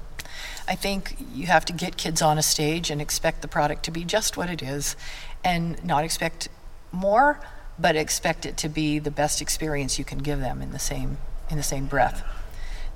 I 0.66 0.76
think 0.76 1.18
you 1.34 1.48
have 1.48 1.66
to 1.66 1.74
get 1.74 1.98
kids 1.98 2.22
on 2.22 2.38
a 2.38 2.42
stage 2.42 2.90
and 2.90 3.02
expect 3.02 3.42
the 3.42 3.50
product 3.50 3.84
to 3.84 3.92
be 3.92 4.06
just 4.06 4.38
what 4.38 4.50
it 4.50 4.62
is 4.64 4.96
and 5.44 5.84
not 5.84 6.06
expect 6.06 6.48
more, 6.94 7.42
but 7.78 7.98
expect 7.98 8.46
it 8.46 8.56
to 8.56 8.70
be 8.70 9.00
the 9.00 9.12
best 9.12 9.42
experience 9.42 10.00
you 10.00 10.06
can 10.06 10.20
give 10.20 10.40
them 10.40 10.62
in 10.62 10.72
the 10.72 10.80
same 10.80 11.18
in 11.50 11.58
the 11.58 11.64
same 11.64 11.86
breath. 11.88 12.24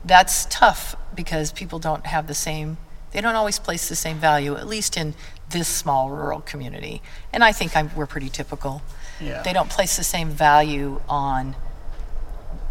That's 0.05 0.47
tough 0.49 0.95
because 1.13 1.51
people 1.51 1.77
don't 1.77 2.05
have 2.05 2.27
the 2.27 2.33
same 2.33 2.77
they 3.11 3.21
don't 3.21 3.35
always 3.35 3.59
place 3.59 3.87
the 3.89 3.95
same 3.95 4.17
value, 4.17 4.55
at 4.55 4.67
least 4.67 4.97
in 4.97 5.15
this 5.49 5.67
small 5.67 6.09
rural 6.09 6.41
community. 6.41 7.01
And 7.31 7.43
I 7.43 7.51
think 7.51 7.75
I'm, 7.75 7.89
we're 7.95 8.05
pretty 8.05 8.29
typical. 8.29 8.81
Yeah. 9.19 9.41
They 9.43 9.53
don't 9.53 9.69
place 9.69 9.97
the 9.97 10.03
same 10.03 10.29
value 10.29 11.01
on 11.07 11.55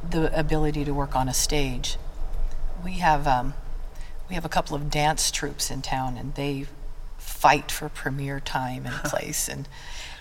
the 0.08 0.38
ability 0.38 0.84
to 0.84 0.92
work 0.92 1.16
on 1.16 1.28
a 1.28 1.34
stage. 1.34 1.96
We 2.84 2.92
have 2.94 3.26
um, 3.26 3.54
we 4.28 4.34
have 4.34 4.44
a 4.44 4.48
couple 4.48 4.76
of 4.76 4.90
dance 4.90 5.30
troupes 5.30 5.70
in 5.70 5.82
town, 5.82 6.16
and 6.16 6.34
they 6.34 6.66
fight 7.18 7.70
for 7.72 7.88
premiere 7.88 8.38
time 8.38 8.86
and 8.86 8.94
place, 9.04 9.48
and 9.48 9.68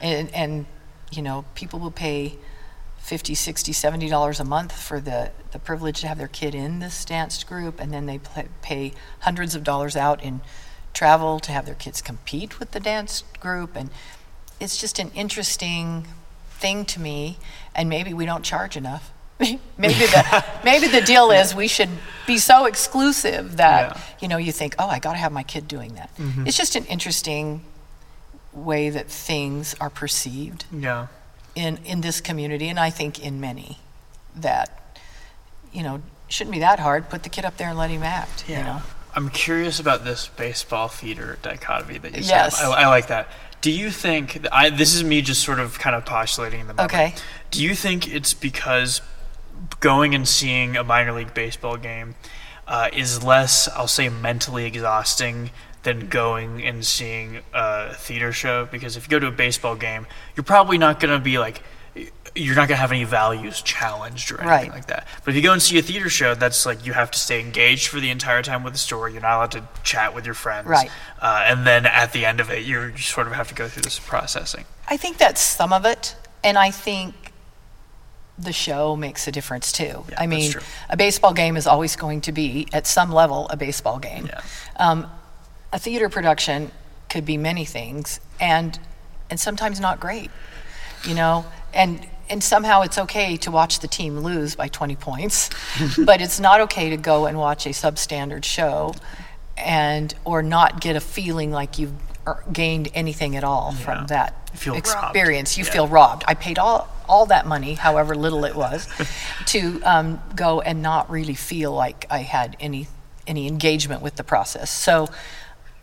and 0.02 0.34
and 0.34 0.66
you 1.12 1.22
know 1.22 1.46
people 1.54 1.80
will 1.80 1.92
pay 1.92 2.38
50 3.06 3.36
60 3.36 3.72
70 3.72 4.10
dollars 4.10 4.40
a 4.40 4.44
month 4.44 4.72
for 4.72 5.00
the, 5.00 5.32
the 5.52 5.60
privilege 5.60 6.02
to 6.02 6.08
have 6.08 6.18
their 6.18 6.28
kid 6.28 6.56
in 6.56 6.80
this 6.80 7.06
dance 7.06 7.44
group 7.44 7.80
and 7.80 7.94
then 7.94 8.08
they 8.08 8.18
pay, 8.18 8.48
pay 8.64 8.94
hundreds 9.20 9.54
of 9.54 9.64
dollars 9.64 9.96
out 9.96 10.24
in 10.24 10.42
travel 10.96 11.40
to 11.40 11.52
have 11.52 11.66
their 11.68 11.76
kids 11.76 12.02
compete 12.02 12.60
with 12.60 12.72
the 12.72 12.80
dance 12.80 13.24
group 13.40 13.76
and 13.76 13.90
it's 14.60 14.78
just 14.78 14.98
an 14.98 15.12
interesting 15.14 16.08
thing 16.50 16.86
to 16.86 17.00
me 17.00 17.38
and 17.76 17.88
maybe 17.90 18.14
we 18.14 18.26
don't 18.26 18.44
charge 18.44 18.76
enough 18.76 19.12
maybe 19.40 19.60
the 19.78 20.46
maybe 20.64 20.88
the 20.88 21.02
deal 21.02 21.30
is 21.30 21.54
we 21.54 21.68
should 21.68 21.90
be 22.26 22.38
so 22.38 22.66
exclusive 22.66 23.58
that 23.58 23.96
Yeah. 23.96 24.02
you 24.22 24.28
know 24.30 24.38
you 24.38 24.52
think 24.52 24.74
oh 24.80 24.88
i 24.88 24.98
got 25.00 25.12
to 25.12 25.18
have 25.20 25.32
my 25.34 25.44
kid 25.44 25.68
doing 25.68 25.94
that 25.96 26.10
mm-hmm. 26.18 26.48
it's 26.48 26.58
just 26.58 26.76
an 26.76 26.86
interesting 26.86 27.62
way 28.54 28.90
that 28.90 29.08
things 29.12 29.76
are 29.82 29.90
perceived 29.90 30.64
Yeah. 30.72 31.08
in, 31.56 31.78
in 31.86 32.00
this 32.02 32.22
community, 32.22 32.70
and 32.70 32.80
I 32.80 32.90
think 32.90 33.20
in 33.22 33.42
many, 33.42 33.80
that, 34.34 34.98
you 35.74 35.84
know, 35.84 36.02
shouldn't 36.30 36.54
be 36.54 36.60
that 36.60 36.80
hard. 36.80 37.10
Put 37.10 37.24
the 37.24 37.30
kid 37.30 37.44
up 37.44 37.58
there 37.58 37.68
and 37.68 37.78
let 37.78 37.90
him 37.90 38.02
act, 38.04 38.48
you 38.48 38.56
know? 38.56 38.82
I'm 39.16 39.30
curious 39.30 39.80
about 39.80 40.04
this 40.04 40.28
baseball 40.28 40.88
theater 40.90 41.38
dichotomy 41.42 41.98
that 42.00 42.12
you 42.16 42.22
Yes. 42.24 42.58
said. 42.58 42.66
I, 42.68 42.84
I 42.84 42.88
like 42.88 43.08
that. 43.08 43.30
Do 43.62 43.72
you 43.72 43.90
think 43.90 44.46
I, 44.52 44.70
this 44.70 44.94
is 44.94 45.04
me 45.04 45.22
just 45.22 45.42
sort 45.44 45.60
of 45.60 45.80
kind 45.80 45.96
of 45.96 46.06
postulating 46.06 46.60
in 46.62 46.68
the 46.68 46.74
moment? 46.74 46.94
Okay. 46.94 47.16
Do 47.50 47.64
you 47.64 47.74
think 47.74 48.14
it's 48.14 48.34
because 48.34 49.02
going 49.80 50.14
and 50.14 50.28
seeing 50.28 50.76
a 50.78 50.84
minor 50.84 51.14
league 51.14 51.34
baseball 51.34 51.78
game 51.78 52.16
uh, 52.68 52.90
is 52.94 53.24
less, 53.24 53.68
I'll 53.70 53.88
say, 53.88 54.10
mentally 54.10 54.66
exhausting 54.66 55.52
than 55.84 56.08
going 56.08 56.66
and 56.66 56.86
seeing 56.86 57.40
a 57.54 57.94
theater 57.94 58.32
show 58.32 58.66
because 58.66 58.98
if 58.98 59.06
you 59.06 59.10
go 59.12 59.20
to 59.20 59.28
a 59.28 59.32
baseball 59.32 59.76
game, 59.76 60.08
you're 60.36 60.44
probably 60.44 60.78
not 60.78 61.00
going 61.00 61.18
to 61.18 61.24
be 61.24 61.38
like 61.40 61.62
you're 62.36 62.56
not 62.56 62.68
going 62.68 62.76
to 62.78 62.82
have 62.82 62.92
any 62.92 63.06
values 63.06 63.62
challenged 63.62 64.30
or 64.32 64.36
anything 64.42 64.50
Right. 64.50 64.72
like 64.72 64.88
that. 64.88 65.08
But 65.24 65.32
if 65.32 65.36
you 65.38 65.42
go 65.42 65.54
and 65.54 65.62
see 65.62 65.78
a 65.78 65.82
theater 65.82 66.10
show, 66.10 66.36
that's 66.36 66.66
like 66.66 66.86
you 66.86 66.92
have 66.94 67.10
to 67.12 67.20
stay 67.20 67.40
engaged 67.40 67.88
for 67.88 68.00
the 68.02 68.10
entire 68.10 68.42
time 68.44 68.64
with 68.64 68.74
the 68.74 68.80
story. 68.80 69.14
You're 69.14 69.22
not 69.22 69.38
allowed 69.38 69.52
to 69.52 69.64
chat 69.84 70.14
with 70.14 70.26
your 70.26 70.34
friends. 70.36 70.68
Right. 70.68 70.90
Uh, 71.22 71.46
and 71.48 71.66
then 71.66 71.86
at 71.86 72.12
the 72.12 72.26
end 72.26 72.40
of 72.42 72.50
it, 72.52 72.66
you're, 72.66 72.90
you 72.90 72.98
sort 72.98 73.28
of 73.28 73.34
have 73.34 73.48
to 73.48 73.56
go 73.56 73.68
through 73.70 73.84
this 73.84 74.00
processing. 74.00 74.66
I 74.90 74.98
think 74.98 75.18
that's 75.18 75.40
some 75.42 75.72
of 75.72 75.86
it, 75.86 76.16
and 76.44 76.58
I 76.58 76.72
think 76.72 77.16
the 78.38 78.52
show 78.52 78.98
makes 78.98 79.28
a 79.28 79.32
difference 79.32 79.72
too. 79.72 80.04
Yeah, 80.10 80.20
I 80.20 80.28
mean, 80.28 80.52
a 80.90 80.98
baseball 80.98 81.34
game 81.34 81.56
is 81.56 81.66
always 81.66 81.96
going 81.96 82.20
to 82.22 82.34
be, 82.34 82.68
at 82.74 82.86
some 82.86 83.12
level, 83.12 83.48
a 83.50 83.56
baseball 83.56 83.98
game. 83.98 84.26
Yeah. 84.28 84.42
Um, 84.76 85.08
a 85.72 85.80
theater 85.80 86.10
production 86.10 86.72
could 87.10 87.26
be 87.26 87.38
many 87.38 87.64
things, 87.64 88.20
and 88.42 88.78
and 89.30 89.40
sometimes 89.40 89.80
not 89.80 90.00
great, 90.02 90.30
you 91.08 91.16
know. 91.16 91.46
And 91.74 92.06
and 92.30 92.44
somehow 92.44 92.82
it's 92.82 92.98
okay 92.98 93.38
to 93.38 93.52
watch 93.52 93.80
the 93.80 93.88
team 93.88 94.20
lose 94.20 94.56
by 94.56 94.68
20 94.68 94.96
points, 94.96 95.50
but 96.06 96.22
it's 96.22 96.40
not 96.40 96.62
okay 96.62 96.90
to 96.90 96.98
go 96.98 97.26
and 97.26 97.38
watch 97.38 97.66
a 97.66 97.70
substandard 97.70 98.44
show, 98.44 98.94
and 99.58 100.14
or 100.26 100.42
not 100.44 100.82
get 100.82 100.96
a 100.96 101.00
feeling 101.00 101.52
like 101.52 101.78
you've 101.80 101.94
er- 102.28 102.44
gained 102.52 102.90
anything 102.94 103.36
at 103.36 103.44
all 103.44 103.74
Yeah. 103.78 103.86
from 103.86 104.08
that 104.08 104.50
You 104.54 104.58
feel 104.60 104.74
robbed. 104.74 104.88
experience. 105.16 105.58
You 105.58 105.64
Yeah. 105.66 105.72
feel 105.72 105.88
robbed. 105.88 106.24
I 106.28 106.34
paid 106.34 106.60
all 106.60 106.90
all 107.08 107.28
that 107.28 107.46
money, 107.46 107.76
however 107.76 108.16
little 108.16 108.46
it 108.46 108.56
was, 108.56 108.88
to 109.46 109.80
um, 109.84 110.20
go 110.36 110.60
and 110.62 110.82
not 110.82 111.08
really 111.10 111.36
feel 111.36 111.72
like 111.72 112.08
I 112.10 112.20
had 112.20 112.58
any 112.60 112.88
any 113.28 113.48
engagement 113.48 114.02
with 114.02 114.16
the 114.16 114.24
process. 114.24 114.70
So, 114.72 115.08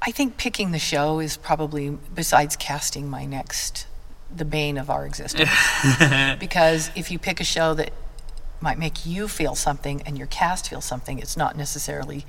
I 0.01 0.11
think 0.11 0.37
picking 0.37 0.73
the 0.73 0.79
show 0.81 1.21
is 1.21 1.37
probably 1.37 1.91
besides 1.91 2.57
casting 2.57 3.09
my 3.09 3.25
next 3.25 3.87
the 4.35 4.45
bane 4.45 4.79
of 4.79 4.91
our 4.91 5.05
existence. 5.07 5.51
because 6.41 6.91
if 6.97 7.11
you 7.11 7.19
pick 7.19 7.41
a 7.41 7.45
show 7.45 7.75
that 7.75 7.93
might 8.61 8.79
make 8.79 9.05
you 9.05 9.29
feel 9.29 9.55
something 9.55 10.03
and 10.03 10.17
your 10.17 10.27
cast 10.29 10.69
feel 10.69 10.81
something, 10.81 11.19
it's 11.19 11.37
not 11.37 11.57
necessarily 11.57 12.25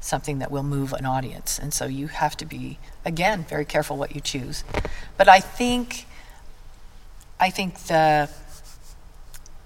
something 0.00 0.38
that 0.38 0.50
will 0.50 0.62
move 0.62 0.92
an 0.92 1.06
audience. 1.06 1.58
And 1.58 1.72
so 1.72 1.86
you 1.86 2.08
have 2.08 2.36
to 2.38 2.44
be 2.44 2.78
again 3.04 3.44
very 3.48 3.64
careful 3.64 3.96
what 3.96 4.14
you 4.14 4.20
choose. 4.20 4.64
But 5.16 5.28
I 5.28 5.40
think 5.40 6.06
I 7.38 7.50
think 7.50 7.78
the 7.84 8.30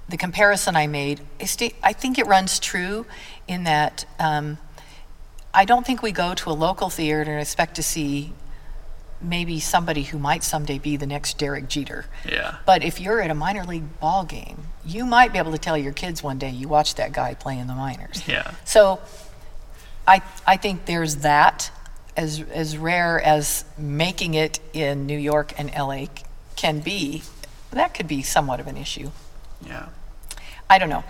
the 0.08 0.16
comparison 0.16 0.74
I 0.74 0.88
made, 0.88 1.20
I 1.40 1.92
think 1.92 2.18
it 2.18 2.26
runs 2.26 2.58
true 2.58 3.06
in 3.46 3.62
that 3.64 4.04
um, 4.18 4.58
I 5.54 5.64
don't 5.64 5.86
think 5.86 6.02
we 6.02 6.10
go 6.10 6.34
to 6.34 6.50
a 6.50 6.52
local 6.52 6.90
theater 6.90 7.30
and 7.30 7.40
expect 7.40 7.76
to 7.76 7.82
see 7.82 8.32
maybe 9.20 9.60
somebody 9.60 10.04
who 10.04 10.18
might 10.18 10.42
someday 10.42 10.78
be 10.78 10.96
the 10.96 11.06
next 11.06 11.38
Derek 11.38 11.68
Jeter. 11.68 12.06
Yeah. 12.28 12.56
But 12.66 12.82
if 12.82 13.00
you're 13.00 13.20
at 13.20 13.30
a 13.30 13.34
minor 13.34 13.64
league 13.64 14.00
ball 14.00 14.24
game, 14.24 14.64
you 14.84 15.04
might 15.04 15.32
be 15.32 15.38
able 15.38 15.52
to 15.52 15.58
tell 15.58 15.76
your 15.76 15.92
kids 15.92 16.22
one 16.22 16.38
day 16.38 16.50
you 16.50 16.68
watched 16.68 16.96
that 16.96 17.12
guy 17.12 17.34
play 17.34 17.58
in 17.58 17.66
the 17.66 17.74
minors. 17.74 18.26
Yeah. 18.26 18.52
So 18.64 19.00
I 20.06 20.22
I 20.46 20.56
think 20.56 20.86
there's 20.86 21.16
that 21.16 21.70
as 22.16 22.42
as 22.52 22.76
rare 22.76 23.20
as 23.20 23.64
making 23.78 24.34
it 24.34 24.60
in 24.72 25.06
New 25.06 25.18
York 25.18 25.52
and 25.58 25.70
LA 25.76 26.06
can 26.56 26.80
be, 26.80 27.22
that 27.70 27.94
could 27.94 28.08
be 28.08 28.22
somewhat 28.22 28.60
of 28.60 28.66
an 28.66 28.76
issue. 28.76 29.10
Yeah. 29.64 29.88
I 30.68 30.78
don't 30.78 30.90
know. 30.90 31.04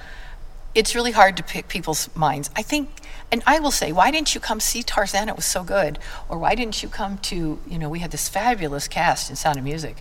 It's 0.74 0.94
really 0.94 1.11
hard 1.11 1.36
to 1.38 1.42
pick 1.42 1.68
people's 1.68 2.14
minds. 2.14 2.50
I 2.54 2.62
think, 2.62 2.88
and 3.33 3.43
I 3.47 3.59
will 3.61 3.70
say, 3.70 3.93
why 3.93 4.11
didn't 4.11 4.35
you 4.35 4.41
come 4.41 4.61
see 4.61 4.83
Tarzan? 4.83 5.28
It 5.28 5.37
was 5.37 5.45
so 5.45 5.62
good. 5.62 5.99
Or 6.28 6.39
why 6.39 6.55
didn't 6.55 6.83
you 6.83 6.89
come 6.89 7.18
to, 7.18 7.59
you 7.66 7.78
know, 7.78 7.89
we 7.89 8.01
had 8.01 8.11
this 8.11 8.28
fabulous 8.28 8.89
cast 8.89 9.31
in 9.31 9.37
Sound 9.37 9.57
of 9.59 9.64
Music. 9.64 9.97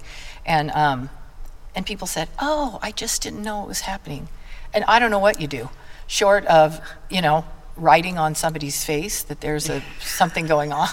And, 0.46 0.72
um, 0.72 1.10
and 1.76 1.86
people 1.86 2.08
said, 2.08 2.30
oh, 2.40 2.80
I 2.82 2.92
just 2.92 3.22
didn't 3.22 3.44
know 3.44 3.62
it 3.64 3.68
was 3.68 3.82
happening. 3.82 4.30
And 4.74 4.84
I 4.86 5.00
don't 5.00 5.12
know 5.12 5.20
what 5.20 5.40
you 5.40 5.48
do, 5.48 5.70
short 6.08 6.46
of, 6.48 6.80
you 7.10 7.22
know, 7.22 7.46
writing 7.76 8.18
on 8.18 8.36
somebody's 8.36 8.84
face 8.84 9.24
that 9.24 9.42
there's 9.42 9.70
a, 9.70 9.82
something 10.00 10.46
going 10.48 10.74
on. 10.74 10.90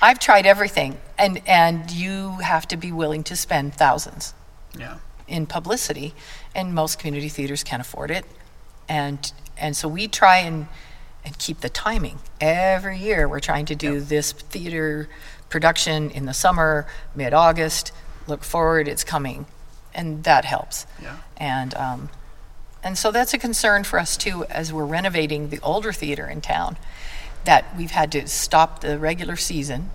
I've 0.00 0.18
tried 0.18 0.46
everything. 0.46 0.98
And, 1.18 1.42
and 1.46 1.90
you 1.90 2.38
have 2.42 2.66
to 2.68 2.76
be 2.76 2.92
willing 2.92 3.22
to 3.24 3.36
spend 3.36 3.74
thousands 3.74 4.34
Yeah. 4.78 4.96
in 5.28 5.46
publicity, 5.46 6.14
and 6.54 6.74
most 6.74 6.98
community 6.98 7.28
theaters 7.28 7.62
can't 7.64 7.80
afford 7.80 8.10
it. 8.10 8.24
And 8.88 9.32
and 9.56 9.76
so 9.76 9.86
we 9.88 10.08
try 10.08 10.38
and 10.38 10.66
and 11.24 11.38
keep 11.38 11.60
the 11.60 11.68
timing. 11.68 12.18
Every 12.40 12.98
year 12.98 13.28
we're 13.28 13.40
trying 13.40 13.66
to 13.66 13.74
do 13.74 14.00
this 14.00 14.32
theater 14.32 15.08
production 15.48 16.10
in 16.10 16.26
the 16.26 16.34
summer, 16.34 16.86
mid-August. 17.14 17.92
Look 18.26 18.44
forward, 18.44 18.88
it's 18.88 19.04
coming, 19.04 19.46
and 19.94 20.24
that 20.24 20.44
helps. 20.44 20.86
Yeah. 21.02 21.16
And 21.36 21.74
um, 21.74 22.08
and 22.82 22.98
so 22.98 23.10
that's 23.10 23.32
a 23.32 23.38
concern 23.38 23.84
for 23.84 23.98
us 23.98 24.16
too 24.16 24.44
as 24.50 24.72
we're 24.72 24.84
renovating 24.84 25.48
the 25.48 25.60
older 25.62 25.92
theater 25.92 26.26
in 26.26 26.40
town. 26.40 26.76
That 27.44 27.76
we've 27.76 27.90
had 27.90 28.10
to 28.12 28.26
stop 28.26 28.80
the 28.80 28.98
regular 28.98 29.36
season 29.36 29.90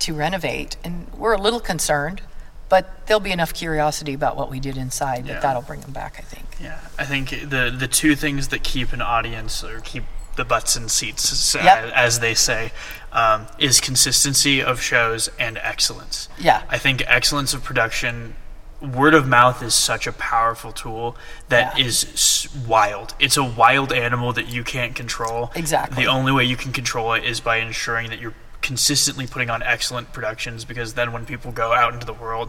to 0.00 0.14
renovate, 0.14 0.76
and 0.82 1.06
we're 1.16 1.34
a 1.34 1.40
little 1.40 1.60
concerned, 1.60 2.22
but 2.68 3.06
there'll 3.06 3.20
be 3.20 3.30
enough 3.32 3.52
curiosity 3.54 4.14
about 4.14 4.36
what 4.36 4.50
we 4.50 4.58
did 4.58 4.76
inside 4.76 5.26
Yeah. 5.26 5.34
that 5.34 5.42
that'll 5.42 5.62
bring 5.62 5.80
them 5.82 5.92
back. 5.92 6.16
I 6.18 6.22
think. 6.22 6.46
Yeah, 6.60 6.80
I 6.98 7.04
think 7.04 7.30
the 7.30 7.72
the 7.76 7.86
two 7.88 8.16
things 8.16 8.48
that 8.48 8.64
keep 8.64 8.92
an 8.92 9.00
audience 9.02 9.62
or 9.62 9.80
keep 9.80 10.04
the 10.40 10.44
butts 10.46 10.74
and 10.74 10.90
seats, 10.90 11.54
Yep. 11.54 11.92
as 11.94 12.20
they 12.20 12.32
say, 12.34 12.72
um, 13.12 13.46
is 13.58 13.78
consistency 13.78 14.62
of 14.62 14.80
shows 14.80 15.28
and 15.38 15.58
excellence. 15.58 16.28
Yeah. 16.38 16.62
I 16.70 16.78
think 16.78 17.02
excellence 17.06 17.52
of 17.52 17.62
production, 17.62 18.34
word 18.80 19.12
of 19.12 19.28
mouth 19.28 19.62
is 19.62 19.74
such 19.74 20.06
a 20.06 20.12
powerful 20.12 20.72
tool 20.72 21.14
that 21.50 21.76
Yeah. 21.78 21.84
is 21.84 22.48
wild. 22.66 23.12
It's 23.18 23.36
a 23.36 23.44
wild 23.44 23.92
animal 23.92 24.32
that 24.32 24.46
you 24.48 24.64
can't 24.64 24.94
control. 24.96 25.52
Exactly. 25.54 26.02
The 26.04 26.08
only 26.10 26.32
way 26.32 26.44
you 26.44 26.56
can 26.56 26.72
control 26.72 27.12
it 27.12 27.22
is 27.24 27.38
by 27.40 27.56
ensuring 27.58 28.08
that 28.08 28.18
you're 28.18 28.34
consistently 28.62 29.26
putting 29.26 29.50
on 29.50 29.62
excellent 29.62 30.14
productions 30.14 30.64
because 30.64 30.94
then 30.94 31.12
when 31.12 31.26
people 31.26 31.52
go 31.52 31.74
out 31.74 31.92
into 31.92 32.06
the 32.06 32.14
world, 32.14 32.48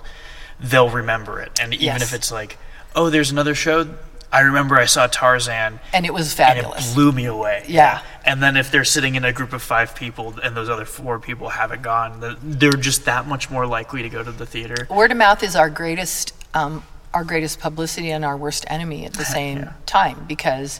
they'll 0.62 0.89
remember 0.89 1.42
it. 1.42 1.60
And 1.62 1.74
even 1.74 1.86
Yes. 1.86 2.02
if 2.04 2.14
it's 2.14 2.32
like, 2.32 2.58
oh, 2.96 3.10
there's 3.10 3.32
another 3.32 3.54
show. 3.56 3.88
I 4.32 4.42
remember 4.42 4.78
I 4.78 4.86
saw 4.86 5.08
Tarzan 5.08 5.80
And 5.94 6.06
it 6.06 6.14
was 6.14 6.28
and 6.30 6.38
fabulous. 6.38 6.92
it 6.92 6.96
blew 6.96 7.12
me 7.12 7.26
away. 7.26 7.66
Yeah. 7.68 8.02
And 8.24 8.42
then 8.42 8.56
if 8.56 8.72
they're 8.72 8.86
sitting 8.86 9.16
in 9.16 9.26
a 9.26 9.34
group 9.34 9.52
of 9.52 9.62
five 9.62 9.94
people 9.96 10.36
and 10.44 10.56
those 10.56 10.70
other 10.70 10.86
four 10.86 11.20
people 11.20 11.50
haven't 11.50 11.82
gone, 11.82 12.38
they're 12.42 12.72
just 12.72 13.06
that 13.06 13.28
much 13.28 13.50
more 13.50 13.66
likely 13.68 14.02
to 14.04 14.10
go 14.10 14.24
to 14.24 14.32
the 14.32 14.46
theater. 14.46 14.88
Word 14.90 15.12
of 15.12 15.18
mouth 15.18 15.44
is 15.44 15.56
our 15.56 15.70
greatest, 15.70 16.34
um, 16.54 16.84
our 17.14 17.24
greatest 17.26 17.60
publicity 17.60 18.12
and 18.12 18.24
our 18.24 18.38
worst 18.38 18.64
enemy 18.68 19.06
at 19.06 19.14
the 19.14 19.26
same 19.26 19.60
Yeah. 19.60 19.72
time. 19.86 20.26
Because 20.28 20.80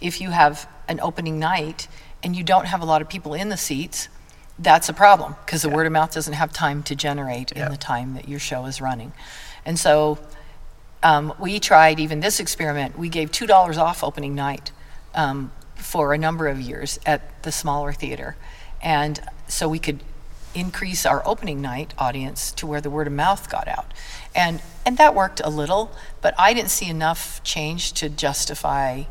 if 0.00 0.20
you 0.20 0.30
have 0.30 0.68
an 0.88 1.00
opening 1.00 1.38
night 1.38 1.88
and 2.22 2.36
you 2.36 2.42
don't 2.44 2.66
have 2.66 2.82
a 2.82 2.84
lot 2.84 3.00
of 3.00 3.08
people 3.08 3.32
in 3.32 3.48
the 3.48 3.56
seats, 3.56 4.08
that's 4.58 4.90
a 4.90 4.92
problem 4.92 5.36
because 5.46 5.62
the 5.62 5.70
word 5.70 5.86
of 5.86 5.92
mouth 5.92 6.12
doesn't 6.12 6.34
have 6.34 6.52
time 6.52 6.82
to 6.82 6.94
generate 6.94 7.50
Yeah. 7.56 7.64
in 7.66 7.70
the 7.72 7.78
time 7.78 8.12
that 8.14 8.28
your 8.28 8.38
show 8.40 8.66
is 8.66 8.78
running. 8.82 9.14
And 9.64 9.78
so 9.78 10.18
um, 11.02 11.32
we 11.38 11.58
tried 11.60 11.98
even 11.98 12.20
this 12.20 12.40
experiment. 12.40 12.98
We 12.98 13.08
gave 13.08 13.32
two 13.32 13.46
dollars 13.46 13.78
off 13.78 14.04
opening 14.04 14.34
night 14.34 14.72
um, 15.14 15.52
for 15.76 16.12
a 16.12 16.18
number 16.18 16.46
of 16.48 16.60
years 16.60 16.98
at 17.06 17.42
the 17.42 17.52
smaller 17.52 17.92
theater, 17.92 18.36
and 18.82 19.20
so 19.48 19.68
we 19.68 19.78
could 19.78 20.02
increase 20.54 21.06
our 21.06 21.26
opening 21.26 21.60
night 21.62 21.94
audience 21.96 22.50
to 22.52 22.66
where 22.66 22.80
the 22.80 22.90
word 22.90 23.06
of 23.06 23.12
mouth 23.12 23.48
got 23.48 23.66
out, 23.68 23.92
and 24.34 24.60
and 24.84 24.98
that 24.98 25.14
worked 25.14 25.40
a 25.42 25.48
little, 25.48 25.90
but 26.20 26.34
I 26.38 26.52
didn't 26.52 26.70
see 26.70 26.88
enough 26.88 27.42
change 27.42 27.92
to 27.94 28.08
justify 28.08 29.04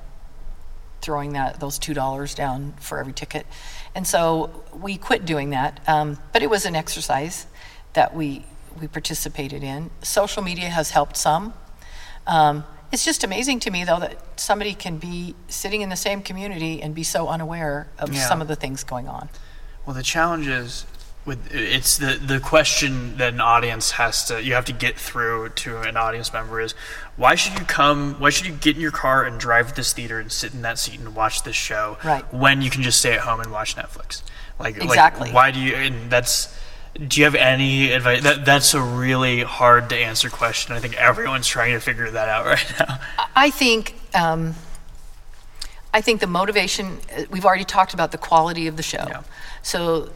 throwing 1.02 1.34
that 1.34 1.60
those 1.60 1.80
two 1.80 1.94
dollars 1.94 2.36
down 2.36 2.74
for 2.80 3.00
every 3.00 3.14
ticket, 3.14 3.48
and 3.96 4.06
so 4.06 4.64
we 4.74 4.96
quit 4.98 5.26
doing 5.26 5.50
that. 5.52 5.80
Um, 5.88 6.20
but 6.34 6.44
it 6.44 6.50
was 6.52 6.66
an 6.66 6.76
exercise 6.76 7.48
that 7.94 8.14
we 8.14 8.46
we 8.80 8.88
participated 8.88 9.64
in. 9.64 9.90
Social 10.04 10.44
media 10.44 10.70
has 10.70 10.92
helped 10.92 11.18
some. 11.18 11.54
Um, 12.30 12.64
it's 12.92 13.04
just 13.06 13.24
amazing 13.24 13.60
to 13.62 13.72
me, 13.72 13.84
though, 13.84 14.00
that 14.00 14.18
somebody 14.40 14.74
can 14.74 14.98
be 14.98 15.36
sitting 15.48 15.82
in 15.82 15.90
the 15.90 15.96
same 15.96 16.22
community 16.22 16.82
and 16.82 16.96
be 16.96 17.04
so 17.04 17.28
unaware 17.28 17.88
of 18.00 18.14
Yeah. 18.14 18.28
some 18.28 18.42
of 18.42 18.48
the 18.48 18.56
things 18.56 18.84
going 18.84 19.08
on. 19.08 19.30
Well, 19.86 19.96
the 19.96 20.04
challenge 20.04 20.48
is 20.48 20.86
with 21.26 21.54
it's 21.54 21.98
the 21.98 22.14
the 22.16 22.40
question 22.40 23.18
that 23.18 23.34
an 23.34 23.42
audience 23.42 23.92
has 23.92 24.24
to 24.26 24.42
you 24.42 24.54
have 24.54 24.64
to 24.66 24.72
get 24.72 24.98
through 24.98 25.50
to 25.50 25.80
an 25.82 25.98
audience 25.98 26.32
member 26.32 26.62
is 26.62 26.74
why 27.18 27.36
should 27.36 27.60
you 27.60 27.66
come 27.66 28.16
why 28.20 28.30
should 28.30 28.46
you 28.48 28.54
get 28.54 28.76
in 28.78 28.82
your 28.82 28.90
car 28.92 29.26
and 29.26 29.38
drive 29.40 29.68
to 29.68 29.76
this 29.76 29.92
theater 29.92 30.20
and 30.20 30.32
sit 30.32 30.54
in 30.54 30.62
that 30.62 30.80
seat 30.80 30.98
and 30.98 31.14
watch 31.14 31.44
this 31.44 31.58
show 31.58 31.98
Right. 32.06 32.24
when 32.34 32.62
you 32.62 32.70
can 32.70 32.84
just 32.84 33.00
stay 33.00 33.14
at 33.14 33.20
home 33.20 33.42
and 33.42 33.52
watch 33.52 33.76
Netflix 33.76 34.22
like 34.60 34.78
Exactly. 34.78 35.26
like 35.28 35.36
why 35.36 35.52
do 35.52 35.60
you 35.60 35.76
and 35.76 36.10
that's 36.10 36.58
do 36.96 37.20
you 37.20 37.26
have 37.26 37.36
any 37.36 37.92
advice 37.92 38.24
that 38.24 38.46
that's 38.46 38.74
a 38.74 38.82
really 38.82 39.42
hard 39.42 39.90
to 39.90 39.96
answer 39.96 40.30
question 40.30 40.76
I 40.76 40.80
think 40.80 40.96
everyone's 40.96 41.48
trying 41.48 41.74
to 41.74 41.80
figure 41.80 42.10
that 42.10 42.30
out 42.30 42.46
right 42.48 42.74
now 42.80 43.00
I 43.36 43.50
think 43.50 43.96
um, 44.14 44.56
I 45.94 46.02
think 46.02 46.20
the 46.20 46.28
motivation. 46.28 47.00
We've 47.30 47.46
already 47.46 47.64
talked 47.64 47.94
about 47.94 48.12
the 48.12 48.18
quality 48.18 48.68
of 48.68 48.78
the 48.78 48.84
show. 48.84 49.06
Yeah. 49.08 49.24
So 49.62 50.12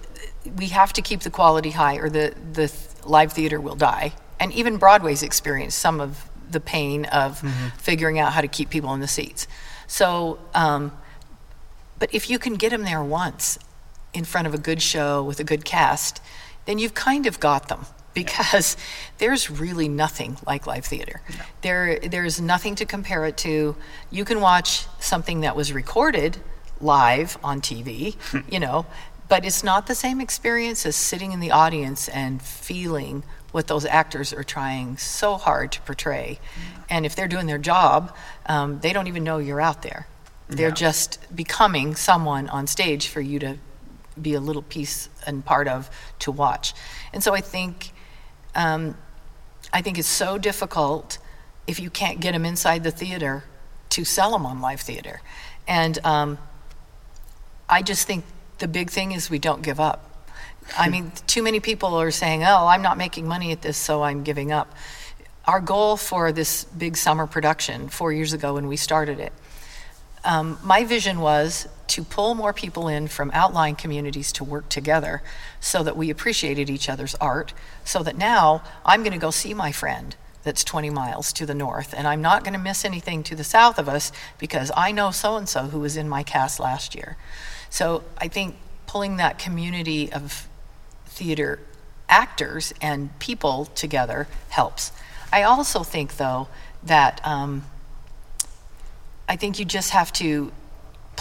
we 0.57 0.67
have 0.67 0.93
to 0.93 1.01
keep 1.01 1.21
the 1.21 1.29
quality 1.29 1.71
high, 1.71 1.95
or 1.95 2.09
the 2.09 2.33
the 2.53 2.71
live 3.05 3.33
theater 3.33 3.59
will 3.59 3.75
die. 3.75 4.13
And 4.39 4.51
even 4.53 4.77
Broadway's 4.77 5.23
experienced 5.23 5.79
some 5.79 5.99
of 5.99 6.29
the 6.49 6.59
pain 6.59 7.05
of 7.05 7.39
figuring 7.77 8.19
out 8.19 8.33
how 8.33 8.41
to 8.41 8.47
keep 8.47 8.69
people 8.69 8.93
in 8.93 8.99
the 8.99 9.07
seats. 9.07 9.47
So, 9.87 10.39
um, 10.53 10.91
but 11.97 12.13
if 12.13 12.29
you 12.29 12.37
can 12.37 12.55
get 12.55 12.69
them 12.69 12.83
there 12.83 13.03
once 13.03 13.57
in 14.13 14.23
front 14.23 14.45
of 14.45 14.53
a 14.53 14.57
good 14.57 14.81
show 14.81 15.23
with 15.23 15.39
a 15.39 15.43
good 15.43 15.65
cast, 15.65 16.21
then 16.65 16.79
you've 16.79 16.93
kind 16.93 17.25
of 17.25 17.39
got 17.39 17.67
them 17.67 17.85
because 18.13 18.77
there's 19.17 19.49
really 19.49 19.87
nothing 19.87 20.37
like 20.45 20.67
live 20.67 20.85
theater. 20.85 21.21
There, 21.61 21.99
there's 21.99 22.39
nothing 22.39 22.75
to 22.75 22.85
compare 22.85 23.25
it 23.25 23.37
to. 23.37 23.75
You 24.11 24.25
can 24.25 24.39
watch 24.41 24.85
something 24.99 25.41
that 25.41 25.55
was 25.55 25.73
recorded 25.73 26.37
live 26.79 27.37
on 27.43 27.61
TV, 27.61 28.15
you 28.51 28.59
know, 28.59 28.85
but 29.29 29.45
it's 29.45 29.63
not 29.63 29.87
the 29.87 29.95
same 29.95 30.21
experience 30.21 30.85
as 30.85 30.95
sitting 30.95 31.31
in 31.31 31.39
the 31.39 31.49
audience 31.51 32.07
and 32.09 32.41
feeling 32.41 33.23
what 33.51 33.67
those 33.67 33.85
actors 33.85 34.33
are 34.33 34.43
trying 34.43 34.97
so 34.97 35.35
hard 35.35 35.71
to 35.71 35.81
portray. 35.81 36.39
And 36.89 37.05
if 37.05 37.15
they're 37.15 37.27
doing 37.27 37.45
their 37.47 37.57
job, 37.57 38.15
um, 38.47 38.79
they 38.81 38.93
don't 38.93 39.07
even 39.07 39.23
know 39.23 39.37
you're 39.37 39.61
out 39.61 39.81
there. 39.81 40.07
They're 40.49 40.69
Yeah. 40.69 40.73
just 40.75 41.19
becoming 41.35 41.95
someone 41.95 42.49
on 42.49 42.67
stage 42.67 43.07
for 43.07 43.21
you 43.21 43.39
to 43.39 43.57
be 44.21 44.33
a 44.33 44.39
little 44.39 44.61
piece 44.61 45.09
and 45.25 45.43
part 45.43 45.67
of 45.67 45.89
to 46.19 46.31
watch. 46.31 46.73
And 47.13 47.23
so 47.23 47.33
I 47.33 47.41
think, 47.41 47.91
um, 48.55 48.97
I 49.71 49.81
think 49.81 49.97
it's 49.97 50.07
so 50.07 50.37
difficult 50.37 51.17
if 51.67 51.79
you 51.79 51.89
can't 51.89 52.19
get 52.19 52.33
them 52.33 52.45
inside 52.45 52.83
the 52.83 52.91
theater 52.91 53.43
to 53.89 54.03
sell 54.03 54.31
them 54.31 54.45
on 54.45 54.61
live 54.61 54.81
theater. 54.81 55.21
And 55.67 56.03
um, 56.05 56.37
I 57.69 57.81
just 57.81 58.07
think 58.07 58.25
the 58.59 58.67
big 58.67 58.89
thing 58.89 59.11
is 59.11 59.29
we 59.29 59.39
don't 59.39 59.61
give 59.61 59.79
up. 59.79 60.27
I 60.77 60.89
mean, 60.89 61.11
too 61.27 61.43
many 61.43 61.59
people 61.59 61.95
are 61.95 62.11
saying, 62.11 62.43
oh, 62.43 62.67
I'm 62.67 62.81
not 62.81 62.97
making 62.97 63.27
money 63.27 63.51
at 63.51 63.61
this, 63.61 63.77
so 63.77 64.03
I'm 64.03 64.23
giving 64.23 64.51
up. 64.51 64.73
Our 65.45 65.59
goal 65.59 65.97
for 65.97 66.31
this 66.31 66.63
big 66.63 66.95
summer 66.95 67.27
production 67.27 67.89
four 67.89 68.13
years 68.13 68.33
ago 68.33 68.53
when 68.53 68.67
we 68.67 68.77
started 68.77 69.19
it, 69.19 69.33
um, 70.23 70.57
my 70.63 70.85
vision 70.85 71.19
was 71.19 71.67
to 71.87 72.03
pull 72.03 72.35
more 72.35 72.53
people 72.53 72.87
in 72.87 73.07
from 73.07 73.31
outlying 73.33 73.75
communities 73.75 74.31
to 74.33 74.43
work 74.43 74.69
together 74.69 75.21
so 75.59 75.83
that 75.83 75.97
we 75.97 76.09
appreciated 76.09 76.69
each 76.69 76.89
other's 76.89 77.15
art. 77.15 77.53
So 77.83 78.03
that 78.03 78.17
now 78.17 78.63
I'm 78.85 79.01
going 79.01 79.13
to 79.13 79.19
go 79.19 79.31
see 79.31 79.53
my 79.53 79.71
friend 79.71 80.15
that's 80.43 80.63
20 80.63 80.89
miles 80.89 81.31
to 81.33 81.45
the 81.45 81.55
north, 81.55 81.93
and 81.95 82.07
I'm 82.07 82.21
not 82.21 82.43
going 82.43 82.53
to 82.53 82.59
miss 82.59 82.83
anything 82.83 83.23
to 83.23 83.35
the 83.35 83.43
south 83.43 83.79
of 83.79 83.87
us 83.87 84.11
because 84.37 84.71
I 84.75 84.91
know 84.91 85.11
so 85.11 85.37
and 85.37 85.47
so 85.47 85.63
who 85.63 85.79
was 85.79 85.95
in 85.95 86.09
my 86.09 86.23
cast 86.23 86.59
last 86.59 86.95
year. 86.95 87.17
So 87.69 88.03
I 88.17 88.27
think 88.27 88.55
pulling 88.85 89.17
that 89.17 89.39
community 89.39 90.11
of 90.11 90.47
theater 91.05 91.59
actors 92.09 92.73
and 92.81 93.17
people 93.19 93.65
together 93.65 94.27
helps. 94.49 94.91
I 95.31 95.43
also 95.43 95.83
think, 95.83 96.17
though, 96.17 96.47
that 96.83 97.21
um, 97.23 97.63
I 99.27 99.35
think 99.35 99.57
you 99.57 99.65
just 99.65 99.91
have 99.91 100.11
to 100.13 100.51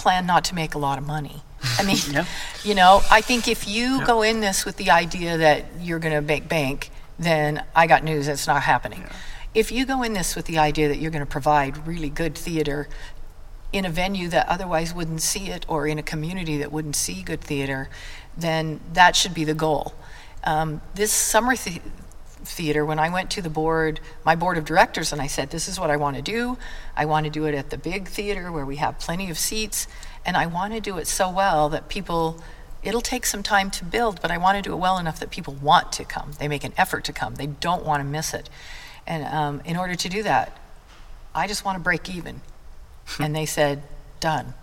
plan 0.03 0.25
not 0.25 0.43
to 0.45 0.53
make 0.55 0.75
a 0.75 0.77
lot 0.77 0.97
of 0.97 1.05
money. 1.07 1.41
I 1.79 1.83
mean, 1.83 1.97
Yeah. 2.11 2.25
you 2.63 2.75
know, 2.75 3.01
I 3.09 3.21
think 3.21 3.47
if 3.47 3.67
you 3.67 3.99
Yeah. 3.99 4.05
go 4.05 4.21
in 4.21 4.41
this 4.41 4.65
with 4.65 4.75
the 4.75 4.91
idea 4.91 5.37
that 5.37 5.65
you're 5.79 5.99
going 5.99 6.13
to 6.13 6.21
make 6.21 6.47
bank, 6.49 6.91
then 7.17 7.63
I 7.73 7.87
got 7.87 8.03
news 8.03 8.25
that's 8.27 8.45
not 8.45 8.63
happening. 8.63 9.05
If 9.55 9.71
you 9.71 9.85
go 9.85 10.03
in 10.03 10.11
this 10.13 10.35
with 10.35 10.45
the 10.45 10.57
idea 10.59 10.89
that 10.89 10.97
you're 10.97 11.11
going 11.11 11.23
to 11.25 11.31
provide 11.39 11.87
really 11.87 12.09
good 12.09 12.35
theater 12.35 12.89
in 13.71 13.85
a 13.85 13.89
venue 13.89 14.27
that 14.29 14.47
otherwise 14.49 14.93
wouldn't 14.93 15.21
see 15.21 15.47
it 15.49 15.65
or 15.69 15.87
in 15.87 15.97
a 15.97 16.03
community 16.03 16.57
that 16.57 16.71
wouldn't 16.71 16.95
see 16.97 17.23
good 17.23 17.39
theater, 17.41 17.87
then 18.37 18.79
that 18.91 19.15
should 19.15 19.33
be 19.33 19.45
the 19.45 19.53
goal. 19.53 19.93
Um, 20.43 20.81
this 20.95 21.11
summer 21.13 21.55
the- 21.55 21.81
theater, 22.47 22.85
when 22.85 22.99
I 22.99 23.09
went 23.09 23.29
to 23.31 23.41
the 23.41 23.49
board, 23.49 23.99
my 24.25 24.35
board 24.35 24.57
of 24.57 24.65
directors, 24.65 25.11
and 25.11 25.21
I 25.21 25.27
said, 25.27 25.49
This 25.49 25.67
is 25.67 25.79
what 25.79 25.89
I 25.89 25.97
want 25.97 26.15
to 26.15 26.21
do. 26.21 26.57
I 26.95 27.05
want 27.05 27.25
to 27.25 27.29
do 27.29 27.45
it 27.45 27.55
at 27.55 27.69
the 27.69 27.77
big 27.77 28.07
theater 28.07 28.51
where 28.51 28.65
we 28.65 28.77
have 28.77 28.99
plenty 28.99 29.29
of 29.29 29.37
seats, 29.37 29.87
and 30.25 30.37
I 30.37 30.45
want 30.45 30.73
to 30.73 30.79
do 30.79 30.97
it 30.97 31.07
so 31.07 31.29
well 31.29 31.69
that 31.69 31.89
people. 31.89 32.41
It'll 32.81 32.99
take 32.99 33.25
some 33.25 33.43
time 33.43 33.71
to 33.71 33.85
build, 33.85 34.21
but 34.21 34.29
I 34.29 34.37
want 34.37 34.57
to 34.57 34.61
do 34.61 34.73
it 34.73 34.75
well 34.75 34.97
enough 34.97 35.17
that 35.21 35.29
people 35.29 35.53
want 35.53 35.93
to 35.93 36.03
come. 36.03 36.33
They 36.37 36.49
make 36.49 36.65
an 36.65 36.73
effort 36.75 37.05
to 37.05 37.13
come. 37.13 37.35
They 37.35 37.47
don't 37.47 37.85
want 37.85 38.01
to 38.01 38.03
miss 38.03 38.33
it. 38.33 38.49
And 39.07 39.23
um, 39.23 39.61
in 39.63 39.77
order 39.77 39.95
to 39.95 40.09
do 40.09 40.21
that, 40.23 40.59
I 41.33 41.47
just 41.47 41.63
want 41.63 41.77
to 41.77 41.81
break 41.81 42.13
even. 42.13 42.41
and 43.19 43.33
they 43.33 43.45
said, 43.45 43.83
done. 44.19 44.53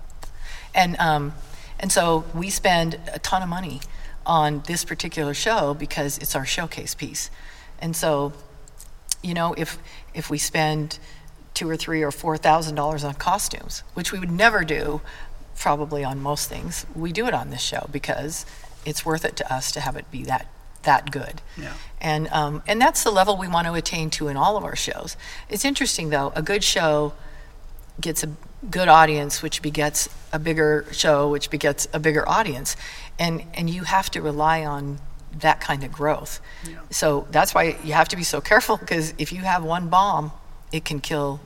And, 0.74 0.96
um, 0.98 1.34
and 1.78 1.90
so 1.90 2.24
we 2.34 2.50
spend 2.50 2.98
a 3.12 3.18
ton 3.18 3.42
of 3.42 3.48
money 3.48 3.80
on 4.24 4.62
this 4.66 4.84
particular 4.84 5.34
show 5.34 5.74
because 5.74 6.18
it's 6.18 6.34
our 6.34 6.46
showcase 6.46 6.94
piece. 6.94 7.30
And 7.80 7.96
so, 7.96 8.32
you 9.22 9.34
know, 9.34 9.54
if, 9.54 9.78
if 10.14 10.30
we 10.30 10.38
spend 10.38 10.98
two 11.54 11.68
or 11.68 11.76
three 11.76 12.02
or 12.02 12.10
four 12.10 12.36
thousand 12.36 12.74
dollars 12.74 13.04
on 13.04 13.14
costumes, 13.14 13.82
which 13.94 14.12
we 14.12 14.18
would 14.18 14.30
never 14.30 14.64
do 14.64 15.00
probably 15.58 16.04
on 16.04 16.20
most 16.22 16.48
things, 16.48 16.86
we 16.94 17.12
do 17.12 17.26
it 17.26 17.34
on 17.34 17.50
this 17.50 17.60
show 17.60 17.88
because 17.92 18.46
it's 18.86 19.04
worth 19.04 19.24
it 19.24 19.36
to 19.36 19.52
us 19.52 19.72
to 19.72 19.80
have 19.80 19.96
it 19.96 20.10
be 20.10 20.22
that, 20.24 20.46
that 20.84 21.10
good. 21.10 21.42
Yeah. 21.58 21.74
And, 22.00 22.28
um, 22.28 22.62
and 22.66 22.80
that's 22.80 23.04
the 23.04 23.10
level 23.10 23.36
we 23.36 23.48
want 23.48 23.66
to 23.66 23.74
attain 23.74 24.08
to 24.10 24.28
in 24.28 24.36
all 24.36 24.56
of 24.56 24.64
our 24.64 24.76
shows. 24.76 25.16
It's 25.50 25.64
interesting, 25.64 26.08
though, 26.10 26.32
a 26.34 26.40
good 26.40 26.64
show 26.64 27.12
gets 28.00 28.22
a 28.22 28.30
good 28.70 28.88
audience, 28.88 29.42
which 29.42 29.60
begets 29.60 30.08
a 30.32 30.38
bigger 30.38 30.86
show, 30.92 31.28
which 31.28 31.50
begets 31.50 31.88
a 31.92 31.98
bigger 31.98 32.26
audience. 32.26 32.76
And, 33.18 33.44
and 33.52 33.68
you 33.68 33.84
have 33.84 34.10
to 34.12 34.22
rely 34.22 34.64
on 34.64 34.98
that 35.38 35.60
kind 35.60 35.84
of 35.84 35.92
growth. 35.92 36.40
Yeah. 36.68 36.78
So 36.90 37.26
that's 37.30 37.54
why 37.54 37.76
you 37.84 37.92
have 37.92 38.08
to 38.08 38.16
be 38.16 38.24
so 38.24 38.40
careful, 38.40 38.76
because 38.76 39.14
if 39.18 39.32
you 39.32 39.40
have 39.40 39.62
one 39.64 39.88
bomb, 39.88 40.32
it 40.72 40.84
can 40.84 41.00
kill 41.00 41.40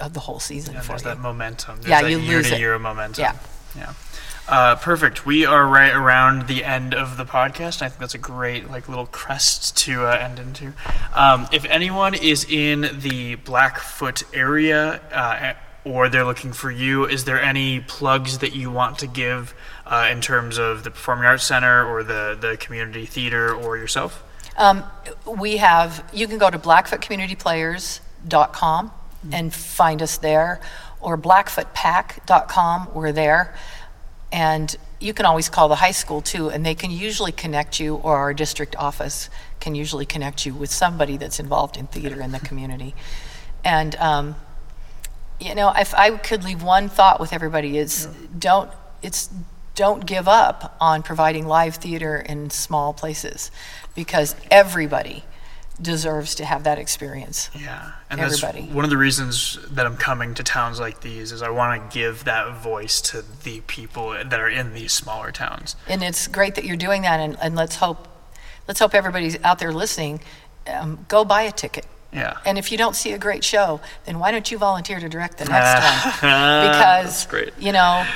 uh, 0.00 0.08
the 0.08 0.20
whole 0.20 0.40
season 0.40 0.74
And 0.74 0.84
for 0.84 0.90
there's 0.92 1.02
you. 1.02 1.08
that 1.08 1.20
momentum. 1.20 1.76
There's 1.76 1.88
Yeah, 1.88 2.02
that 2.02 2.10
you 2.10 2.18
year 2.18 2.36
lose 2.38 2.48
to 2.48 2.54
it. 2.56 2.58
year 2.60 2.78
momentum. 2.78 3.22
Yeah. 3.22 3.36
Yeah. 3.76 3.92
Uh, 4.46 4.76
perfect. 4.76 5.24
We 5.24 5.46
are 5.46 5.66
right 5.66 5.94
around 5.94 6.48
the 6.48 6.64
end 6.64 6.92
of 6.94 7.16
the 7.16 7.24
podcast. 7.24 7.80
I 7.80 7.88
think 7.88 7.98
that's 8.00 8.14
a 8.14 8.18
great 8.18 8.70
like 8.70 8.88
little 8.90 9.06
crest 9.06 9.76
to 9.78 10.04
uh, 10.06 10.10
end 10.18 10.38
into. 10.38 10.72
Um, 11.14 11.48
if 11.52 11.64
anyone 11.64 12.14
is 12.14 12.44
in 12.44 12.90
the 13.00 13.36
Blackfoot 13.36 14.22
area 14.34 15.00
uh, 15.12 15.54
or 15.88 16.08
they're 16.10 16.26
looking 16.26 16.52
for 16.52 16.70
you, 16.70 17.06
is 17.06 17.24
there 17.24 17.40
any 17.40 17.80
plugs 17.80 18.38
that 18.38 18.54
you 18.54 18.70
want 18.70 18.98
to 18.98 19.06
give 19.06 19.54
uh, 19.86 20.08
in 20.10 20.20
terms 20.20 20.58
of 20.58 20.84
the 20.84 20.90
Performing 20.90 21.24
Arts 21.24 21.44
Center 21.44 21.86
or 21.86 22.02
the 22.02 22.36
the 22.40 22.56
community 22.56 23.06
theater 23.06 23.54
or 23.54 23.76
yourself? 23.76 24.22
Um, 24.56 24.84
we 25.26 25.56
have, 25.56 26.08
you 26.12 26.28
can 26.28 26.38
go 26.38 26.48
to 26.48 26.58
blackfootcommunityplayers.com 26.58 28.92
and 29.32 29.54
find 29.54 30.02
us 30.02 30.18
there, 30.18 30.60
or 31.00 31.18
blackfootpac.com, 31.18 32.90
we're 32.94 33.10
there. 33.12 33.56
And 34.30 34.76
you 35.00 35.12
can 35.12 35.26
always 35.26 35.48
call 35.48 35.68
the 35.68 35.74
high 35.76 35.90
school 35.90 36.20
too, 36.20 36.50
and 36.50 36.64
they 36.64 36.74
can 36.74 36.90
usually 36.90 37.32
connect 37.32 37.80
you, 37.80 37.96
or 37.96 38.16
our 38.16 38.34
district 38.34 38.76
office 38.76 39.28
can 39.60 39.74
usually 39.74 40.06
connect 40.06 40.46
you 40.46 40.54
with 40.54 40.70
somebody 40.70 41.16
that's 41.16 41.40
involved 41.40 41.76
in 41.76 41.88
theater 41.88 42.20
in 42.20 42.30
the 42.32 42.38
community. 42.40 42.94
And, 43.64 43.96
um, 43.96 44.36
you 45.40 45.54
know, 45.54 45.72
if 45.76 45.94
I 45.94 46.16
could 46.16 46.44
leave 46.44 46.62
one 46.62 46.88
thought 46.88 47.18
with 47.18 47.32
everybody 47.32 47.78
is 47.78 48.06
don't 48.38 48.70
it's 49.02 49.30
don't 49.74 50.06
give 50.06 50.28
up 50.28 50.76
on 50.80 51.02
providing 51.02 51.46
live 51.46 51.76
theater 51.76 52.16
in 52.16 52.50
small 52.50 52.92
places 52.92 53.50
because 53.94 54.36
everybody 54.50 55.24
deserves 55.82 56.36
to 56.36 56.44
have 56.44 56.62
that 56.64 56.78
experience. 56.78 57.50
Yeah, 57.58 57.92
and 58.08 58.20
Everybody. 58.20 58.60
that's 58.60 58.72
one 58.72 58.84
of 58.84 58.90
the 58.90 58.96
reasons 58.96 59.58
that 59.70 59.86
I'm 59.86 59.96
coming 59.96 60.34
to 60.34 60.44
towns 60.44 60.78
like 60.78 61.00
these 61.00 61.32
is 61.32 61.42
I 61.42 61.50
want 61.50 61.90
to 61.90 61.98
give 61.98 62.24
that 62.24 62.62
voice 62.62 63.00
to 63.10 63.24
the 63.42 63.60
people 63.62 64.10
that 64.10 64.38
are 64.38 64.48
in 64.48 64.72
these 64.74 64.92
smaller 64.92 65.32
towns. 65.32 65.74
And 65.88 66.02
it's 66.04 66.28
great 66.28 66.54
that 66.54 66.64
you're 66.64 66.76
doing 66.76 67.02
that 67.02 67.18
and, 67.18 67.36
and 67.42 67.56
let's 67.56 67.76
hope 67.76 68.06
let's 68.68 68.78
hope 68.78 68.94
everybody's 68.94 69.42
out 69.42 69.58
there 69.58 69.72
listening 69.72 70.20
um, 70.68 71.04
go 71.08 71.24
buy 71.24 71.42
a 71.42 71.52
ticket. 71.52 71.86
Yeah. 72.12 72.38
And 72.46 72.56
if 72.56 72.70
you 72.70 72.78
don't 72.78 72.94
see 72.94 73.12
a 73.12 73.18
great 73.18 73.42
show, 73.42 73.80
then 74.04 74.20
why 74.20 74.30
don't 74.30 74.48
you 74.50 74.56
volunteer 74.56 75.00
to 75.00 75.08
direct 75.08 75.38
the 75.38 75.46
next 75.46 75.74
one? 76.22 76.68
Because 76.68 77.04
That's 77.06 77.26
great. 77.26 77.52
you 77.58 77.72
know, 77.72 78.06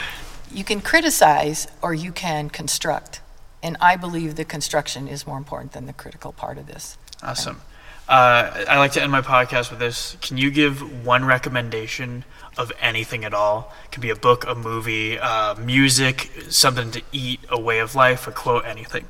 you 0.52 0.64
can 0.64 0.80
criticize 0.80 1.68
or 1.82 1.94
you 1.94 2.12
can 2.12 2.50
construct. 2.50 3.20
And 3.62 3.76
I 3.80 3.96
believe 3.96 4.36
the 4.36 4.44
construction 4.44 5.08
is 5.08 5.26
more 5.26 5.36
important 5.36 5.72
than 5.72 5.86
the 5.86 5.92
critical 5.92 6.32
part 6.32 6.58
of 6.58 6.66
this. 6.66 6.96
Awesome. 7.22 7.60
Uh, 8.08 8.64
I 8.68 8.78
like 8.78 8.92
to 8.92 9.02
end 9.02 9.12
my 9.12 9.20
podcast 9.20 9.70
with 9.70 9.80
this. 9.80 10.16
Can 10.22 10.38
you 10.38 10.50
give 10.50 11.04
one 11.04 11.24
recommendation 11.24 12.24
of 12.56 12.72
anything 12.80 13.24
at 13.24 13.34
all? 13.34 13.74
It 13.84 13.92
could 13.92 14.00
be 14.00 14.10
a 14.10 14.16
book, 14.16 14.46
a 14.46 14.54
movie, 14.54 15.18
uh, 15.18 15.56
music, 15.56 16.30
something 16.48 16.90
to 16.92 17.02
eat, 17.12 17.40
a 17.50 17.60
way 17.60 17.80
of 17.80 17.94
life, 17.94 18.26
a 18.26 18.32
quote, 18.32 18.64
anything. 18.64 19.04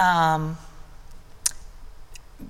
Um, 0.00 0.58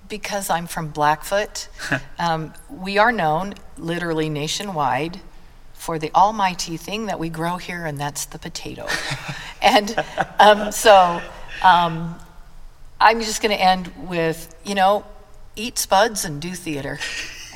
because 0.09 0.49
I'm 0.49 0.67
from 0.67 0.89
Blackfoot, 0.89 1.69
um, 2.19 2.55
we 2.71 2.97
are 2.97 3.13
known 3.13 3.55
literally 3.77 4.31
nationwide 4.31 5.21
for 5.85 5.99
the 5.99 6.11
almighty 6.15 6.79
thing 6.79 7.05
that 7.07 7.19
we 7.19 7.29
grow 7.29 7.59
here, 7.59 7.85
and 7.85 8.01
that's 8.01 8.25
the 8.25 8.39
potato. 8.39 8.87
and 9.63 9.95
um, 10.41 10.73
so 10.73 11.21
um, 11.63 12.19
I'm 12.99 13.21
just 13.21 13.43
going 13.43 13.55
to 13.55 13.63
end 13.63 13.93
with, 14.09 14.57
you 14.65 14.75
know, 14.75 15.05
eat 15.57 15.79
spuds 15.79 16.25
and 16.25 16.41
do 16.41 16.53
theater, 16.53 16.99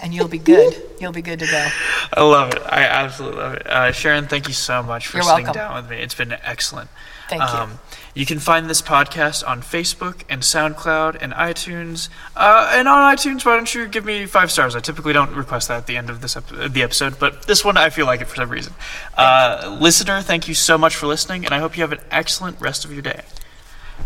and 0.03 0.13
you'll 0.13 0.29
be 0.29 0.39
good. 0.39 0.77
You'll 1.01 1.13
be 1.13 1.23
good 1.23 1.39
to 1.39 1.47
go. 1.47 1.69
I 2.13 2.23
love 2.25 2.53
it. 2.53 2.61
I 2.67 2.83
absolutely 2.83 3.39
love 3.39 3.55
it. 3.55 3.67
Uh, 3.69 3.93
Sharon, 3.93 4.27
thank 4.27 4.49
you 4.49 4.53
so 4.53 4.83
much 4.83 5.07
for 5.07 5.19
You're 5.19 5.23
sitting 5.23 5.45
welcome. 5.45 5.61
down 5.61 5.77
with 5.77 5.89
me. 5.89 5.99
It's 5.99 6.15
been 6.17 6.33
excellent. 6.33 6.91
Thank 7.29 7.43
you. 7.43 7.79
You 8.19 8.27
can 8.27 8.41
find 8.41 8.69
this 8.69 8.83
podcast 8.83 9.47
on 9.47 9.63
Facebook 9.63 10.23
and 10.29 10.43
SoundCloud 10.43 11.19
and 11.21 11.33
iTunes. 11.35 12.09
Uh, 12.35 12.73
and 12.75 12.89
on 12.89 13.15
iTunes, 13.15 13.45
why 13.45 13.55
don't 13.55 13.73
you 13.73 13.87
give 13.87 14.05
me 14.05 14.27
five 14.27 14.51
stars? 14.51 14.75
I 14.75 14.81
typically 14.81 15.13
don't 15.13 15.33
request 15.37 15.69
that 15.69 15.77
at 15.77 15.87
the 15.87 15.97
end 15.97 16.11
of 16.11 16.21
this 16.21 16.37
ep- 16.37 16.49
the 16.49 16.83
episode, 16.83 17.21
but 17.21 17.45
this 17.45 17.65
one 17.65 17.77
I 17.77 17.91
feel 17.91 18.07
like 18.07 18.21
it 18.21 18.27
for 18.27 18.35
some 18.35 18.49
reason. 18.49 18.75
Uh, 19.17 19.79
listener, 19.81 20.21
thank 20.21 20.49
you 20.49 20.55
so 20.55 20.77
much 20.77 20.97
for 20.97 21.07
listening, 21.07 21.45
and 21.45 21.55
I 21.55 21.61
hope 21.61 21.77
you 21.77 21.85
have 21.85 21.93
an 21.93 22.01
excellent 22.11 22.61
rest 22.61 22.85
of 22.85 22.93
your 22.93 23.03
day. 23.03 23.23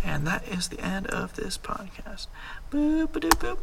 And 0.05 0.27
that 0.27 0.47
is 0.47 0.69
the 0.69 0.81
end 0.81 1.07
of 1.07 1.35
this 1.37 1.57
podcast. 1.57 2.27
Boop, 2.71 3.13
ba-doop, 3.13 3.39
boop. 3.39 3.59